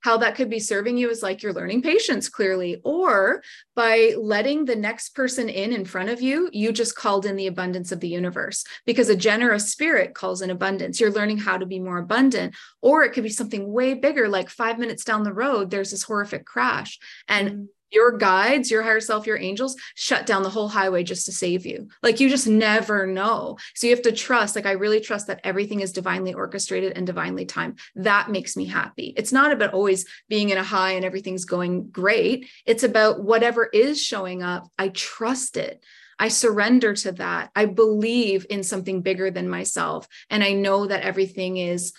how 0.01 0.19
that 0.19 0.35
could 0.35 0.51
be 0.51 0.61
serving 0.61 0.97
you 0.97 1.11
is 1.11 1.23
like 1.23 1.43
you're 1.43 1.53
learning 1.53 1.83
patience 1.83 2.29
clearly, 2.29 2.81
or 2.85 3.43
by 3.75 4.15
letting 4.19 4.65
the 4.65 4.77
next 4.77 5.11
person 5.11 5.49
in 5.49 5.73
in 5.73 5.85
front 5.85 6.09
of 6.09 6.21
you, 6.21 6.49
you 6.53 6.73
just 6.73 6.97
called 6.97 7.27
in 7.27 7.37
the 7.37 7.47
abundance 7.47 7.93
of 7.93 8.01
the 8.01 8.09
universe 8.09 8.65
because 8.87 9.09
a 9.09 9.17
generous 9.17 9.71
spirit 9.71 10.15
calls 10.15 10.43
in 10.43 10.51
abundance. 10.51 11.01
You're 11.01 11.11
learning 11.11 11.39
how 11.39 11.59
to 11.59 11.67
be 11.67 11.81
more 11.81 11.99
abundant, 11.99 12.55
or 12.81 13.05
it 13.05 13.13
could 13.13 13.25
be 13.25 13.29
something 13.29 13.73
way 13.73 13.95
bigger, 13.95 14.29
like 14.29 14.51
five 14.51 14.79
minutes 14.79 15.05
down 15.05 15.23
the 15.23 15.33
road, 15.33 15.71
there's 15.71 15.91
this 15.91 16.05
horrific 16.05 16.45
crash. 16.45 16.99
And 17.27 17.49
mm-hmm 17.49 17.65
your 17.91 18.17
guides, 18.17 18.71
your 18.71 18.83
higher 18.83 19.01
self, 19.01 19.27
your 19.27 19.39
angels 19.39 19.77
shut 19.95 20.27
down 20.27 20.43
the 20.43 20.51
whole 20.51 20.69
highway 20.69 21.03
just 21.03 21.27
to 21.27 21.33
save 21.33 21.67
you. 21.67 21.89
Like 22.03 22.21
you 22.21 22.29
just 22.29 22.47
never 22.47 23.07
know. 23.07 23.59
So 23.75 23.87
you 23.87 23.95
have 23.95 24.05
to 24.05 24.13
trust, 24.13 24.57
like 24.57 24.67
I 24.67 24.73
really 24.73 25.01
trust 25.01 25.27
that 25.29 25.41
everything 25.45 25.81
is 25.81 25.93
divinely 25.93 26.35
orchestrated 26.35 26.93
and 26.97 27.07
divinely 27.07 27.47
timed. 27.47 27.79
That 27.97 28.31
makes 28.31 28.57
me 28.57 28.67
happy. 28.67 29.15
It's 29.17 29.33
not 29.33 29.53
about 29.53 29.75
always 29.75 30.07
being 30.29 30.51
in 30.51 30.59
a 30.59 30.65
high 30.65 30.93
and 30.93 31.05
everything's 31.05 31.45
going 31.45 31.91
great. 31.91 32.49
It's 32.67 32.83
about 32.83 33.23
whatever 33.23 33.67
is 33.67 34.03
showing 34.03 34.43
up. 34.43 34.69
I 34.79 34.89
trust 34.89 35.57
it. 35.57 35.83
I 36.19 36.29
surrender 36.29 36.95
to 36.95 37.13
that. 37.13 37.51
I 37.55 37.67
believe 37.67 38.45
in 38.51 38.65
something 38.65 39.03
bigger 39.03 39.31
than 39.31 39.49
myself. 39.49 40.09
And 40.31 40.43
I 40.43 40.53
know 40.53 40.87
that 40.87 41.03
everything 41.03 41.59
is 41.59 41.93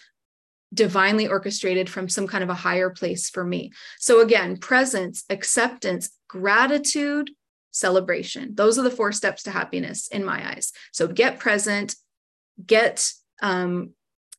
divinely 0.74 1.28
orchestrated 1.28 1.90
from 1.90 2.10
some 2.10 2.28
kind 2.28 2.44
of 2.44 2.50
a 2.50 2.56
higher 2.56 2.90
place 2.90 3.30
for 3.30 3.44
me. 3.44 3.72
So, 4.00 4.22
again, 4.22 4.58
presence, 4.58 5.24
acceptance, 5.30 6.12
gratitude, 6.28 7.32
celebration. 7.72 8.56
Those 8.56 8.78
are 8.78 8.84
the 8.84 8.92
four 8.92 9.12
steps 9.12 9.44
to 9.44 9.52
happiness 9.52 10.08
in 10.08 10.24
my 10.24 10.48
eyes. 10.52 10.72
So, 10.92 11.08
get 11.08 11.40
present, 11.40 11.96
get 12.66 13.12
um, 13.42 13.92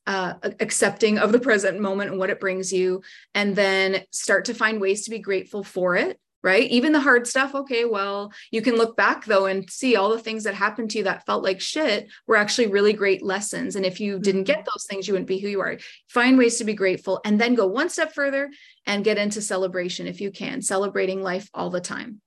uh, 0.07 0.35
accepting 0.61 1.19
of 1.19 1.33
the 1.33 1.41
present 1.41 1.81
moment 1.81 2.11
and 2.11 2.19
what 2.19 2.31
it 2.31 2.41
brings 2.41 2.73
you, 2.73 3.03
and 3.35 3.55
then 3.55 4.03
start 4.11 4.47
to 4.47 4.55
find 4.55 4.81
ways 4.81 5.05
to 5.05 5.11
be 5.11 5.19
grateful 5.19 5.65
for 5.65 5.97
it 5.97 6.19
right? 6.43 6.71
Even 6.71 6.93
the 6.93 7.01
hard 7.01 7.27
stuff, 7.27 7.55
okay, 7.55 7.85
well, 7.85 8.33
you 8.51 8.63
can 8.63 8.77
look 8.77 8.97
back 8.97 9.25
though 9.25 9.47
and 9.47 9.69
see 9.71 9.97
all 9.97 10.11
the 10.11 10.19
things 10.19 10.45
that 10.45 10.55
happened 10.55 10.91
to 10.91 10.99
you 10.99 11.05
that 11.05 11.27
felt 11.27 11.45
like 11.45 11.61
shit 11.61 12.09
were 12.27 12.37
actually 12.37 12.69
really 12.69 12.93
great 12.93 13.23
lessons. 13.23 13.77
And 13.77 13.85
if 13.85 14.01
you 14.01 14.19
didn't 14.19 14.45
get 14.45 14.59
mm-hmm. 14.59 14.69
those 14.73 14.87
things, 14.89 15.07
you 15.07 15.15
wouldn't 15.15 15.29
be 15.29 15.39
who 15.39 15.49
you 15.49 15.61
are. 15.61 15.79
Find 16.09 16.39
ways 16.39 16.59
to 16.59 16.65
be 16.65 16.75
grateful 16.75 17.21
and 17.25 17.41
then 17.41 17.55
go 17.55 17.67
one 17.67 17.91
step 17.91 18.15
further 18.15 18.51
and 18.87 19.05
get 19.05 19.19
into 19.19 19.43
celebration 19.43 20.07
if 20.07 20.21
you 20.21 20.31
can, 20.31 20.63
celebrating 20.63 21.23
life 21.23 21.51
all 21.53 21.71
the 21.71 21.81
time. 21.81 22.21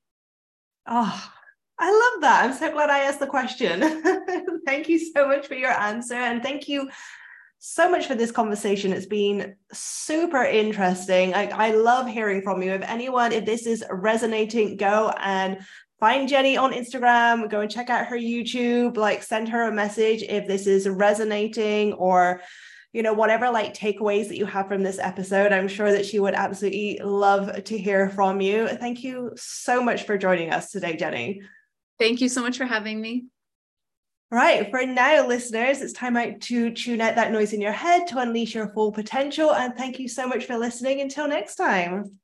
Oh, 0.88 1.32
I 1.80 1.92
love 1.92 2.22
that. 2.22 2.46
I'm 2.46 2.54
so 2.54 2.72
glad 2.72 2.90
I 2.90 3.00
asked 3.00 3.20
the 3.20 3.28
question. 3.28 3.82
thank 4.66 4.90
you 4.90 5.00
so 5.00 5.28
much 5.28 5.48
for 5.48 5.56
your 5.56 5.72
answer. 5.72 6.16
And 6.16 6.44
thank 6.44 6.68
you 6.68 6.90
so 7.66 7.90
much 7.90 8.08
for 8.08 8.16
this 8.16 8.30
conversation. 8.30 8.92
It's 8.92 9.06
been 9.06 9.56
super 9.72 10.44
interesting. 10.44 11.34
I, 11.34 11.48
I 11.48 11.72
love 11.72 12.10
hearing 12.10 12.42
from 12.42 12.62
you. 12.62 12.74
If 12.74 12.82
anyone, 12.82 13.32
if 13.32 13.46
this 13.46 13.66
is 13.66 13.86
resonating, 13.90 14.76
go 14.76 15.14
and 15.18 15.60
find 15.98 16.28
Jenny 16.28 16.58
on 16.58 16.74
Instagram, 16.74 17.50
go 17.50 17.62
and 17.62 17.72
check 17.72 17.90
out 17.90 18.08
her 18.08 18.18
YouTube, 18.18 18.98
like 18.98 19.24
send 19.24 19.48
her 19.48 19.70
a 19.70 19.72
message 19.72 20.24
if 20.24 20.46
this 20.46 20.68
is 20.68 20.90
resonating 20.90 21.94
or 21.94 22.42
you 22.92 23.02
know 23.02 23.14
whatever 23.14 23.50
like 23.50 23.74
takeaways 23.74 24.28
that 24.28 24.38
you 24.38 24.46
have 24.46 24.68
from 24.68 24.84
this 24.84 25.00
episode 25.00 25.52
i'm 25.52 25.68
sure 25.68 25.92
that 25.92 26.06
she 26.06 26.20
would 26.20 26.36
absolutely 26.36 27.00
love 27.04 27.64
to 27.64 27.76
hear 27.76 28.08
from 28.10 28.40
you 28.40 28.68
thank 28.68 29.04
you 29.04 29.32
so 29.36 29.82
much 29.82 30.04
for 30.04 30.16
joining 30.16 30.52
us 30.52 30.70
today 30.70 30.96
jenny 30.96 31.42
thank 31.98 32.22
you 32.22 32.30
so 32.30 32.40
much 32.42 32.56
for 32.56 32.66
having 32.66 33.02
me 33.02 33.26
Right, 34.34 34.72
for 34.72 34.84
now, 34.84 35.28
listeners, 35.28 35.84
it's 35.84 35.94
time 35.94 36.18
out 36.18 36.42
to 36.42 36.72
tune 36.72 37.02
out 37.02 37.14
that 37.18 37.32
noise 37.32 37.54
in 37.54 37.62
your 37.62 37.72
head 37.72 38.08
to 38.08 38.18
unleash 38.18 38.56
your 38.56 38.68
full 38.70 38.92
potential. 38.92 39.54
And 39.54 39.76
thank 39.76 40.00
you 40.00 40.08
so 40.08 40.26
much 40.26 40.46
for 40.46 40.58
listening. 40.58 41.02
Until 41.02 41.28
next 41.28 41.54
time. 41.54 42.18